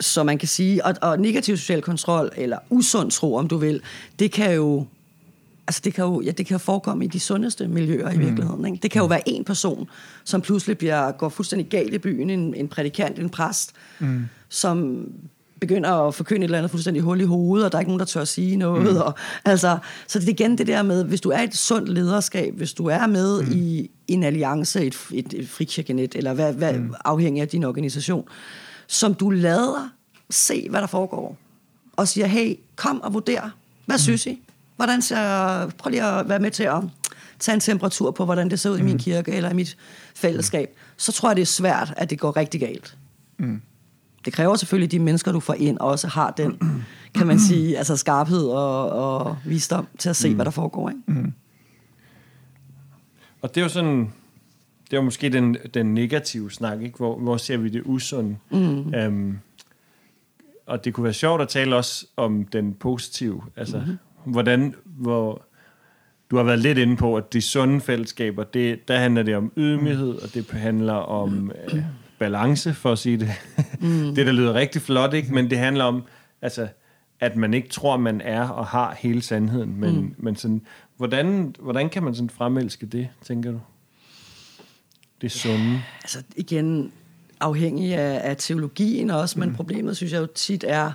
så 0.00 0.22
man 0.22 0.38
kan 0.38 0.48
sige, 0.48 0.84
og, 0.84 0.94
og 1.02 1.20
negativ 1.20 1.56
social 1.56 1.82
kontrol, 1.82 2.30
eller 2.36 2.58
usund 2.70 3.10
tro, 3.10 3.34
om 3.34 3.48
du 3.48 3.56
vil, 3.56 3.80
det 4.18 4.32
kan 4.32 4.54
jo 4.54 4.86
altså 5.70 5.80
det 5.84 5.94
kan 5.94 6.04
jo 6.04 6.20
ja, 6.20 6.30
det 6.30 6.46
kan 6.46 6.54
jo 6.54 6.58
forekomme 6.58 7.04
i 7.04 7.08
de 7.08 7.20
sundeste 7.20 7.68
miljøer 7.68 8.10
i 8.10 8.14
mm. 8.14 8.20
virkeligheden. 8.20 8.66
Ikke? 8.66 8.78
Det 8.82 8.90
kan 8.90 9.00
jo 9.00 9.06
mm. 9.06 9.10
være 9.10 9.28
en 9.28 9.44
person, 9.44 9.88
som 10.24 10.40
pludselig 10.40 10.78
bliver, 10.78 11.12
går 11.12 11.28
fuldstændig 11.28 11.68
galt 11.68 11.94
i 11.94 11.98
byen, 11.98 12.30
en, 12.30 12.54
en 12.54 12.68
prædikant, 12.68 13.18
en 13.18 13.30
præst, 13.30 13.72
mm. 13.98 14.24
som 14.48 15.06
begynder 15.60 15.90
at 15.90 16.14
forkynde 16.14 16.40
et 16.40 16.44
eller 16.44 16.58
andet 16.58 16.70
fuldstændig 16.70 17.02
hul 17.02 17.20
i 17.20 17.24
hovedet, 17.24 17.66
og 17.66 17.72
der 17.72 17.78
er 17.78 17.80
ikke 17.80 17.90
nogen, 17.90 17.98
der 17.98 18.06
tør 18.06 18.20
at 18.20 18.28
sige 18.28 18.56
noget. 18.56 18.94
Mm. 18.94 19.00
Og, 19.00 19.14
altså, 19.44 19.78
så 20.06 20.18
det 20.18 20.28
er 20.28 20.32
igen 20.32 20.58
det 20.58 20.66
der 20.66 20.82
med, 20.82 21.04
hvis 21.04 21.20
du 21.20 21.30
er 21.30 21.38
et 21.38 21.56
sundt 21.56 21.88
lederskab, 21.88 22.54
hvis 22.54 22.72
du 22.72 22.86
er 22.86 23.06
med 23.06 23.42
mm. 23.42 23.52
i 23.52 23.90
en 24.08 24.22
alliance, 24.22 24.84
et, 24.84 24.98
et, 25.12 25.34
et 25.34 25.48
frikirkenet, 25.48 26.14
eller 26.14 26.34
hvad, 26.34 26.52
hvad, 26.52 26.72
mm. 26.72 26.94
afhængig 27.04 27.40
af 27.40 27.48
din 27.48 27.64
organisation, 27.64 28.24
som 28.86 29.14
du 29.14 29.30
lader 29.30 29.88
se, 30.30 30.66
hvad 30.70 30.80
der 30.80 30.86
foregår, 30.86 31.36
og 31.96 32.08
siger, 32.08 32.26
hey, 32.26 32.56
kom 32.76 33.00
og 33.00 33.14
vurder. 33.14 33.50
Hvad 33.86 33.96
mm. 33.96 33.98
synes 33.98 34.26
I? 34.26 34.42
Hvordan 34.80 35.02
ser, 35.02 35.70
prøv 35.78 35.90
lige 35.90 36.04
at 36.04 36.28
være 36.28 36.38
med 36.38 36.50
til 36.50 36.62
at 36.62 36.82
tage 37.38 37.54
en 37.54 37.60
temperatur 37.60 38.10
på, 38.10 38.24
hvordan 38.24 38.50
det 38.50 38.60
ser 38.60 38.70
ud 38.70 38.76
mm. 38.76 38.82
i 38.82 38.84
min 38.84 38.92
mm. 38.92 38.98
kirke 38.98 39.32
eller 39.32 39.50
i 39.50 39.54
mit 39.54 39.76
fællesskab. 40.14 40.76
Så 40.96 41.12
tror 41.12 41.28
jeg, 41.28 41.36
det 41.36 41.42
er 41.42 41.46
svært, 41.46 41.94
at 41.96 42.10
det 42.10 42.18
går 42.18 42.36
rigtig 42.36 42.60
galt. 42.60 42.96
Mm. 43.38 43.62
Det 44.24 44.32
kræver 44.32 44.56
selvfølgelig, 44.56 44.86
at 44.86 44.92
de 44.92 44.98
mennesker, 44.98 45.32
du 45.32 45.40
får 45.40 45.54
ind, 45.54 45.78
også 45.78 46.08
har 46.08 46.30
den, 46.30 46.58
kan 47.14 47.26
man 47.26 47.40
sige, 47.40 47.76
altså 47.78 47.96
skarphed 47.96 48.46
og, 48.46 48.90
og 48.90 49.36
visdom 49.44 49.86
til 49.98 50.08
at 50.08 50.16
se, 50.16 50.28
mm. 50.28 50.34
hvad 50.34 50.44
der 50.44 50.50
foregår. 50.50 50.88
Ikke? 50.88 51.02
Mm. 51.06 51.32
Og 53.42 53.54
det 53.54 53.60
er 53.60 53.62
jo 53.62 53.68
sådan, 53.68 54.12
det 54.90 54.96
er 54.96 55.00
måske 55.00 55.28
den, 55.28 55.56
den 55.74 55.94
negative 55.94 56.50
snak, 56.50 56.82
ikke? 56.82 56.96
Hvor, 56.96 57.18
hvor 57.18 57.36
ser 57.36 57.56
vi 57.56 57.68
det 57.68 57.82
usunde. 57.84 58.36
Mm. 58.50 58.94
Um, 59.06 59.38
og 60.66 60.84
det 60.84 60.94
kunne 60.94 61.04
være 61.04 61.14
sjovt 61.14 61.42
at 61.42 61.48
tale 61.48 61.76
også 61.76 62.06
om 62.16 62.44
den 62.44 62.74
positive, 62.74 63.42
altså 63.56 63.78
mm-hmm 63.78 63.96
hvordan, 64.24 64.74
hvor 64.84 65.42
du 66.30 66.36
har 66.36 66.42
været 66.42 66.58
lidt 66.58 66.78
inde 66.78 66.96
på, 66.96 67.16
at 67.16 67.32
de 67.32 67.40
sunde 67.40 67.80
fællesskaber, 67.80 68.44
det, 68.44 68.88
der 68.88 68.98
handler 68.98 69.22
det 69.22 69.36
om 69.36 69.52
ydmyghed, 69.56 70.14
og 70.14 70.34
det 70.34 70.50
handler 70.50 70.92
om 70.92 71.52
øh, 71.72 71.82
balance, 72.18 72.74
for 72.74 72.92
at 72.92 72.98
sige 72.98 73.16
det. 73.16 73.30
Mm. 73.80 73.88
det, 74.14 74.26
der 74.26 74.32
lyder 74.32 74.54
rigtig 74.54 74.82
flot, 74.82 75.14
ikke? 75.14 75.34
men 75.34 75.50
det 75.50 75.58
handler 75.58 75.84
om, 75.84 76.02
altså, 76.42 76.68
at 77.20 77.36
man 77.36 77.54
ikke 77.54 77.68
tror, 77.68 77.96
man 77.96 78.20
er 78.20 78.48
og 78.48 78.66
har 78.66 78.96
hele 78.98 79.22
sandheden. 79.22 79.80
Men, 79.80 80.00
mm. 80.00 80.14
men 80.18 80.36
sådan, 80.36 80.62
hvordan, 80.96 81.54
hvordan 81.58 81.88
kan 81.88 82.02
man 82.02 82.14
sådan 82.14 82.30
fremelske 82.30 82.86
det, 82.86 83.08
tænker 83.22 83.50
du? 83.50 83.60
det 85.20 85.32
sunde? 85.32 85.82
Altså 86.02 86.22
igen, 86.36 86.92
afhængig 87.40 87.94
af, 87.94 88.30
af 88.30 88.36
teologien 88.36 89.10
også, 89.10 89.38
men 89.38 89.48
mm. 89.48 89.54
problemet 89.54 89.96
synes 89.96 90.12
jeg 90.12 90.20
jo 90.20 90.26
tit 90.34 90.64
er, 90.68 90.92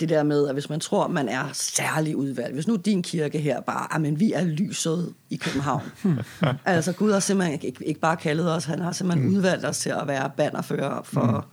det 0.00 0.08
der 0.08 0.22
med, 0.22 0.48
at 0.48 0.54
hvis 0.54 0.70
man 0.70 0.80
tror, 0.80 1.08
man 1.08 1.28
er 1.28 1.44
særlig 1.52 2.16
udvalgt. 2.16 2.54
Hvis 2.54 2.68
nu 2.68 2.76
din 2.76 3.02
kirke 3.02 3.38
her 3.38 3.60
bare, 3.60 3.94
ah, 3.94 4.00
men 4.00 4.20
vi 4.20 4.32
er 4.32 4.44
lyset 4.44 5.14
i 5.30 5.36
København. 5.36 5.82
altså 6.64 6.92
Gud 6.92 7.12
har 7.12 7.20
simpelthen 7.20 7.60
ikke, 7.62 7.84
ikke 7.86 8.00
bare 8.00 8.16
kaldet 8.16 8.52
os, 8.52 8.64
han 8.64 8.78
har 8.78 8.92
simpelthen 8.92 9.28
mm. 9.28 9.36
udvalgt 9.36 9.64
os 9.64 9.78
til 9.78 9.90
at 9.90 10.06
være 10.06 10.30
bannerfører 10.36 11.02
for 11.02 11.46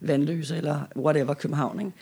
mm. 0.00 0.08
vandløse 0.08 0.56
eller 0.56 0.80
whatever 0.96 1.34
København. 1.34 1.80
Ikke? 1.80 1.92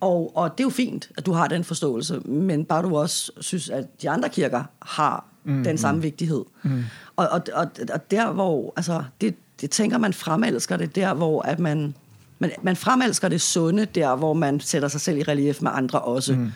Og, 0.00 0.36
og 0.36 0.58
det 0.58 0.60
er 0.60 0.66
jo 0.66 0.70
fint, 0.70 1.10
at 1.16 1.26
du 1.26 1.32
har 1.32 1.48
den 1.48 1.64
forståelse, 1.64 2.20
men 2.20 2.64
bare 2.64 2.82
du 2.82 2.96
også 2.96 3.32
synes, 3.40 3.70
at 3.70 4.02
de 4.02 4.10
andre 4.10 4.28
kirker 4.28 4.64
har 4.82 5.24
mm. 5.44 5.64
den 5.64 5.78
samme 5.78 6.02
vigtighed. 6.02 6.44
Mm. 6.62 6.84
Og, 7.16 7.28
og, 7.28 7.42
og, 7.54 7.66
og 7.92 8.10
der, 8.10 8.32
hvor, 8.32 8.72
altså, 8.76 9.04
det, 9.20 9.34
det 9.60 9.70
tænker 9.70 9.98
man 9.98 10.12
fremelsker 10.12 10.76
det, 10.76 10.96
der 10.96 11.14
hvor 11.14 11.42
at 11.42 11.58
man 11.58 11.94
man, 12.42 12.50
man 12.62 12.76
fremelsker 12.76 13.28
det 13.28 13.40
sunde 13.40 13.84
der, 13.84 14.16
hvor 14.16 14.32
man 14.32 14.60
sætter 14.60 14.88
sig 14.88 15.00
selv 15.00 15.18
i 15.18 15.22
relief 15.22 15.62
med 15.62 15.70
andre 15.74 16.00
også. 16.00 16.32
Mm. 16.32 16.52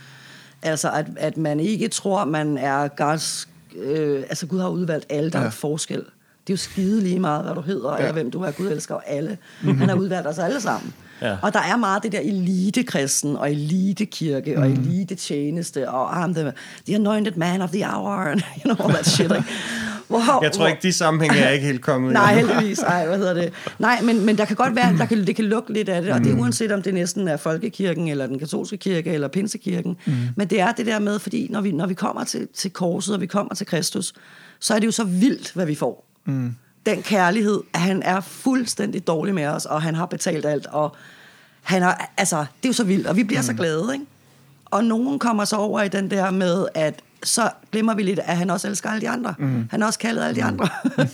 Altså, 0.63 0.91
at, 0.91 1.07
at 1.17 1.37
man 1.37 1.61
ikke 1.61 1.89
tror, 1.89 2.25
man 2.25 2.59
er 2.59 2.89
Guds... 2.89 3.49
Øh, 3.77 4.21
altså, 4.29 4.47
Gud 4.47 4.61
har 4.61 4.69
udvalgt 4.69 5.07
alle, 5.09 5.31
der 5.31 5.41
ja. 5.41 5.47
er 5.47 5.51
forskel. 5.51 5.99
Det 5.99 6.53
er 6.53 6.55
jo 6.55 6.57
skide 6.57 7.01
lige 7.01 7.21
meget, 7.21 7.45
hvad 7.45 7.55
du 7.55 7.61
hedder, 7.61 7.93
ja. 7.93 7.99
eller 7.99 8.13
hvem 8.13 8.31
du 8.31 8.43
er. 8.43 8.51
Gud 8.51 8.67
elsker 8.67 8.97
alle. 9.07 9.39
Mm-hmm. 9.63 9.79
Han 9.79 9.89
har 9.89 9.97
udvalgt 9.97 10.29
os 10.29 10.39
alle 10.39 10.61
sammen. 10.61 10.95
Ja. 11.23 11.37
Og 11.43 11.53
der 11.53 11.61
er 11.61 11.77
meget 11.77 12.03
det 12.03 12.13
der 12.13 12.21
elite-kristen, 12.21 13.37
og 13.37 13.53
elite-kirke, 13.53 14.57
mm. 14.57 14.63
og 14.63 14.71
elite-tjeneste, 14.71 15.91
og 15.91 16.25
I'm 16.25 16.35
the, 16.35 16.53
the 16.87 16.95
anointed 16.95 17.37
man 17.37 17.63
of 17.63 17.71
the 17.71 17.85
hour, 17.85 18.13
and 18.13 18.41
you 18.65 18.75
know, 18.75 18.87
all 18.87 18.95
that 18.95 19.07
shit. 19.07 19.33
Ikke? 19.33 19.45
Wow, 20.11 20.43
jeg 20.43 20.53
tror 20.53 20.67
ikke, 20.67 20.83
de 20.83 20.93
sammenhænge 20.93 21.39
er 21.39 21.51
ikke 21.51 21.67
helt 21.67 21.83
kommet. 21.83 22.13
Nej, 22.13 22.35
heldigvis. 22.35 22.79
Ej, 22.79 23.07
hvad 23.07 23.19
hedder 23.19 23.35
det? 23.35 23.53
Nej, 23.79 24.01
men, 24.03 24.27
men 24.27 24.39
der 24.39 24.45
kan 24.45 24.57
godt 24.57 24.77
være, 24.77 24.97
der 24.99 25.07
kan, 25.07 25.27
det 25.27 25.37
kan 25.37 25.45
lukke 25.45 25.73
lidt 25.73 25.89
af 25.89 26.03
det, 26.03 26.13
og 26.13 26.21
det 26.21 26.31
er 26.31 26.35
mm. 26.35 26.41
uanset 26.41 26.73
om 26.73 26.83
det 26.83 26.95
næsten 26.95 27.29
er 27.29 27.37
folkekirken, 27.37 28.09
eller 28.09 28.27
den 28.27 28.39
katolske 28.39 28.77
kirke, 28.77 29.11
eller 29.11 29.29
pinsekirken. 29.29 29.97
Mm. 30.07 30.13
Men 30.37 30.49
det 30.49 30.61
er 30.61 30.73
det 30.73 30.87
der 30.87 30.99
med, 30.99 31.19
fordi 31.19 31.49
når 31.51 31.61
vi, 31.61 31.73
når 31.73 31.87
vi 31.87 31.95
kommer 31.95 32.25
til, 32.25 32.49
til 32.55 32.71
korset, 32.71 33.15
og 33.15 33.21
vi 33.21 33.27
kommer 33.27 33.55
til 33.55 33.67
Kristus, 33.67 34.13
så 34.61 34.75
er 34.75 34.79
det 34.79 34.87
jo 34.87 34.93
så 34.93 35.05
vildt, 35.05 35.53
hvad 35.53 35.67
vi 35.67 35.75
får. 35.75 36.07
Mm. 36.25 36.55
Den 36.87 37.03
kærlighed, 37.03 37.61
at 37.75 37.81
han 37.81 38.03
er 38.03 38.21
fuldstændig 38.21 39.07
dårlig 39.07 39.35
med 39.35 39.47
os, 39.47 39.67
og 39.67 39.83
han 39.83 39.95
har 39.95 40.07
betalt 40.07 40.47
alt, 40.47 40.67
og 40.67 40.97
han 41.63 41.83
har, 41.83 42.13
altså, 42.17 42.37
det 42.37 42.65
er 42.65 42.69
jo 42.69 42.73
så 42.73 42.85
vildt, 42.85 43.07
og 43.07 43.17
vi 43.17 43.25
bliver 43.25 43.41
mm. 43.41 43.47
så 43.47 43.55
glade, 43.55 43.89
ikke? 43.93 44.07
Og 44.67 44.85
nogen 44.85 45.19
kommer 45.19 45.45
så 45.45 45.57
over 45.57 45.83
i 45.83 45.89
den 45.89 46.11
der 46.11 46.31
med, 46.31 46.67
at 46.75 47.01
så 47.23 47.51
glemmer 47.73 47.95
vi 47.95 48.03
lidt, 48.03 48.19
at 48.19 48.37
han 48.37 48.51
også 48.51 48.69
elsker 48.69 48.91
alle 48.91 49.01
de 49.01 49.09
andre. 49.09 49.35
Mm. 49.39 49.69
Han 49.71 49.81
har 49.81 49.87
også 49.87 49.99
kaldet 49.99 50.23
alle 50.23 50.37
de 50.37 50.45
andre. 50.45 50.69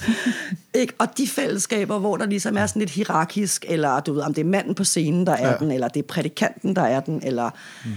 ikke? 0.74 0.92
Og 0.98 1.18
de 1.18 1.28
fællesskaber, 1.28 1.98
hvor 1.98 2.16
der 2.16 2.26
ligesom 2.26 2.56
er 2.56 2.66
sådan 2.66 2.80
lidt 2.80 2.90
hierarkisk, 2.90 3.64
eller 3.68 4.00
du 4.00 4.12
ved, 4.12 4.22
om 4.22 4.34
det 4.34 4.40
er 4.40 4.48
manden 4.48 4.74
på 4.74 4.84
scenen, 4.84 5.26
der 5.26 5.32
er 5.32 5.50
ja. 5.50 5.56
den, 5.56 5.70
eller 5.70 5.88
det 5.88 6.02
er 6.02 6.06
prædikanten, 6.06 6.76
der 6.76 6.82
er 6.82 7.00
den, 7.00 7.22
eller... 7.24 7.50
Mm. 7.84 7.90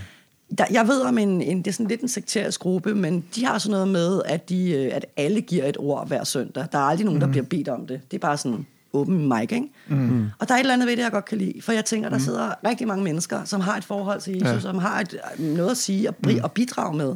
Der, 0.57 0.65
jeg 0.71 0.87
ved 0.87 1.01
om 1.01 1.17
en, 1.17 1.41
en, 1.41 1.57
det 1.57 1.67
er 1.67 1.71
sådan 1.71 1.87
lidt 1.87 2.01
en 2.01 2.07
sekterisk 2.07 2.59
gruppe, 2.59 2.95
men 2.95 3.25
de 3.35 3.45
har 3.45 3.57
sådan 3.57 3.71
noget 3.71 3.87
med, 3.87 4.21
at, 4.25 4.49
de, 4.49 4.71
øh, 4.71 4.95
at 4.95 5.05
alle 5.17 5.41
giver 5.41 5.65
et 5.65 5.77
ord 5.79 6.07
hver 6.07 6.23
søndag. 6.23 6.65
Der 6.71 6.77
er 6.77 6.83
aldrig 6.83 7.05
nogen, 7.05 7.21
der 7.21 7.27
mm. 7.27 7.31
bliver 7.31 7.45
bedt 7.45 7.67
om 7.67 7.87
det. 7.87 8.01
Det 8.11 8.17
er 8.17 8.21
bare 8.21 8.37
sådan 8.37 8.65
åben 8.95 9.29
mic, 9.29 9.51
ikke? 9.51 9.69
Mm. 9.87 10.25
Og 10.39 10.47
der 10.47 10.53
er 10.53 10.57
et 10.57 10.61
eller 10.61 10.73
andet 10.73 10.87
ved 10.87 10.97
det, 10.97 11.03
jeg 11.03 11.11
godt 11.11 11.25
kan 11.25 11.37
lide. 11.37 11.61
For 11.61 11.71
jeg 11.71 11.85
tænker, 11.85 12.09
der 12.09 12.17
mm. 12.17 12.23
sidder 12.23 12.53
rigtig 12.67 12.87
mange 12.87 13.03
mennesker, 13.03 13.43
som 13.43 13.61
har 13.61 13.77
et 13.77 13.83
forhold 13.83 14.21
til 14.21 14.33
Jesus, 14.33 14.47
ja. 14.47 14.59
som 14.59 14.77
har 14.77 14.99
et, 14.99 15.15
noget 15.39 15.71
at 15.71 15.77
sige 15.77 16.09
og, 16.09 16.15
mm. 16.23 16.39
og 16.43 16.51
bidrage 16.51 16.97
med. 16.97 17.15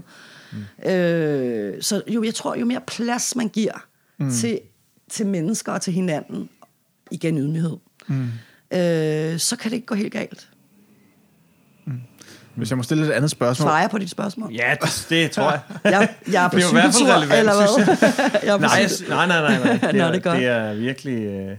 Mm. 0.52 0.90
Øh, 0.90 1.82
så 1.82 2.02
jo, 2.08 2.24
jeg 2.24 2.36
tror, 2.36 2.56
jo 2.56 2.66
mere 2.66 2.82
plads 2.88 3.36
man 3.36 3.50
giver 3.50 3.86
mm. 4.20 4.32
til, 4.32 4.60
til 5.10 5.26
mennesker 5.28 5.72
og 5.72 5.82
til 5.82 5.94
hinanden, 5.94 6.50
igen 7.12 7.38
ydmyghed, 7.38 7.78
mm. 8.08 8.28
øh, 8.78 9.40
så 9.40 9.56
kan 9.60 9.72
det 9.72 9.76
ikke 9.76 9.88
gå 9.88 9.96
helt 9.96 10.14
galt. 10.14 10.50
Mm. 11.86 12.02
Hvis 12.56 12.70
jeg 12.70 12.78
må 12.78 12.84
stille 12.84 13.06
et 13.06 13.12
andet 13.12 13.32
spørgsmål. 13.32 13.66
Svarer 13.66 13.82
jeg 13.82 13.90
på 13.90 13.98
dit 13.98 14.10
spørgsmål? 14.10 14.52
Ja, 14.54 14.76
det, 14.82 15.06
det 15.10 15.32
tror 15.32 15.52
jeg. 15.52 15.62
jeg, 15.94 16.16
jeg 16.32 16.46
er 16.46 16.50
på 16.50 16.60
cykeltur, 16.60 17.14
eller 17.14 17.28
hvad? 17.28 17.86
jeg 18.44 18.54
er 18.54 18.58
på 18.58 18.62
nej, 18.62 18.88
nej, 19.10 19.28
nej, 19.28 19.42
nej, 19.42 19.78
nej. 19.78 19.92
Det, 19.92 20.02
er, 20.02 20.12
det, 20.12 20.26
er 20.26 20.34
det 20.34 20.46
er 20.46 20.74
virkelig... 20.74 21.24
Øh, 21.24 21.58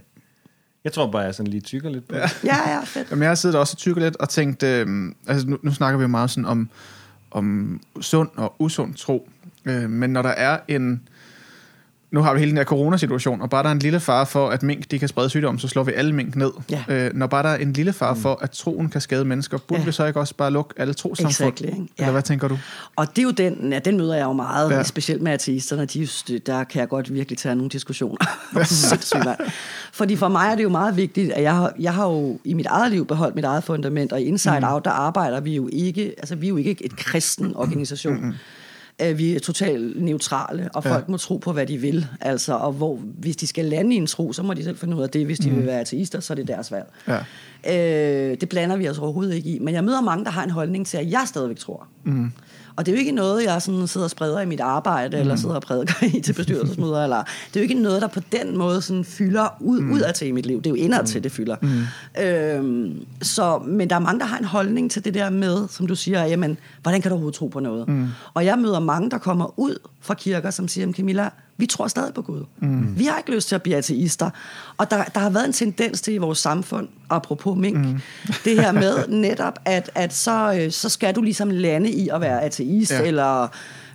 jeg 0.85 0.93
tror 0.93 1.11
bare, 1.11 1.23
jeg 1.23 1.35
sådan 1.35 1.51
lige 1.51 1.61
tykker 1.61 1.91
lidt 1.91 2.09
på 2.09 2.15
det. 2.15 2.45
Ja, 2.45 2.71
ja, 2.71 2.81
fedt. 2.85 3.11
Jamen, 3.11 3.23
jeg 3.23 3.31
har 3.31 3.35
siddet 3.35 3.59
også 3.59 3.75
og 3.75 3.79
tykket 3.79 4.03
lidt 4.03 4.17
og 4.17 4.29
tænkt... 4.29 4.63
Øh, 4.63 5.13
altså, 5.29 5.47
nu, 5.47 5.59
nu 5.63 5.73
snakker 5.75 5.99
vi 5.99 6.03
jo 6.03 6.09
meget 6.09 6.31
sådan 6.31 6.45
om 6.45 6.71
om 7.31 7.81
sund 8.01 8.29
og 8.37 8.55
usund 8.59 8.95
tro. 8.95 9.29
Øh, 9.65 9.91
men 9.91 10.11
når 10.11 10.23
der 10.23 10.29
er 10.29 10.59
en 10.69 11.09
nu 12.13 12.21
har 12.21 12.35
vi 12.35 12.39
hele 12.39 12.51
den 12.51 12.57
her 12.57 12.65
coronasituation, 12.65 13.43
og 13.43 13.51
bare 13.51 13.63
der 13.63 13.69
er 13.69 13.73
en 13.73 13.79
lille 13.79 14.01
far 14.01 14.25
for, 14.25 14.49
at 14.49 14.63
mink 14.63 14.91
de 14.91 14.99
kan 14.99 15.09
sprede 15.09 15.31
sygdom, 15.31 15.59
så 15.59 15.69
slår 15.69 15.83
vi 15.83 15.93
alle 15.93 16.13
mink 16.13 16.37
ned. 16.37 16.51
Ja. 16.71 16.85
Øh, 16.89 17.11
når 17.15 17.27
bare 17.27 17.43
der 17.43 17.49
er 17.49 17.57
en 17.57 17.73
lille 17.73 17.93
far 17.93 18.15
mm. 18.15 18.21
for, 18.21 18.39
at 18.43 18.51
troen 18.51 18.89
kan 18.89 19.01
skade 19.01 19.25
mennesker, 19.25 19.59
burde 19.59 19.81
ja. 19.81 19.87
vi 19.87 19.93
så 19.93 20.07
ikke 20.07 20.21
også 20.21 20.35
bare 20.35 20.51
lukke 20.51 20.75
alle 20.77 20.95
trosamfund? 20.95 21.31
Exactly, 21.31 21.67
ja. 21.67 21.73
Eller 21.99 22.13
hvad 22.13 22.23
tænker 22.23 22.49
du? 22.49 22.59
Og 22.97 23.17
det 23.17 23.19
er 23.19 23.23
jo 23.23 23.31
den, 23.31 23.73
ja, 23.73 23.79
den 23.79 23.97
møder 23.97 24.15
jeg 24.15 24.25
jo 24.25 24.33
meget, 24.33 24.71
ja. 24.71 24.83
specielt 24.83 25.23
med 25.23 25.33
ateisterne. 25.33 25.85
De, 25.85 26.09
der 26.39 26.65
kan 26.65 26.81
jeg 26.81 26.89
godt 26.89 27.15
virkelig 27.15 27.39
tage 27.39 27.55
nogle 27.55 27.71
diskussioner. 27.71 28.27
Fordi 29.93 30.17
for 30.17 30.29
mig 30.29 30.49
er 30.53 30.55
det 30.55 30.63
jo 30.63 30.69
meget 30.69 30.97
vigtigt, 30.97 31.33
at 31.33 31.43
jeg 31.43 31.55
har, 31.55 31.73
jeg 31.79 31.95
har 31.95 32.07
jo 32.07 32.39
i 32.45 32.55
mit 32.55 32.67
eget 32.67 32.91
liv 32.91 33.07
beholdt 33.07 33.35
mit 33.35 33.45
eget 33.45 33.65
fundament, 33.65 34.13
og 34.13 34.21
i 34.21 34.25
Inside 34.25 34.61
mm. 34.61 34.67
Out, 34.67 34.85
der 34.85 34.91
arbejder 34.91 35.41
vi 35.41 35.55
jo 35.55 35.69
ikke, 35.73 36.15
altså 36.19 36.35
vi 36.35 36.47
er 36.47 36.49
jo 36.49 36.57
ikke 36.57 36.85
et 36.85 36.97
kristen 36.97 37.57
organisation. 37.57 38.27
Mm 38.27 38.35
at 39.01 39.19
vi 39.19 39.37
er 39.37 39.41
totalt 39.41 40.03
neutrale, 40.03 40.69
og 40.75 40.85
folk 40.85 41.05
ja. 41.09 41.11
må 41.11 41.17
tro 41.17 41.37
på, 41.37 41.53
hvad 41.53 41.67
de 41.67 41.79
vil. 41.79 42.07
Altså, 42.21 42.55
og 42.55 42.73
hvor, 42.73 42.97
hvis 42.97 43.37
de 43.37 43.47
skal 43.47 43.65
lande 43.65 43.95
i 43.95 43.99
en 43.99 44.07
tro, 44.07 44.33
så 44.33 44.43
må 44.43 44.55
de 44.55 44.65
selv 44.65 44.79
finde 44.79 44.97
ud 44.97 45.03
af 45.03 45.11
det. 45.11 45.27
Hvis 45.27 45.39
de 45.39 45.51
mm. 45.51 45.57
vil 45.57 45.67
være 45.67 45.81
ateister, 45.81 46.21
så 46.21 46.33
er 46.33 46.35
det 46.35 46.49
deres 46.49 46.73
valg. 46.73 46.87
Ja. 47.09 48.31
Øh, 48.31 48.37
det 48.41 48.49
blander 48.49 48.77
vi 48.77 48.89
os 48.89 48.99
overhovedet 48.99 49.35
ikke 49.35 49.51
i. 49.51 49.59
Men 49.59 49.75
jeg 49.75 49.85
møder 49.85 50.01
mange, 50.01 50.25
der 50.25 50.31
har 50.31 50.45
en 50.45 50.51
holdning 50.51 50.87
til, 50.87 50.97
at 50.97 51.11
jeg 51.11 51.23
stadigvæk 51.27 51.59
tror. 51.59 51.87
Mm. 52.05 52.33
Og 52.77 52.87
det 52.87 52.93
er 52.93 52.97
jo 52.97 52.99
ikke 52.99 53.13
noget, 53.13 53.45
jeg 53.45 53.63
sådan 53.63 53.87
sidder 53.87 54.05
og 54.05 54.11
spreder 54.11 54.41
i 54.41 54.47
mit 54.47 54.61
arbejde, 54.61 55.17
mm. 55.17 55.21
eller 55.21 55.37
sidder 55.37 55.55
og 55.55 55.63
prædiker 55.63 55.95
i 56.17 56.21
til 56.21 56.33
bestyrelsesmøder. 56.33 57.05
eller, 57.05 57.23
det 57.23 57.57
er 57.57 57.61
jo 57.61 57.63
ikke 57.63 57.75
noget, 57.75 58.03
der 58.03 58.09
på 58.09 58.21
den 58.33 58.59
måde 58.59 58.83
sådan 58.83 59.05
fylder 59.05 59.57
ud, 59.61 59.81
mm. 59.81 59.93
ud 59.93 60.01
af 60.01 60.15
til 60.15 60.29
i 60.29 60.33
mit 60.33 60.47
liv. 60.47 60.59
Det 60.59 60.67
er 60.67 60.71
jo 60.71 60.77
indad 60.77 61.05
til, 61.05 61.19
mm. 61.19 61.23
det 61.23 61.33
fylder. 61.33 61.57
Mm. 61.63 62.23
Øhm, 62.23 63.07
så, 63.23 63.59
men 63.59 63.91
der 63.91 63.97
er 63.97 64.01
mange, 64.01 64.21
der 64.21 64.27
har 64.27 64.39
en 64.39 64.45
holdning 64.45 64.91
til 64.91 65.05
det 65.05 65.15
der 65.15 65.31
med, 65.31 65.69
som 65.69 65.87
du 65.87 65.95
siger, 65.95 66.25
jamen, 66.25 66.59
hvordan 66.83 67.03
kan 67.03 67.09
du 67.09 67.15
overhovedet 67.15 67.39
tro 67.39 67.47
på 67.47 67.61
noget? 67.61 67.89
Mm. 67.89 68.09
Og 68.35 68.45
jeg 68.45 68.59
møder 68.59 68.81
mange, 68.81 69.11
der 69.11 69.19
kommer 69.19 69.59
ud 69.59 69.79
fra 70.01 70.15
kirker, 70.15 70.51
som 70.51 70.69
siger, 70.69 70.93
Camilla, 70.93 71.31
vi 71.61 71.67
tror 71.67 71.89
stadig 71.89 72.15
på 72.15 72.23
Gud. 72.23 72.45
Mm. 72.59 72.99
Vi 72.99 73.05
har 73.05 73.19
ikke 73.19 73.35
lyst 73.35 73.49
til 73.49 73.55
at 73.55 73.63
blive 73.63 73.77
ateister. 73.77 74.31
Og 74.77 74.91
der, 74.91 75.05
der 75.05 75.21
har 75.21 75.31
været 75.31 75.47
en 75.47 75.53
tendens 75.53 76.01
til 76.01 76.15
i 76.15 76.19
vores 76.19 76.39
samfund, 76.39 76.89
apropos 77.11 77.57
mink, 77.59 77.77
mm. 77.77 78.01
det 78.45 78.61
her 78.61 78.73
med 78.73 79.09
netop, 79.09 79.59
at, 79.65 79.91
at 79.95 80.15
så, 80.15 80.61
øh, 80.61 80.71
så 80.71 80.89
skal 80.89 81.15
du 81.15 81.23
ligesom 81.23 81.51
lande 81.51 81.91
i 81.91 82.09
at 82.09 82.21
være 82.21 82.43
ateist, 82.43 82.93
ja. 82.93 83.03
eller 83.03 83.49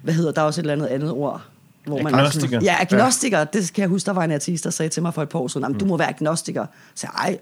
hvad 0.04 0.13
hedder 0.13 0.32
der 0.32 0.41
er 0.41 0.45
også 0.45 0.62
et 0.62 0.63
eller 0.63 0.73
andet 0.73 0.88
andet 0.88 1.12
ord, 1.12 1.41
hvor 1.86 2.01
man 2.01 2.15
agnostiker. 2.15 2.60
ja, 2.62 2.75
agnostiker. 2.80 3.38
Ja. 3.38 3.45
Det 3.54 3.73
kan 3.73 3.82
jeg 3.82 3.89
huske, 3.89 4.06
der 4.06 4.13
var 4.13 4.23
en 4.23 4.32
artist, 4.32 4.63
der 4.63 4.69
sagde 4.69 4.89
til 4.89 5.01
mig 5.01 5.13
for 5.13 5.21
et 5.21 5.30
par 5.30 5.39
år 5.39 5.47
siden, 5.47 5.73
du 5.73 5.86
må 5.86 5.97
være 5.97 6.10
agnostiker. 6.10 6.65
Så 6.95 7.08
jeg, 7.08 7.30
ej, 7.30 7.38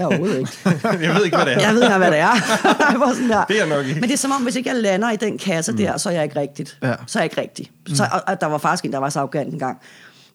er 0.00 0.06
overhovedet 0.06 0.38
ikke. 0.38 0.52
jeg 1.06 1.14
ved 1.14 1.24
ikke, 1.24 1.36
hvad 1.36 1.46
det 1.46 1.54
er. 1.54 1.60
Jeg 1.60 1.74
ved 1.74 1.82
ikke, 1.82 1.96
hvad 1.96 2.10
det 2.10 2.18
er. 2.18 2.34
sådan 3.14 3.30
der. 3.30 3.44
Det 3.44 3.60
er 3.60 3.66
nok 3.66 3.86
ikke. 3.86 4.00
Men 4.00 4.08
det 4.08 4.14
er 4.14 4.18
som 4.18 4.30
om, 4.30 4.42
hvis 4.42 4.56
ikke 4.56 4.70
jeg 4.70 4.76
lander 4.76 5.10
i 5.10 5.16
den 5.16 5.38
kasse 5.38 5.72
mm. 5.72 5.78
der, 5.78 5.96
så 5.96 6.08
er 6.08 6.12
jeg 6.12 6.24
ikke 6.24 6.40
rigtigt. 6.40 6.78
Ja. 6.82 6.94
Så 7.06 7.18
er 7.18 7.22
jeg 7.22 7.24
ikke 7.24 7.40
rigtig. 7.40 7.70
Så, 7.94 8.08
og, 8.12 8.22
og, 8.26 8.40
der 8.40 8.46
var 8.46 8.58
faktisk 8.58 8.84
en, 8.84 8.92
der 8.92 8.98
var 8.98 9.08
så 9.08 9.18
arrogant 9.18 9.52
en 9.52 9.58
gang, 9.58 9.80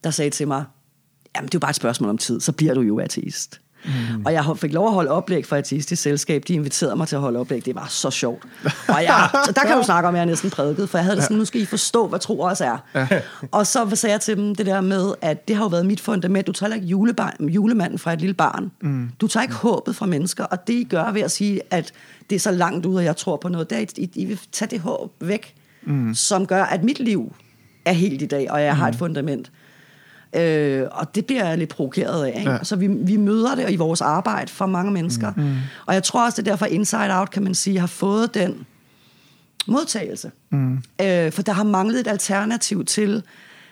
der 0.03 0.11
sagde 0.11 0.29
til 0.29 0.47
mig, 0.47 0.63
jamen 1.35 1.47
det 1.47 1.55
er 1.55 1.57
jo 1.57 1.59
bare 1.59 1.69
et 1.69 1.75
spørgsmål 1.75 2.09
om 2.09 2.17
tid, 2.17 2.39
så 2.39 2.51
bliver 2.51 2.73
du 2.73 2.81
jo 2.81 2.99
ateist. 2.99 3.59
Mm. 3.87 4.25
Og 4.25 4.33
jeg 4.33 4.45
fik 4.57 4.73
lov 4.73 4.87
at 4.87 4.93
holde 4.93 5.11
oplæg 5.11 5.45
for 5.45 5.55
Ateistisk 5.55 6.01
Selskab. 6.01 6.43
De 6.47 6.53
inviterede 6.53 6.95
mig 6.95 7.07
til 7.07 7.15
at 7.15 7.21
holde 7.21 7.39
oplæg. 7.39 7.65
Det 7.65 7.75
var 7.75 7.87
så 7.89 8.11
sjovt. 8.11 8.43
Og 8.87 9.03
jeg, 9.03 9.29
så 9.45 9.51
der 9.51 9.61
kan 9.61 9.77
du 9.77 9.83
snakke 9.83 10.07
om, 10.07 10.15
at 10.15 10.19
jeg 10.19 10.25
næsten 10.25 10.49
prædiket, 10.49 10.89
for 10.89 10.97
jeg 10.97 11.05
havde 11.05 11.15
det 11.15 11.23
sådan, 11.23 11.37
nu 11.37 11.45
skal 11.45 11.61
I 11.61 11.65
forstå, 11.65 12.07
hvad 12.07 12.19
tro 12.19 12.39
også 12.39 12.65
er. 12.65 12.77
Ja. 12.95 13.07
Og 13.51 13.67
så 13.67 13.95
sagde 13.95 14.13
jeg 14.13 14.21
til 14.21 14.37
dem 14.37 14.55
det 14.55 14.65
der 14.65 14.81
med, 14.81 15.13
at 15.21 15.47
det 15.47 15.55
har 15.55 15.63
jo 15.63 15.67
været 15.67 15.85
mit 15.85 16.01
fundament. 16.01 16.47
Du 16.47 16.51
tager 16.51 16.73
ikke 16.73 16.87
julebarn, 16.87 17.49
julemanden 17.49 17.99
fra 17.99 18.13
et 18.13 18.19
lille 18.19 18.33
barn. 18.33 18.71
Mm. 18.81 19.09
Du 19.21 19.27
tager 19.27 19.41
ikke 19.41 19.55
mm. 19.63 19.69
håbet 19.69 19.95
fra 19.95 20.05
mennesker, 20.05 20.43
og 20.43 20.67
det 20.67 20.73
I 20.73 20.83
gør 20.83 21.11
ved 21.11 21.21
at 21.21 21.31
sige, 21.31 21.61
at 21.71 21.91
det 22.29 22.35
er 22.35 22.39
så 22.39 22.51
langt 22.51 22.85
ud, 22.85 22.99
at 22.99 23.05
jeg 23.05 23.17
tror 23.17 23.37
på 23.37 23.49
noget, 23.49 23.71
er, 23.71 23.77
at 23.77 23.97
I, 23.97 24.11
I 24.15 24.25
vil 24.25 24.39
tage 24.51 24.69
det 24.69 24.79
håb 24.79 25.11
væk, 25.19 25.53
mm. 25.83 26.13
som 26.13 26.45
gør, 26.45 26.63
at 26.63 26.83
mit 26.83 26.99
liv 26.99 27.33
er 27.85 27.91
helt 27.91 28.21
i 28.21 28.25
dag, 28.25 28.51
og 28.51 28.61
jeg 28.61 28.73
mm. 28.73 28.79
har 28.79 28.87
et 28.87 28.95
fundament. 28.95 29.51
Øh, 30.35 30.87
og 30.91 31.15
det 31.15 31.25
bliver 31.25 31.47
jeg 31.47 31.57
lidt 31.57 31.69
provokeret 31.69 32.25
af. 32.25 32.39
Ikke? 32.39 32.51
Ja. 32.51 32.63
Så 32.63 32.75
vi, 32.75 32.87
vi 32.87 33.17
møder 33.17 33.55
det 33.55 33.71
i 33.71 33.75
vores 33.75 34.01
arbejde 34.01 34.51
for 34.51 34.65
mange 34.65 34.91
mennesker. 34.91 35.31
Mm. 35.37 35.53
Og 35.85 35.93
jeg 35.93 36.03
tror 36.03 36.25
også, 36.25 36.41
det 36.41 36.47
er 36.47 36.51
derfor 36.51 36.65
Inside 36.65 37.19
Out, 37.19 37.31
kan 37.31 37.43
man 37.43 37.55
sige, 37.55 37.79
har 37.79 37.87
fået 37.87 38.33
den 38.33 38.65
modtagelse. 39.67 40.31
Mm. 40.49 40.83
Øh, 41.01 41.31
for 41.31 41.41
der 41.41 41.53
har 41.53 41.63
manglet 41.63 41.99
et 41.99 42.07
alternativ 42.07 42.85
til... 42.85 43.23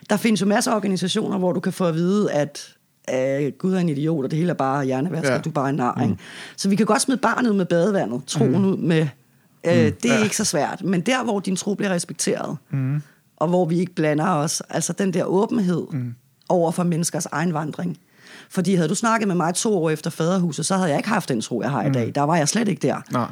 Der 0.10 0.18
findes 0.18 0.41
jo 0.41 0.45
masser 0.45 0.72
af 0.72 0.76
organisationer, 0.76 1.38
hvor 1.38 1.51
du 1.51 1.60
kan 1.60 1.74
få 1.74 1.86
at 1.86 1.95
vide, 1.95 2.32
at 2.32 2.76
øh, 3.14 3.51
Gud 3.58 3.74
er 3.74 3.80
en 3.80 3.89
idiot, 3.89 4.24
og 4.24 4.32
det 4.32 4.39
hele 4.39 4.49
er 4.49 4.56
bare 4.56 4.86
hjernevask, 4.86 5.30
ja. 5.30 5.38
du 5.38 5.49
er 5.49 5.53
bare 5.53 5.70
en 5.70 5.76
nar. 5.76 6.06
Mm. 6.06 6.18
Så 6.58 6.70
vi 6.70 6.76
kan 6.76 6.86
godt 6.86 7.01
smide 7.01 7.18
barnet 7.18 7.49
ud 7.49 7.56
med 7.56 7.66
badevandet, 7.66 8.22
troen 8.28 8.51
mm. 8.51 8.66
ud 8.66 8.78
med... 8.78 9.08
Øh, 9.68 9.86
mm. 9.86 9.91
Det 10.01 10.12
er 10.12 10.18
ja. 10.18 10.24
ikke 10.24 10.38
så 10.38 10.45
svært. 10.45 10.84
Men 10.84 11.01
der, 11.01 11.24
hvor 11.24 11.39
din 11.39 11.56
tro 11.56 11.74
bliver 11.74 11.89
respekteret, 11.89 12.58
mm. 12.70 13.01
og 13.36 13.47
hvor 13.47 13.66
vi 13.66 13.80
ikke 13.80 13.95
blander 13.95 14.30
os, 14.30 14.62
altså 14.70 14.93
den 14.93 15.14
der 15.14 15.24
åbenhed, 15.24 15.84
mm 15.91 16.16
over 16.50 16.72
for 16.72 16.84
menneskers 16.84 17.26
egen 17.26 17.54
vandring. 17.54 17.98
Fordi 18.50 18.76
havde 18.76 18.89
du 18.89 18.96
snakket 18.96 19.28
med 19.28 19.36
mig 19.36 19.56
to 19.56 19.78
år 19.84 19.89
efter 19.89 20.10
faderhuset, 20.10 20.66
så 20.66 20.76
havde 20.76 20.89
jeg 20.89 20.98
ikke 20.98 21.10
haft 21.10 21.30
den 21.30 21.41
tro, 21.41 21.62
jeg 21.62 21.72
har 21.72 21.84
i 21.84 21.91
dag. 21.91 22.12
Der 22.16 22.22
var 22.22 22.36
jeg 22.36 22.50
slet 22.50 22.68
ikke 22.68 22.88
der. 22.88 23.02
Nej. 23.12 23.28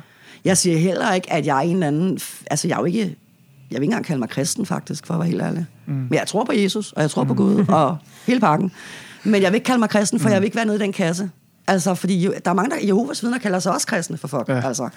Jeg 0.46 0.58
siger 0.58 0.78
heller 0.78 1.14
ikke, 1.14 1.34
at 1.34 1.46
jeg 1.46 1.58
er 1.58 1.62
en 1.62 1.74
eller 1.74 1.88
anden... 1.88 2.20
Altså, 2.52 2.68
jeg 2.68 2.76
er 2.76 2.80
jo 2.80 2.86
ikke... 2.86 3.00
Jeg 3.72 3.80
vil 3.80 3.84
ikke 3.84 3.84
engang 3.84 4.06
kalde 4.06 4.20
mig 4.20 4.30
kristen, 4.30 4.66
faktisk, 4.66 5.08
for 5.08 5.14
at 5.14 5.20
være 5.20 5.30
helt 5.30 5.42
ærlig. 5.42 5.66
Mm. 5.86 5.94
Men 5.94 6.14
jeg 6.14 6.28
tror 6.28 6.44
på 6.44 6.54
Jesus, 6.54 6.92
og 6.92 7.02
jeg 7.02 7.12
tror 7.12 7.24
på 7.24 7.34
Gud, 7.34 7.66
og 7.68 7.98
hele 8.28 8.40
pakken. 8.40 8.72
Men 9.24 9.42
jeg 9.42 9.52
vil 9.52 9.56
ikke 9.56 9.66
kalde 9.66 9.80
mig 9.80 9.90
kristen, 9.90 10.20
for 10.20 10.30
mm. 10.30 10.34
jeg 10.34 10.42
vil 10.42 10.46
ikke 10.46 10.56
være 10.56 10.66
nede 10.66 10.78
i 10.78 10.80
den 10.80 10.94
kasse. 10.94 11.30
Altså, 11.68 11.96
fordi 11.96 12.28
der 12.46 12.52
er 12.52 12.54
mange, 12.54 12.70
der 12.70 12.88
Jehovas 12.88 13.24
vidner 13.24 13.38
kalder 13.38 13.60
sig 13.60 13.74
også 13.74 13.88
kristne, 13.88 14.18
for 14.18 14.28
fuck. 14.28 14.50
Ja. 14.50 14.68
Altså. 14.68 14.90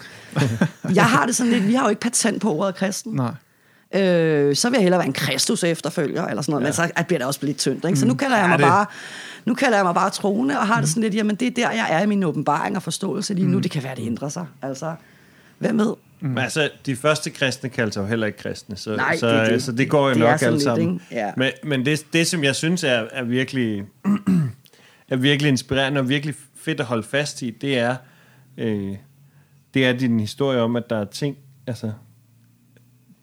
Jeg 0.95 1.05
har 1.05 1.27
det 1.27 1.37
sådan 1.37 1.53
lidt, 1.53 1.67
vi 1.67 1.75
har 1.75 1.83
jo 1.83 1.89
ikke 1.89 2.01
patent 2.01 2.43
på 2.43 2.55
ordet 2.55 2.75
kristen. 2.75 3.13
Nej. 3.13 3.31
Øh, 3.95 4.55
så 4.57 4.69
vil 4.71 4.77
jeg 4.77 4.83
hellere 4.83 4.99
være 4.99 5.07
en 5.07 5.13
Kristus 5.13 5.65
efterfølger, 5.65 6.25
eller 6.27 6.43
sådan 6.43 6.53
noget, 6.53 6.63
ja. 6.63 6.67
men 6.67 6.73
så 6.73 6.91
at 6.97 7.07
bliver 7.07 7.19
det 7.19 7.27
også 7.27 7.41
lidt 7.43 7.59
tyndt. 7.59 7.85
Ikke? 7.85 7.99
Så 7.99 8.07
nu 8.07 8.15
kalder 8.15 8.37
jeg 8.37 8.45
Ja, 8.45 8.49
mig 8.49 8.59
det- 8.59 8.67
bare 8.67 8.87
nu 9.45 9.55
kalder 9.55 9.77
jeg 9.79 9.85
mig 9.85 9.95
bare 9.95 10.11
troende, 10.11 10.59
og 10.59 10.67
har 10.67 10.81
det 10.81 10.89
sådan 10.89 11.03
lidt, 11.03 11.15
jamen 11.15 11.37
det 11.37 11.49
er 11.49 11.51
der, 11.51 11.71
jeg 11.71 11.87
er 11.91 12.03
i 12.03 12.07
min 12.07 12.25
åbenbaring 12.25 12.77
og 12.77 12.83
forståelse 12.83 13.35
lige 13.35 13.49
nu. 13.49 13.59
Det 13.59 13.71
kan 13.71 13.83
være, 13.83 13.95
det 13.95 14.07
ændrer 14.07 14.29
sig. 14.29 14.47
Altså, 14.63 14.95
hvem 15.59 15.79
ved? 15.79 15.95
Men 16.21 16.39
altså, 16.39 16.71
de 16.87 16.97
første 16.97 17.31
kristne 17.31 17.69
kaldte 17.69 17.93
sig 17.95 18.01
jo 18.01 18.07
heller 18.07 18.27
ikke 18.27 18.39
kristne, 18.39 18.77
så, 18.77 18.97
Nej, 18.97 19.17
så, 19.17 19.29
det 19.43 19.51
det. 19.51 19.63
så 19.63 19.73
det 19.73 19.91
går 19.91 20.03
jo 20.09 20.11
Det 20.15 20.19
nok 20.19 20.41
lidt, 20.41 20.63
sammen. 20.63 21.03
Ja. 21.13 21.33
Men, 21.37 21.51
men 21.65 21.87
det, 21.87 22.07
det, 22.13 22.27
som 22.27 22.45
jeg 22.45 22.55
synes 22.57 22.85
er, 22.85 23.05
er 23.13 23.23
virkelig 23.25 23.85
er 25.09 25.17
virkelig 25.17 25.49
inspirerende 25.49 25.99
og 26.01 26.09
virkelig 26.09 26.35
fedt 26.57 26.81
at 26.81 26.87
holde 26.87 27.03
fast 27.03 27.43
i, 27.43 27.51
det 27.51 27.79
er, 27.79 27.97
øh, 28.59 28.93
det 29.75 29.87
er 29.87 29.93
din 29.93 30.21
historie 30.21 30.61
om, 30.61 30.77
at 30.77 30.91
der 30.91 31.01
er 31.01 31.05
ting, 31.05 31.37
altså, 31.67 31.93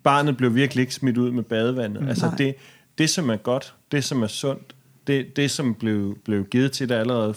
barnet 0.04 0.38
blev 0.38 0.56
virkelig 0.56 0.82
ikke 0.82 0.94
smidt 0.94 1.18
ud 1.18 1.32
med 1.32 1.44
badevandet. 1.44 2.02
Mm, 2.04 2.10
altså, 2.10 2.32
det, 2.38 2.56
det, 2.98 3.10
som 3.10 3.30
er 3.30 3.36
godt, 3.36 3.74
det, 3.92 4.04
som 4.04 4.24
er 4.24 4.28
sundt, 4.28 4.76
det, 5.08 5.36
det 5.36 5.52
som 5.52 5.74
blev, 5.76 6.18
blev 6.26 6.46
givet 6.46 6.72
til 6.72 6.90
dig 6.90 7.00
allerede 7.00 7.34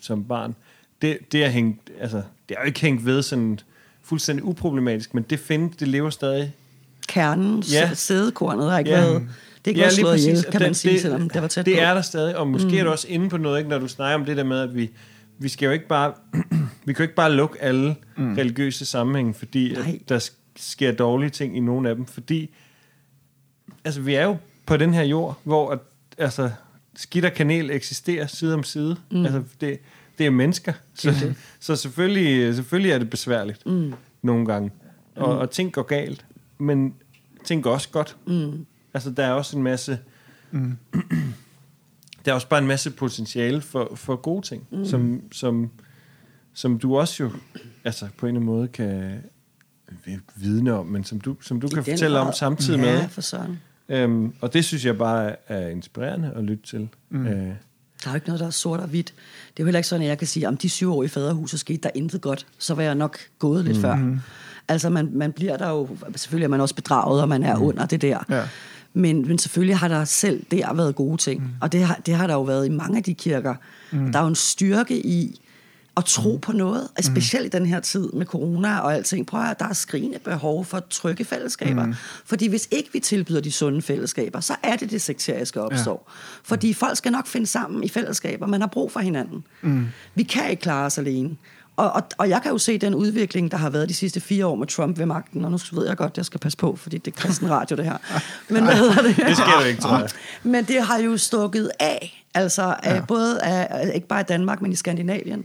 som 0.00 0.24
barn, 0.24 0.54
det, 1.02 1.18
det 1.32 1.44
er 1.44 1.48
hængt, 1.48 1.90
altså, 2.00 2.16
det 2.48 2.54
er 2.56 2.60
jo 2.60 2.66
ikke 2.66 2.80
hængt 2.80 3.06
ved 3.06 3.22
sådan 3.22 3.58
fuldstændig 4.02 4.44
uproblematisk, 4.44 5.14
men 5.14 5.24
det 5.30 5.38
findes, 5.40 5.76
det 5.76 5.88
lever 5.88 6.10
stadig. 6.10 6.52
Kernen, 7.08 7.60
Ja. 7.72 7.90
sædekornet 7.94 8.70
har 8.70 8.78
ikke 8.78 8.90
Ja. 8.90 9.00
været... 9.00 9.22
Det 9.64 9.66
er 9.66 9.68
ikke 9.68 9.80
ja, 9.80 9.86
lige 9.88 9.96
slået 9.96 10.18
ihjel, 10.18 10.34
præcis. 10.34 10.50
kan 10.50 10.60
man 10.60 10.68
Det- 10.68 10.76
sige, 10.76 10.92
det, 10.92 11.00
selvom 11.00 11.30
det 11.30 11.42
var 11.42 11.48
tæt 11.48 11.66
Det 11.66 11.74
på. 11.74 11.80
er 11.80 11.94
der 11.94 12.02
stadig, 12.02 12.36
og 12.36 12.48
måske 12.48 12.68
mm. 12.68 12.74
er 12.74 12.84
du 12.84 12.90
også 12.90 13.08
inde 13.08 13.28
på 13.28 13.36
noget, 13.36 13.58
ikke, 13.58 13.70
når 13.70 13.78
du 13.78 13.88
snakker 13.88 14.14
om 14.14 14.24
det 14.24 14.36
der 14.36 14.44
med, 14.44 14.60
at 14.60 14.74
vi, 14.74 14.90
vi 15.38 15.48
skal 15.48 15.66
jo 15.66 15.72
ikke 15.72 15.88
bare, 15.88 16.12
vi 16.84 16.92
kan 16.92 16.96
jo 16.98 17.02
ikke 17.02 17.14
bare 17.14 17.32
lukke 17.32 17.62
alle 17.62 17.96
mm. 18.16 18.34
religiøse 18.34 18.84
sammenhænge, 18.84 19.34
fordi 19.34 19.72
Nej. 19.72 19.98
at 20.02 20.08
der 20.08 20.30
sker 20.56 20.92
dårlige 20.92 21.30
ting 21.30 21.56
i 21.56 21.60
nogle 21.60 21.88
af 21.88 21.96
dem, 21.96 22.06
fordi 22.06 22.50
altså, 23.84 24.00
vi 24.00 24.14
er 24.14 24.24
jo 24.24 24.36
på 24.66 24.76
den 24.76 24.94
her 24.94 25.02
jord, 25.02 25.38
hvor 25.44 25.70
at, 25.70 25.78
altså, 26.18 26.50
skidt 26.94 27.24
og 27.24 27.32
kanel 27.32 27.70
eksisterer 27.70 28.26
side 28.26 28.54
om 28.54 28.62
side. 28.62 28.96
Mm. 29.10 29.24
Altså, 29.24 29.42
det, 29.60 29.78
det 30.18 30.26
er 30.26 30.30
mennesker, 30.30 30.72
så, 30.94 31.08
er 31.10 31.14
det. 31.14 31.36
så 31.60 31.76
selvfølgelig, 31.76 32.54
selvfølgelig 32.54 32.92
er 32.92 32.98
det 32.98 33.10
besværligt 33.10 33.66
mm. 33.66 33.94
nogle 34.22 34.46
gange, 34.46 34.70
og, 35.16 35.38
og 35.38 35.50
ting 35.50 35.72
går 35.72 35.82
galt, 35.82 36.26
men 36.58 36.94
ting 37.44 37.62
går 37.62 37.72
også 37.72 37.88
godt. 37.88 38.16
Mm. 38.26 38.66
Altså, 38.94 39.10
der 39.10 39.24
er 39.24 39.32
også 39.32 39.56
en 39.56 39.62
masse... 39.62 39.98
Mm. 40.50 40.76
der 42.24 42.30
er 42.30 42.34
også 42.34 42.48
bare 42.48 42.60
en 42.60 42.66
masse 42.66 42.90
potentiale 42.90 43.60
for, 43.60 43.92
for 43.94 44.16
gode 44.16 44.46
ting, 44.46 44.66
mm. 44.70 44.84
som, 44.84 45.22
som, 45.32 45.70
som 46.54 46.78
du 46.78 46.98
også 46.98 47.22
jo 47.22 47.30
altså, 47.84 48.08
på 48.18 48.26
en 48.26 48.28
eller 48.36 48.40
anden 48.40 48.56
måde 48.56 48.68
kan 48.68 49.22
vidne 50.36 50.72
om, 50.72 50.86
men 50.86 51.04
som 51.04 51.20
du, 51.20 51.36
som 51.40 51.60
du 51.60 51.66
I 51.66 51.70
kan 51.70 51.84
fortælle 51.84 52.18
om 52.18 52.32
samtidig 52.32 52.80
ja, 52.80 53.00
med. 53.00 53.08
for 53.08 53.20
søren. 53.20 53.60
Øhm, 53.88 54.32
og 54.40 54.52
det 54.52 54.64
synes 54.64 54.84
jeg 54.84 54.98
bare 54.98 55.28
er, 55.28 55.36
er 55.48 55.68
inspirerende 55.68 56.32
at 56.36 56.44
lytte 56.44 56.66
til. 56.66 56.88
Mm. 57.10 57.26
Øh, 57.26 57.32
Der 57.32 57.46
er 58.06 58.10
jo 58.10 58.14
ikke 58.14 58.26
noget, 58.26 58.40
der 58.40 58.46
er 58.46 58.50
sort 58.50 58.80
og 58.80 58.88
hvidt. 58.88 59.06
Det 59.06 59.14
er 59.60 59.64
jo 59.64 59.64
heller 59.64 59.78
ikke 59.78 59.88
sådan, 59.88 60.02
at 60.02 60.08
jeg 60.08 60.18
kan 60.18 60.26
sige, 60.26 60.48
om 60.48 60.56
de 60.56 60.68
syv 60.68 60.92
år 60.92 61.02
i 61.02 61.08
faderhuset 61.08 61.60
skete 61.60 61.78
der 61.82 61.90
intet 61.94 62.20
godt, 62.20 62.46
så 62.58 62.74
var 62.74 62.82
jeg 62.82 62.94
nok 62.94 63.18
gået 63.38 63.64
lidt 63.64 63.82
mm-hmm. 63.82 64.14
før. 64.14 64.20
Altså, 64.68 64.90
man, 64.90 65.10
man 65.12 65.32
bliver 65.32 65.56
der 65.56 65.68
jo... 65.70 65.88
Selvfølgelig 66.16 66.44
er 66.44 66.48
man 66.48 66.60
også 66.60 66.74
bedraget, 66.74 67.22
og 67.22 67.28
man 67.28 67.42
er 67.42 67.56
mm. 67.56 67.62
under 67.62 67.86
det 67.86 68.02
der. 68.02 68.18
Ja. 68.30 68.42
Men, 68.92 69.28
men 69.28 69.38
selvfølgelig 69.38 69.76
har 69.76 69.88
der 69.88 70.04
selv 70.04 70.44
der 70.50 70.74
været 70.74 70.94
gode 70.94 71.16
ting. 71.16 71.42
Mm. 71.42 71.48
Og 71.60 71.72
det 71.72 71.84
har, 71.84 72.00
det 72.06 72.14
har 72.14 72.26
der 72.26 72.34
jo 72.34 72.42
været 72.42 72.66
i 72.66 72.68
mange 72.68 72.96
af 72.96 73.02
de 73.02 73.14
kirker. 73.14 73.54
Mm. 73.92 74.12
Der 74.12 74.18
er 74.18 74.22
jo 74.22 74.28
en 74.28 74.34
styrke 74.34 75.06
i 75.06 75.40
at 75.96 76.04
tro 76.04 76.36
på 76.36 76.52
noget, 76.52 76.88
og 76.98 77.04
specielt 77.04 77.46
i 77.46 77.48
den 77.48 77.66
her 77.66 77.80
tid 77.80 78.12
med 78.12 78.26
corona 78.26 78.78
og 78.78 78.94
alting. 78.94 79.26
Prøv 79.26 79.40
at 79.40 79.46
høre, 79.46 79.54
der 79.58 79.68
er 79.68 79.72
skrigende 79.72 80.18
behov 80.18 80.64
for 80.64 80.80
trygge 80.90 81.24
fællesskaber. 81.24 81.86
Mm. 81.86 81.94
Fordi 82.24 82.48
hvis 82.48 82.68
ikke 82.70 82.90
vi 82.92 83.00
tilbyder 83.00 83.40
de 83.40 83.52
sunde 83.52 83.82
fællesskaber, 83.82 84.40
så 84.40 84.54
er 84.62 84.76
det 84.76 84.90
det 84.90 85.02
sekteriske 85.02 85.62
opstår. 85.62 86.10
Ja. 86.10 86.12
Fordi 86.42 86.74
folk 86.74 86.96
skal 86.96 87.12
nok 87.12 87.26
finde 87.26 87.46
sammen 87.46 87.84
i 87.84 87.88
fællesskaber. 87.88 88.46
Man 88.46 88.60
har 88.60 88.68
brug 88.68 88.92
for 88.92 89.00
hinanden. 89.00 89.44
Mm. 89.62 89.86
Vi 90.14 90.22
kan 90.22 90.50
ikke 90.50 90.62
klare 90.62 90.86
os 90.86 90.98
alene. 90.98 91.36
Og, 91.76 91.92
og, 91.92 92.02
og 92.18 92.28
jeg 92.28 92.42
kan 92.42 92.52
jo 92.52 92.58
se 92.58 92.78
den 92.78 92.94
udvikling, 92.94 93.50
der 93.50 93.56
har 93.56 93.70
været 93.70 93.88
de 93.88 93.94
sidste 93.94 94.20
fire 94.20 94.46
år 94.46 94.54
med 94.54 94.66
Trump 94.66 94.98
ved 94.98 95.06
magten, 95.06 95.44
og 95.44 95.50
nu 95.50 95.58
ved 95.72 95.86
jeg 95.86 95.96
godt, 95.96 96.10
at 96.10 96.16
jeg 96.16 96.24
skal 96.24 96.40
passe 96.40 96.58
på, 96.58 96.76
fordi 96.76 96.98
det 96.98 97.16
er 97.16 97.20
kristen 97.20 97.50
radio, 97.50 97.76
det 97.76 97.84
her. 97.84 97.96
Men 98.54 98.64
hvad 98.64 98.74
hedder 98.74 99.02
det? 99.02 99.16
det 99.16 99.36
sker 99.36 99.60
jo 99.60 99.66
ikke, 99.66 99.80
tror 99.80 99.98
jeg. 99.98 100.08
Men 100.52 100.64
det 100.64 100.82
har 100.82 100.98
jo 100.98 101.16
stukket 101.16 101.70
af, 101.80 102.24
altså 102.34 102.74
ja. 102.84 103.04
både 103.08 103.42
af, 103.42 103.90
ikke 103.94 104.08
bare 104.08 104.20
i 104.20 104.24
Danmark, 104.24 104.62
men 104.62 104.72
i 104.72 104.74
Skandinavien, 104.74 105.44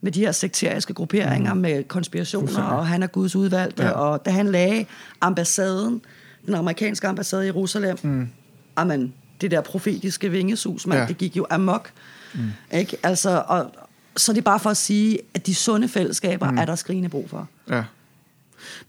med 0.00 0.12
de 0.12 0.20
her 0.20 0.32
sekteriske 0.32 0.94
grupperinger, 0.94 1.54
mm. 1.54 1.60
med 1.60 1.84
konspirationer, 1.84 2.62
og 2.62 2.86
han 2.86 3.02
er 3.02 3.06
Guds 3.06 3.36
udvalgte, 3.36 3.82
ja. 3.82 3.90
og 3.90 4.24
da 4.24 4.30
han 4.30 4.46
lagde 4.46 4.86
ambassaden, 5.20 6.00
den 6.46 6.54
amerikanske 6.54 7.08
ambassade 7.08 7.42
i 7.42 7.46
Jerusalem, 7.46 7.98
mm. 8.02 8.28
amen, 8.76 9.14
det 9.40 9.50
der 9.50 9.60
profetiske 9.60 10.30
vingesus, 10.30 10.86
man, 10.86 10.98
Ja. 10.98 11.06
det 11.06 11.18
gik 11.18 11.36
jo 11.36 11.46
amok. 11.50 11.90
Mm. 12.34 12.40
Ikke? 12.72 12.96
Altså, 13.02 13.44
og, 13.46 13.70
så 14.16 14.32
er 14.32 14.34
det 14.34 14.44
bare 14.44 14.60
for 14.60 14.70
at 14.70 14.76
sige, 14.76 15.18
at 15.34 15.46
de 15.46 15.54
sunde 15.54 15.88
fællesskaber 15.88 16.50
mm. 16.50 16.58
er 16.58 16.64
der 16.64 16.74
skrigende 16.74 17.08
brug 17.08 17.30
for. 17.30 17.48
Ja. 17.70 17.82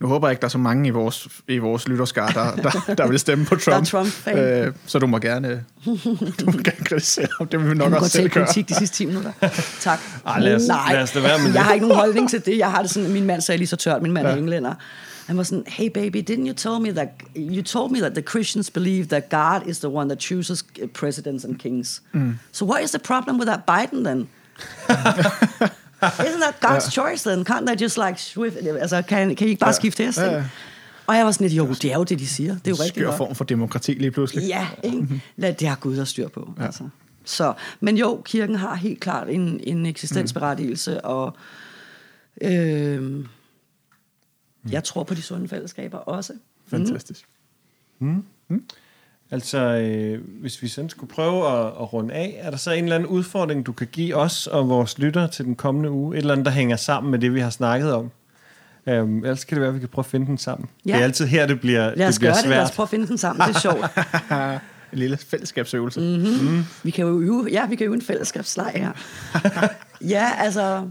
Nu 0.00 0.06
håber 0.06 0.28
jeg 0.28 0.32
ikke, 0.32 0.40
der 0.40 0.46
er 0.46 0.50
så 0.50 0.58
mange 0.58 0.86
i 0.88 0.90
vores, 0.90 1.28
i 1.48 1.58
vores 1.58 1.88
lytterskar, 1.88 2.28
der, 2.28 2.56
der, 2.70 2.94
der 2.94 3.06
vil 3.08 3.18
stemme 3.18 3.44
på 3.44 3.56
Trump. 3.64 3.86
Trump-fan. 3.86 4.38
øh, 4.38 4.72
så 4.86 4.98
du 4.98 5.06
må 5.06 5.18
gerne, 5.18 5.64
du 6.40 6.46
må 6.46 6.52
gerne 6.52 6.84
kritisere 6.84 7.26
ham. 7.38 7.48
Det 7.48 7.60
vil 7.60 7.70
vi 7.70 7.74
nok 7.74 7.92
også 7.92 8.08
selv 8.08 8.28
gøre. 8.30 8.44
politik 8.44 8.68
de 8.68 8.74
sidste 8.74 8.96
10 8.96 9.06
minutter. 9.06 9.32
Tak. 9.80 9.98
Ej, 10.26 10.40
lad 10.40 10.54
os- 10.54 10.66
Nej, 10.68 10.92
lad 10.92 11.02
os 11.02 11.14
lade 11.14 11.24
være 11.26 11.38
med 11.38 11.44
jeg 11.46 11.54
det. 11.54 11.62
har 11.62 11.72
ikke 11.72 11.86
nogen 11.88 12.00
holdning 12.00 12.30
til 12.30 12.46
det. 12.46 12.58
Jeg 12.58 12.70
har 12.70 12.82
det 12.82 12.90
sådan, 12.90 13.10
min 13.12 13.24
mand 13.26 13.40
sagde 13.40 13.58
lige 13.58 13.68
så 13.68 13.76
tørt, 13.76 14.02
min 14.02 14.12
mand 14.12 14.26
er 14.26 14.30
Ja. 14.30 14.36
englænder. 14.36 14.74
Han 15.26 15.36
var 15.36 15.42
sådan, 15.42 15.64
hey 15.66 15.86
baby, 15.94 16.24
didn't 16.30 16.46
you 16.48 16.52
tell 16.54 16.80
me 16.80 16.92
that, 16.92 17.08
you 17.36 17.62
told 17.62 17.90
me 17.92 17.98
that 18.00 18.12
the 18.12 18.22
Christians 18.22 18.70
believe 18.70 19.04
that 19.06 19.28
God 19.28 19.68
is 19.70 19.78
the 19.78 19.88
one 19.88 20.08
that 20.10 20.18
chooses 20.22 20.64
presidents 20.94 21.44
and 21.44 21.56
kings. 21.58 22.02
Mm. 22.12 22.38
So 22.52 22.64
what 22.66 22.84
is 22.84 22.90
the 22.90 22.98
problem 22.98 23.36
with 23.40 23.46
that 23.50 23.60
Biden 23.70 24.04
then? 24.04 24.28
Isn't 26.02 26.40
that 26.42 26.54
God's 26.60 26.90
choice 26.90 27.30
then? 27.30 27.46
Can't 27.50 27.66
they 27.66 27.82
just 27.82 27.96
like 27.98 28.20
swift, 28.20 28.56
altså 28.56 29.02
kan, 29.02 29.36
kan 29.36 29.46
I 29.46 29.50
ikke 29.50 29.60
bare 29.60 29.68
Ja. 29.68 29.72
skifte 29.74 30.04
hest? 30.04 30.18
Ja, 30.18 30.32
ja. 30.34 30.44
Og 31.06 31.16
jeg 31.16 31.24
var 31.26 31.32
sådan 31.32 31.44
lidt, 31.48 31.58
jo, 31.58 31.68
det 31.68 31.84
er 31.84 31.94
jo 31.96 32.04
det, 32.04 32.18
de 32.18 32.26
siger. 32.26 32.54
Det 32.54 32.66
er 32.66 32.70
jo 32.70 32.74
rigtigt. 32.84 33.04
Skør 33.06 33.16
form 33.16 33.34
for 33.34 33.44
demokrati 33.44 33.92
lige 33.94 34.10
pludselig. 34.10 34.48
Ja, 34.48 34.68
ikke? 34.84 35.22
Lad 35.36 35.52
det 35.54 35.68
har 35.68 35.76
Gud 35.76 35.96
der 35.96 36.04
styr 36.04 36.28
på. 36.28 36.52
Ja. 36.58 36.64
Altså. 36.64 36.88
Så, 37.24 37.54
men 37.80 37.96
jo, 37.96 38.22
kirken 38.24 38.56
har 38.56 38.74
helt 38.74 39.00
klart 39.00 39.28
en, 39.28 39.60
en 39.62 39.86
eksistensberettigelse, 39.86 41.00
og 41.04 41.36
øh, 42.42 43.24
jeg 44.70 44.84
tror 44.84 45.02
på 45.04 45.14
de 45.14 45.22
sunde 45.22 45.48
fællesskaber 45.48 45.98
også. 45.98 46.32
Fantastisk. 46.68 47.24
Altså, 49.32 49.58
øh, 49.58 50.20
hvis 50.40 50.62
vi 50.62 50.68
sådan 50.68 50.90
skulle 50.90 51.12
prøve 51.14 51.46
at, 51.46 51.66
at 51.66 51.92
runde 51.92 52.14
af, 52.14 52.38
er 52.42 52.50
der 52.50 52.56
så 52.56 52.70
en 52.70 52.84
eller 52.84 52.96
anden 52.96 53.08
udfordring, 53.08 53.66
du 53.66 53.72
kan 53.72 53.86
give 53.92 54.16
os 54.16 54.46
og 54.46 54.68
vores 54.68 54.98
lyttere 54.98 55.28
til 55.28 55.44
den 55.44 55.54
kommende 55.54 55.90
uge? 55.90 56.14
Et 56.16 56.18
eller 56.18 56.32
andet, 56.32 56.46
der 56.46 56.52
hænger 56.52 56.76
sammen 56.76 57.10
med 57.10 57.18
det, 57.18 57.34
vi 57.34 57.40
har 57.40 57.50
snakket 57.50 57.94
om? 57.94 58.10
Um, 58.86 59.24
ellers 59.24 59.44
kan 59.44 59.54
det 59.54 59.60
være, 59.60 59.68
at 59.68 59.74
vi 59.74 59.80
kan 59.80 59.88
prøve 59.88 60.02
at 60.02 60.10
finde 60.10 60.26
den 60.26 60.38
sammen. 60.38 60.68
Ja. 60.86 60.92
Det 60.92 61.00
er 61.00 61.04
altid 61.04 61.26
her, 61.26 61.46
det 61.46 61.60
bliver, 61.60 61.94
Lad 61.96 62.08
os 62.08 62.14
det 62.14 62.20
bliver 62.20 62.32
gøre 62.32 62.42
det, 62.42 62.50
lad 62.50 62.58
os 62.62 62.68
svært. 62.68 62.76
prøve 62.76 62.84
at 62.84 62.90
finde 62.90 63.06
den 63.06 63.18
sammen, 63.18 63.48
det 63.48 63.56
er 63.56 63.60
sjovt. 63.60 63.84
En 64.92 64.98
lille 64.98 65.16
fællesskabsøvelse. 65.16 66.00
Mm. 66.00 66.64
Vi 66.82 66.90
kan 66.90 67.06
jo 67.06 67.20
øve, 67.20 67.48
ja, 67.52 67.66
vi 67.66 67.76
kan 67.76 67.86
øve 67.86 67.94
en 67.94 68.02
fællesskabsleg 68.02 68.72
her. 68.74 68.92
ja, 70.14 70.28
altså, 70.38 70.82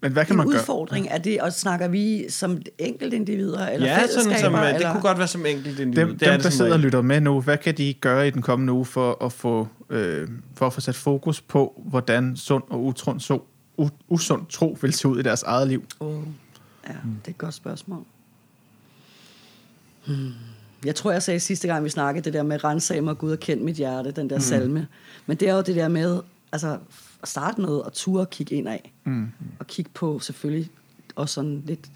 Men 0.00 0.12
hvad 0.12 0.24
kan 0.24 0.32
en 0.32 0.36
man 0.36 0.46
gøre? 0.46 0.60
udfordring 0.60 1.08
er 1.10 1.18
det, 1.18 1.40
og 1.40 1.52
snakker 1.52 1.88
vi 1.88 2.26
som 2.30 2.62
enkeltindivider, 2.78 3.66
eller 3.66 3.86
Ja, 3.86 4.06
sådan 4.06 4.24
fællesskaber? 4.24 4.40
som, 4.40 4.54
øh, 4.54 4.66
det 4.66 4.74
eller? 4.74 4.92
kunne 4.92 5.02
godt 5.02 5.18
være 5.18 5.28
som 5.28 5.46
enkelt 5.46 5.78
individ. 5.78 6.06
Dem, 6.06 6.10
det 6.10 6.20
dem 6.20 6.26
er 6.28 6.30
der 6.30 6.36
det 6.36 6.42
som 6.42 6.52
sidder 6.52 6.72
og 6.72 6.78
lytter 6.80 7.02
med 7.02 7.20
nu, 7.20 7.40
hvad 7.40 7.58
kan 7.58 7.76
de 7.76 7.94
gøre 7.94 8.28
i 8.28 8.30
den 8.30 8.42
kommende 8.42 8.72
uge 8.72 8.84
for 8.86 9.24
at 9.24 9.32
få, 9.32 9.68
øh, 9.90 10.28
for 10.54 10.66
at 10.66 10.72
få 10.72 10.80
sat 10.80 10.94
fokus 10.94 11.40
på, 11.40 11.82
hvordan 11.86 12.36
sund 12.36 12.62
og 12.70 12.84
utrund, 12.84 13.20
so, 13.20 13.46
u, 13.76 13.88
usund 14.08 14.46
tro 14.46 14.76
vil 14.80 14.92
se 14.92 15.08
ud 15.08 15.18
i 15.18 15.22
deres 15.22 15.42
eget 15.42 15.68
liv? 15.68 15.84
Oh, 16.00 16.22
ja, 16.88 16.92
det 16.92 17.26
er 17.26 17.30
et 17.30 17.38
godt 17.38 17.54
spørgsmål. 17.54 18.04
Hmm. 20.06 20.32
Jeg 20.84 20.94
tror, 20.94 21.12
jeg 21.12 21.22
sagde 21.22 21.40
sidste 21.40 21.68
gang, 21.68 21.84
vi 21.84 21.88
snakkede 21.88 22.24
det 22.24 22.32
der 22.32 22.42
med, 22.42 22.64
rensag 22.64 23.04
mig 23.04 23.18
Gud 23.18 23.32
og 23.32 23.40
kend 23.40 23.60
mit 23.60 23.76
hjerte, 23.76 24.10
den 24.10 24.30
der 24.30 24.36
mm. 24.36 24.42
salme. 24.42 24.86
Men 25.26 25.36
det 25.36 25.48
er 25.48 25.54
jo 25.54 25.60
det 25.62 25.76
der 25.76 25.88
med, 25.88 26.20
altså, 26.52 26.78
at 27.22 27.28
starte 27.28 27.60
med 27.60 27.80
at 27.86 27.92
ture 27.92 28.20
og 28.20 28.30
kigge 28.30 28.54
ind 28.54 28.68
af. 28.68 28.92
Mm. 29.04 29.28
Og 29.58 29.66
kigge 29.66 29.90
på 29.94 30.18
selvfølgelig 30.18 30.70
også 31.16 31.34
sådan 31.34 31.62
lidt 31.66 31.88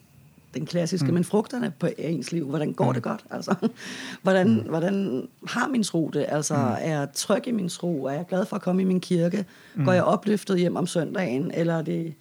den 0.55 0.67
klassiske, 0.67 1.07
mm. 1.07 1.15
men 1.15 1.25
frugterne 1.25 1.73
på 1.79 1.89
ens 1.99 2.33
liv, 2.33 2.49
hvordan 2.49 2.73
går 2.73 2.87
mm. 2.87 2.95
det 2.95 3.03
godt? 3.03 3.25
Altså, 3.31 3.55
hvordan, 4.23 4.49
mm. 4.49 4.69
hvordan 4.69 5.29
har 5.49 5.69
min 5.69 5.83
tro 5.83 6.11
det? 6.13 6.27
Altså, 6.29 6.57
mm. 6.57 6.61
er 6.61 6.99
jeg 6.99 7.09
tryg 7.15 7.47
i 7.47 7.51
min 7.51 7.69
tro? 7.69 8.05
Er 8.05 8.13
jeg 8.13 8.27
glad 8.27 8.47
for 8.47 8.57
at 8.57 8.63
komme 8.63 8.83
i 8.83 8.85
min 8.85 9.01
kirke? 9.01 9.45
Mm. 9.75 9.85
Går 9.85 9.93
jeg 9.93 10.05
opløftet 10.05 10.59
hjem 10.59 10.77
om 10.77 10.87
søndagen? 10.87 11.51
Eller 11.51 11.75
er 11.75 11.83
det... 11.83 12.15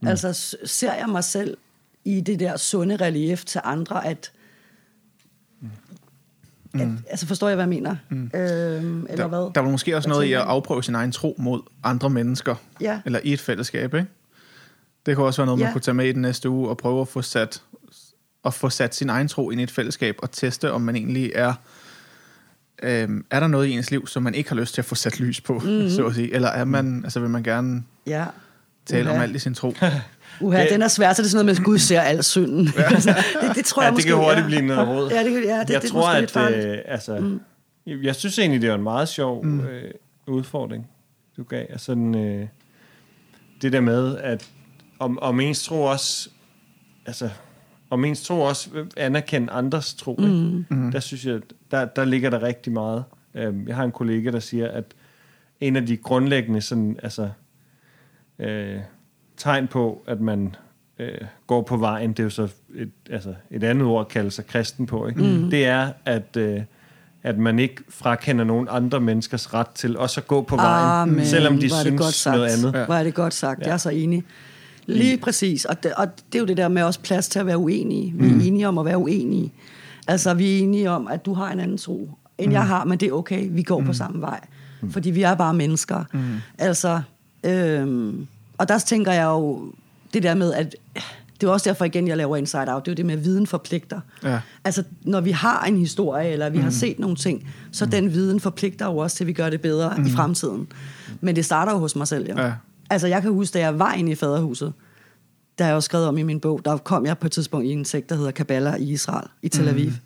Mm. 0.00 0.08
Altså, 0.08 0.56
ser 0.64 0.94
jeg 0.94 1.08
mig 1.08 1.24
selv 1.24 1.56
i 2.04 2.20
det 2.20 2.40
der 2.40 2.56
sunde 2.56 2.96
relief 2.96 3.44
til 3.44 3.60
andre, 3.64 4.06
at 4.06 4.32
Mm. 6.74 6.80
At, 6.80 6.88
altså 7.10 7.26
forstår 7.26 7.48
jeg, 7.48 7.54
hvad 7.56 7.62
jeg 7.64 7.68
mener? 7.68 7.96
Mm. 8.10 8.16
Øhm, 8.34 9.06
eller 9.10 9.16
der, 9.16 9.26
hvad? 9.28 9.50
Der 9.54 9.60
var 9.60 9.70
måske 9.70 9.96
også 9.96 10.08
hvad 10.08 10.16
noget 10.16 10.28
i 10.28 10.32
at 10.32 10.40
afprøve 10.40 10.82
sin 10.82 10.94
egen 10.94 11.12
tro 11.12 11.36
mod 11.38 11.60
andre 11.84 12.10
mennesker. 12.10 12.54
Ja. 12.80 13.00
Eller 13.04 13.20
i 13.24 13.32
et 13.32 13.40
fællesskab, 13.40 13.94
ikke? 13.94 14.06
Det 15.06 15.16
kunne 15.16 15.26
også 15.26 15.42
være 15.42 15.46
noget, 15.46 15.60
Ja. 15.60 15.64
man 15.64 15.72
kunne 15.72 15.80
tage 15.82 15.94
med 15.94 16.06
i 16.08 16.12
den 16.12 16.22
næste 16.22 16.48
uge 16.48 16.68
og 16.68 16.76
prøve 16.78 17.00
at 17.00 17.08
få 17.08 17.22
sat, 17.22 17.62
at 18.44 18.54
få 18.54 18.70
sat 18.70 18.94
sin 18.94 19.10
egen 19.10 19.28
tro 19.28 19.50
ind 19.50 19.60
i 19.60 19.64
et 19.64 19.70
fællesskab 19.70 20.14
og 20.18 20.30
teste, 20.30 20.72
om 20.72 20.80
man 20.80 20.96
egentlig 20.96 21.32
er... 21.34 21.52
Øhm, 22.82 23.24
er 23.30 23.40
der 23.40 23.46
noget 23.46 23.66
i 23.66 23.70
ens 23.72 23.90
liv, 23.90 24.06
som 24.06 24.22
man 24.22 24.34
ikke 24.34 24.48
har 24.50 24.56
lyst 24.56 24.74
til 24.74 24.80
at 24.80 24.84
få 24.84 24.94
sat 24.94 25.20
lys 25.20 25.40
på, 25.40 25.52
mm-hmm. 25.58 25.90
så 25.96 26.06
at 26.06 26.14
sige? 26.14 26.34
Eller 26.34 26.48
er 26.48 26.64
man, 26.64 27.00
altså 27.04 27.20
vil 27.20 27.30
man 27.30 27.42
gerne 27.42 27.84
Ja. 28.06 28.24
tale 28.86 29.04
Uha. 29.08 29.14
om 29.16 29.22
alt 29.22 29.36
i 29.36 29.38
sin 29.38 29.54
tro? 29.54 29.74
Uha, 30.40 30.62
Det- 30.62 30.70
den 30.70 30.82
er 30.82 30.88
svær, 30.88 31.12
så 31.12 31.22
det 31.22 31.26
er 31.26 31.30
sådan 31.30 31.44
noget 31.46 31.56
med, 31.56 31.60
at 31.60 31.64
Gud 31.66 31.78
ser 31.78 32.00
al 32.00 32.24
synden. 32.24 32.68
Altså, 32.94 33.14
det, 33.42 33.56
det 33.56 33.64
tror 33.64 33.82
Ja, 33.82 33.86
jeg 33.86 33.90
det 33.92 33.96
måske... 33.96 34.08
kan 34.08 34.16
hurtigt 34.16 34.42
ja. 34.42 34.46
blive 34.46 34.62
noget 34.62 34.88
råd. 34.88 35.10
Ja, 35.10 35.24
det, 35.24 35.32
kan- 35.32 35.42
ja, 35.44 35.60
det, 35.60 35.70
jeg 35.70 35.82
det 35.82 35.88
er 35.88 35.92
tror, 35.92 36.08
at 36.10 36.54
øh, 36.66 36.78
altså, 36.84 37.18
mm. 37.18 37.40
jeg 38.02 38.14
synes 38.16 38.38
egentlig, 38.38 38.62
det 38.62 38.68
var 38.70 38.76
en 38.76 38.82
meget 38.82 39.08
sjov 39.08 39.44
mm. 39.44 39.60
øh, 39.60 39.90
udfordring, 40.26 40.86
du 41.36 41.42
gav. 41.44 41.66
Altså, 41.70 41.84
sådan, 41.86 42.14
øh, 42.14 42.46
det 43.62 43.72
der 43.72 43.80
med, 43.80 44.16
at 44.18 44.50
om, 44.98 45.18
om 45.18 45.40
ens 45.40 45.64
tro 45.64 45.82
også, 45.82 46.28
altså, 47.06 47.30
om 47.90 48.04
ens 48.04 48.22
tro 48.22 48.40
også 48.40 48.68
anerkende 48.96 49.52
andres 49.52 49.94
tro, 49.94 50.14
mm. 50.18 50.56
ikke? 50.70 50.92
der 50.92 51.00
synes 51.00 51.26
jeg, 51.26 51.40
der, 51.70 51.84
der 51.84 52.04
ligger 52.04 52.30
der 52.30 52.42
rigtig 52.42 52.72
meget. 52.72 53.04
Øhm, 53.34 53.68
jeg 53.68 53.76
har 53.76 53.84
en 53.84 53.92
kollega, 53.92 54.30
der 54.30 54.40
siger, 54.40 54.68
at 54.68 54.84
en 55.60 55.76
af 55.76 55.86
de 55.86 55.96
grundlæggende 55.96 56.60
sådan, 56.60 56.96
altså, 57.02 57.30
øh, 58.38 58.78
tegn 59.36 59.66
på, 59.66 60.02
at 60.06 60.20
man 60.20 60.54
øh, 60.98 61.18
går 61.46 61.62
på 61.62 61.76
vejen, 61.76 62.10
det 62.10 62.18
er 62.18 62.24
jo 62.24 62.30
så 62.30 62.48
et, 62.74 62.90
altså 63.10 63.34
et 63.50 63.64
andet 63.64 63.86
ord 63.86 64.00
at 64.00 64.08
kalde 64.08 64.30
sig 64.30 64.46
kristen 64.46 64.86
på, 64.86 65.06
ikke? 65.06 65.22
Mm. 65.22 65.50
det 65.50 65.66
er, 65.66 65.92
at, 66.04 66.36
øh, 66.36 66.60
at 67.22 67.38
man 67.38 67.58
ikke 67.58 67.82
frakender 67.88 68.44
nogen 68.44 68.68
andre 68.70 69.00
menneskers 69.00 69.54
ret 69.54 69.68
til 69.68 69.96
også 69.96 70.20
at 70.20 70.26
gå 70.26 70.42
på 70.42 70.56
vejen, 70.56 71.10
Amen. 71.10 71.26
selvom 71.26 71.58
de 71.58 71.62
det 71.62 71.70
godt 71.70 71.80
synes 71.86 72.14
sagt. 72.14 72.36
noget 72.36 72.50
andet. 72.50 72.78
Ja. 72.78 72.84
Hvor 72.84 72.94
er 72.94 73.02
det 73.02 73.14
godt 73.14 73.34
sagt. 73.34 73.60
Ja. 73.60 73.66
Jeg 73.66 73.72
er 73.72 73.76
så 73.76 73.90
enig. 73.90 74.24
Lige 74.86 75.18
præcis. 75.18 75.64
Og 75.64 75.82
det, 75.82 75.94
og 75.94 76.08
det 76.32 76.38
er 76.38 76.38
jo 76.38 76.46
det 76.46 76.56
der 76.56 76.68
med 76.68 76.82
også 76.82 77.00
plads 77.00 77.28
til 77.28 77.38
at 77.38 77.46
være 77.46 77.58
uenige. 77.58 78.12
Vi 78.16 78.26
er 78.26 78.46
enige 78.46 78.68
om 78.68 78.78
at 78.78 78.84
være 78.84 78.98
uenige. 78.98 79.52
Altså, 80.08 80.34
vi 80.34 80.54
er 80.54 80.58
enige 80.62 80.90
om, 80.90 81.08
at 81.08 81.26
du 81.26 81.34
har 81.34 81.52
en 81.52 81.60
anden 81.60 81.78
tro, 81.78 82.10
end 82.38 82.52
jeg 82.52 82.66
har, 82.66 82.84
men 82.84 82.98
det 82.98 83.08
er 83.08 83.12
okay. 83.12 83.48
Vi 83.50 83.62
går 83.62 83.82
på 83.82 83.92
samme 83.92 84.20
vej. 84.20 84.40
Fordi 84.90 85.10
vi 85.10 85.22
er 85.22 85.34
bare 85.34 85.54
mennesker. 85.54 86.04
Altså, 86.58 87.00
øhm, 87.44 88.26
og 88.62 88.68
der 88.68 88.78
tænker 88.78 89.12
jeg 89.12 89.24
jo, 89.24 89.72
det 90.14 90.22
der 90.22 90.34
med, 90.34 90.52
at 90.52 90.76
det 91.40 91.46
er 91.46 91.52
også 91.52 91.68
derfor 91.68 91.84
igen, 91.84 92.08
jeg 92.08 92.16
laver 92.16 92.36
Inside 92.36 92.68
Out, 92.68 92.86
det 92.86 92.90
er 92.90 92.92
jo 92.92 92.96
det 92.96 93.06
med, 93.06 93.14
at 93.14 93.24
viden 93.24 93.46
forpligter. 93.46 94.00
Ja. 94.24 94.40
Altså, 94.64 94.84
når 95.02 95.20
vi 95.20 95.30
har 95.30 95.64
en 95.64 95.78
historie, 95.78 96.30
eller 96.30 96.50
vi 96.50 96.58
mm. 96.58 96.64
har 96.64 96.70
set 96.70 96.98
nogle 96.98 97.16
ting, 97.16 97.48
så 97.72 97.86
den 97.86 98.12
viden 98.12 98.40
forpligter 98.40 98.86
jo 98.86 98.96
også 98.96 99.16
til, 99.16 99.24
at 99.24 99.28
vi 99.28 99.32
gør 99.32 99.50
det 99.50 99.60
bedre 99.60 99.94
mm. 99.96 100.06
i 100.06 100.10
fremtiden. 100.10 100.68
Men 101.20 101.36
det 101.36 101.44
starter 101.44 101.72
jo 101.72 101.78
hos 101.78 101.96
mig 101.96 102.08
selv, 102.08 102.30
jo. 102.30 102.42
Ja. 102.42 102.52
Altså, 102.90 103.06
jeg 103.06 103.22
kan 103.22 103.32
huske, 103.32 103.54
da 103.54 103.58
jeg 103.58 103.78
var 103.78 103.92
inde 103.92 104.12
i 104.12 104.14
faderhuset, 104.14 104.72
der 105.58 105.64
har 105.64 105.68
jeg 105.68 105.76
også 105.76 105.86
skrevet 105.86 106.06
om 106.06 106.18
i 106.18 106.22
min 106.22 106.40
bog, 106.40 106.60
der 106.64 106.76
kom 106.76 107.06
jeg 107.06 107.18
på 107.18 107.26
et 107.26 107.32
tidspunkt 107.32 107.66
i 107.66 107.70
en 107.70 107.84
sekt, 107.84 108.08
der 108.08 108.16
hedder 108.16 108.30
Kabbalah 108.30 108.80
i 108.80 108.92
Israel, 108.92 109.28
i 109.42 109.48
Tel 109.48 109.68
Aviv, 109.68 109.88
mm. 109.88 109.96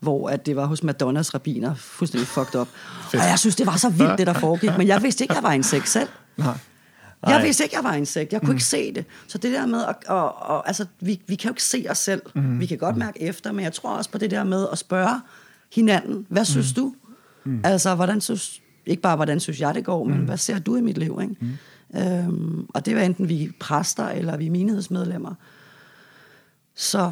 hvor 0.00 0.28
at 0.28 0.46
det 0.46 0.56
var 0.56 0.66
hos 0.66 0.82
Madonnas 0.82 1.34
rabiner, 1.34 1.74
fuldstændig 1.74 2.28
fucked 2.28 2.60
up. 2.60 2.68
Og 3.12 3.18
jeg 3.18 3.38
synes, 3.38 3.56
det 3.56 3.66
var 3.66 3.76
så 3.76 3.88
vildt, 3.88 4.18
det 4.18 4.26
der 4.26 4.32
foregik, 4.32 4.70
men 4.78 4.86
jeg 4.86 5.02
vidste 5.02 5.24
ikke, 5.24 5.34
jeg 5.34 5.42
var 5.42 5.52
en 5.52 5.62
sekt 5.62 5.88
selv. 5.88 6.08
Nej. 6.36 6.58
Jeg 7.26 7.42
vidste 7.42 7.64
ikke, 7.64 7.76
jeg 7.76 7.84
var 7.84 7.92
en 7.92 8.06
sekt. 8.06 8.32
Jeg 8.32 8.40
kunne 8.40 8.50
mm. 8.50 8.56
ikke 8.56 8.64
se 8.64 8.94
det. 8.94 9.04
Så 9.28 9.38
det 9.38 9.52
der 9.52 9.66
med, 9.66 9.84
at, 9.84 9.96
og, 10.06 10.42
og, 10.42 10.66
altså, 10.66 10.86
vi, 11.00 11.20
vi 11.26 11.34
kan 11.34 11.48
jo 11.48 11.52
ikke 11.52 11.62
se 11.62 11.86
os 11.90 11.98
selv. 11.98 12.22
Mm. 12.34 12.60
Vi 12.60 12.66
kan 12.66 12.78
godt 12.78 12.96
mærke 12.96 13.22
efter, 13.22 13.52
men 13.52 13.64
jeg 13.64 13.72
tror 13.72 13.96
også 13.96 14.10
på 14.10 14.18
det 14.18 14.30
der 14.30 14.44
med 14.44 14.66
at 14.72 14.78
spørge 14.78 15.20
hinanden, 15.74 16.26
hvad 16.28 16.44
synes 16.44 16.76
mm. 16.76 16.82
du? 16.82 16.94
Mm. 17.44 17.60
Altså, 17.64 17.94
hvordan 17.94 18.20
synes, 18.20 18.60
ikke 18.86 19.02
bare, 19.02 19.16
hvordan 19.16 19.40
synes 19.40 19.60
jeg, 19.60 19.74
det 19.74 19.84
går, 19.84 20.04
men 20.04 20.18
hvad 20.18 20.36
ser 20.36 20.58
du 20.58 20.76
i 20.76 20.80
mit 20.80 20.98
liv? 20.98 21.18
Ikke? 21.22 21.36
Mm. 21.40 22.00
Øhm, 22.00 22.66
og 22.74 22.86
det 22.86 22.96
var 22.96 23.02
enten 23.02 23.28
vi 23.28 23.44
er 23.44 23.48
præster, 23.60 24.08
eller 24.08 24.36
vi 24.36 24.46
er 24.46 24.50
menighedsmedlemmer. 24.50 25.34
Så 26.74 27.10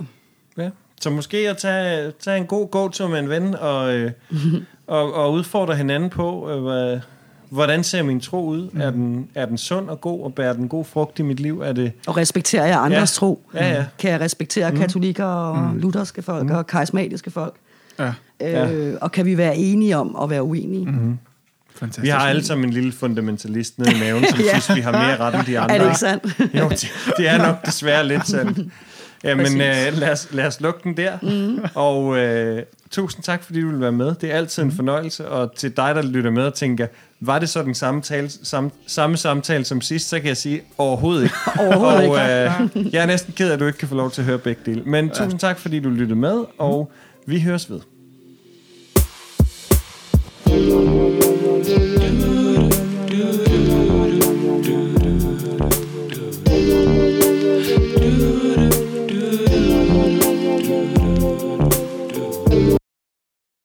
Ja. 0.59 0.71
Så 1.01 1.11
måske 1.11 1.51
at 1.51 1.57
tage, 1.57 2.13
tage 2.21 2.39
en 2.39 2.47
god 2.47 2.69
go-tur 2.69 3.09
med 3.09 3.19
en 3.19 3.29
ven 3.29 3.55
og, 3.55 3.95
øh, 3.95 4.13
og, 4.87 5.15
og 5.15 5.33
udfordre 5.33 5.77
hinanden 5.77 6.11
på, 6.11 6.51
øh, 6.51 6.63
hvad, 6.63 7.01
hvordan 7.53 7.85
ser 7.85 8.03
min 8.03 8.21
tro 8.21 8.47
ud? 8.47 8.71
Mm. 8.73 8.81
Er, 8.81 8.91
den, 8.91 9.29
er 9.35 9.47
den 9.47 9.59
sund 9.59 9.89
og 9.89 10.01
god, 10.01 10.25
og 10.25 10.35
bærer 10.35 10.53
den 10.53 10.69
god 10.69 10.85
frugt 10.85 11.19
i 11.19 11.23
mit 11.23 11.41
liv? 11.41 11.61
Er 11.61 11.73
det, 11.73 11.93
og 12.07 12.17
respekterer 12.17 12.67
jeg 12.67 12.79
andres 12.79 13.17
Ja. 13.17 13.19
tro? 13.19 13.47
Ja, 13.55 13.69
ja. 13.75 13.85
Kan 13.99 14.11
jeg 14.11 14.21
respektere 14.21 14.71
mm. 14.71 14.77
katolikker 14.79 15.25
og 15.25 15.73
mm. 15.73 15.79
lutherske 15.79 16.23
folk 16.23 16.45
mm. 16.45 16.51
og 16.51 16.67
karismatiske 16.67 17.31
folk? 17.31 17.55
Ja, 17.99 18.13
Øh, 18.45 18.95
og 19.01 19.13
kan 19.13 19.27
vi 19.27 19.37
være 19.37 19.57
enige 19.57 19.97
om 19.97 20.17
at 20.23 20.31
være 20.31 20.43
uenige? 20.43 20.87
Mm. 20.87 21.19
fantastisk. 21.75 22.03
vi 22.03 22.09
har 22.09 22.19
alle 22.19 22.45
sammen 22.45 22.65
en 22.69 22.73
lille 22.73 22.93
fundamentalist 22.93 23.79
nede 23.79 23.93
i 23.97 24.01
maven, 24.01 24.25
som 24.31 24.41
Ja. 24.53 24.61
synes, 24.61 24.77
vi 24.77 24.81
har 24.81 24.93
mere 24.93 25.17
ret 25.17 25.35
end 25.35 25.47
de 25.47 25.59
andre. 25.59 25.75
Er 25.75 25.79
det 25.79 25.87
ikke 25.87 25.99
sandt? 25.99 26.55
Jo, 26.55 26.69
det, 26.69 26.93
det 27.17 27.29
er 27.29 27.39
nok 27.39 27.67
desværre 27.67 28.09
lidt 28.09 28.29
sandt. 28.29 28.59
Jamen, 29.25 29.47
øh, 29.47 29.99
lad, 29.99 30.11
os, 30.13 30.29
lad 30.33 30.47
os 30.47 30.61
lukke 30.61 30.81
den 30.85 30.97
der. 30.97 31.19
Mm. 31.23 31.65
Og 31.75 32.19
øh, 32.19 32.63
tusind 32.91 33.25
tak, 33.25 33.45
fordi 33.45 33.61
du 33.61 33.69
vil 33.69 33.81
være 33.81 33.93
med. 33.93 34.15
Det 34.21 34.33
er 34.33 34.37
altid 34.37 34.63
en 34.63 34.69
mhm. 34.69 34.77
fornøjelse. 34.77 35.29
Og 35.29 35.55
til 35.57 35.77
dig, 35.77 35.95
der 35.95 36.03
lytter 36.03 36.31
med 36.31 36.45
og 36.45 36.55
tænker, 36.55 36.87
var 37.21 37.39
det 37.39 37.49
så 37.49 37.63
den 37.63 37.75
samme, 37.75 38.03
tale, 38.03 38.31
samme, 38.43 38.71
samme 38.87 39.17
samtale 39.17 39.65
som 39.65 39.81
sidst, 39.81 40.09
så 40.09 40.19
kan 40.19 40.29
jeg 40.29 40.37
sige, 40.37 40.63
overhovedet 40.79 41.23
ikke. 41.23 41.35
overhovedet 41.67 41.99
og, 41.99 42.05
ikke. 42.05 42.81
Øh, 42.81 42.95
jeg 42.95 43.03
er 43.03 43.07
næsten 43.07 43.35
ked 43.37 43.49
af, 43.49 43.53
at 43.55 43.61
du 43.61 43.67
ikke 43.67 43.79
kan 43.79 43.89
få 43.89 43.95
lov 43.95 44.11
til 44.11 44.21
at 44.21 44.27
høre 44.27 44.39
begge 44.39 44.63
dele. 44.67 44.83
Men 44.87 45.07
ja. 45.07 45.13
tusind 45.13 45.41
tak, 45.41 45.59
fordi 45.59 45.81
du 45.81 45.89
lyttede 45.89 46.19
med, 46.19 46.45
og 46.59 46.93
mm. 47.27 47.33
vi 47.33 47.41
høres 47.41 47.71
ved. 47.71 47.81
thank 50.53 51.22
you 51.22 51.22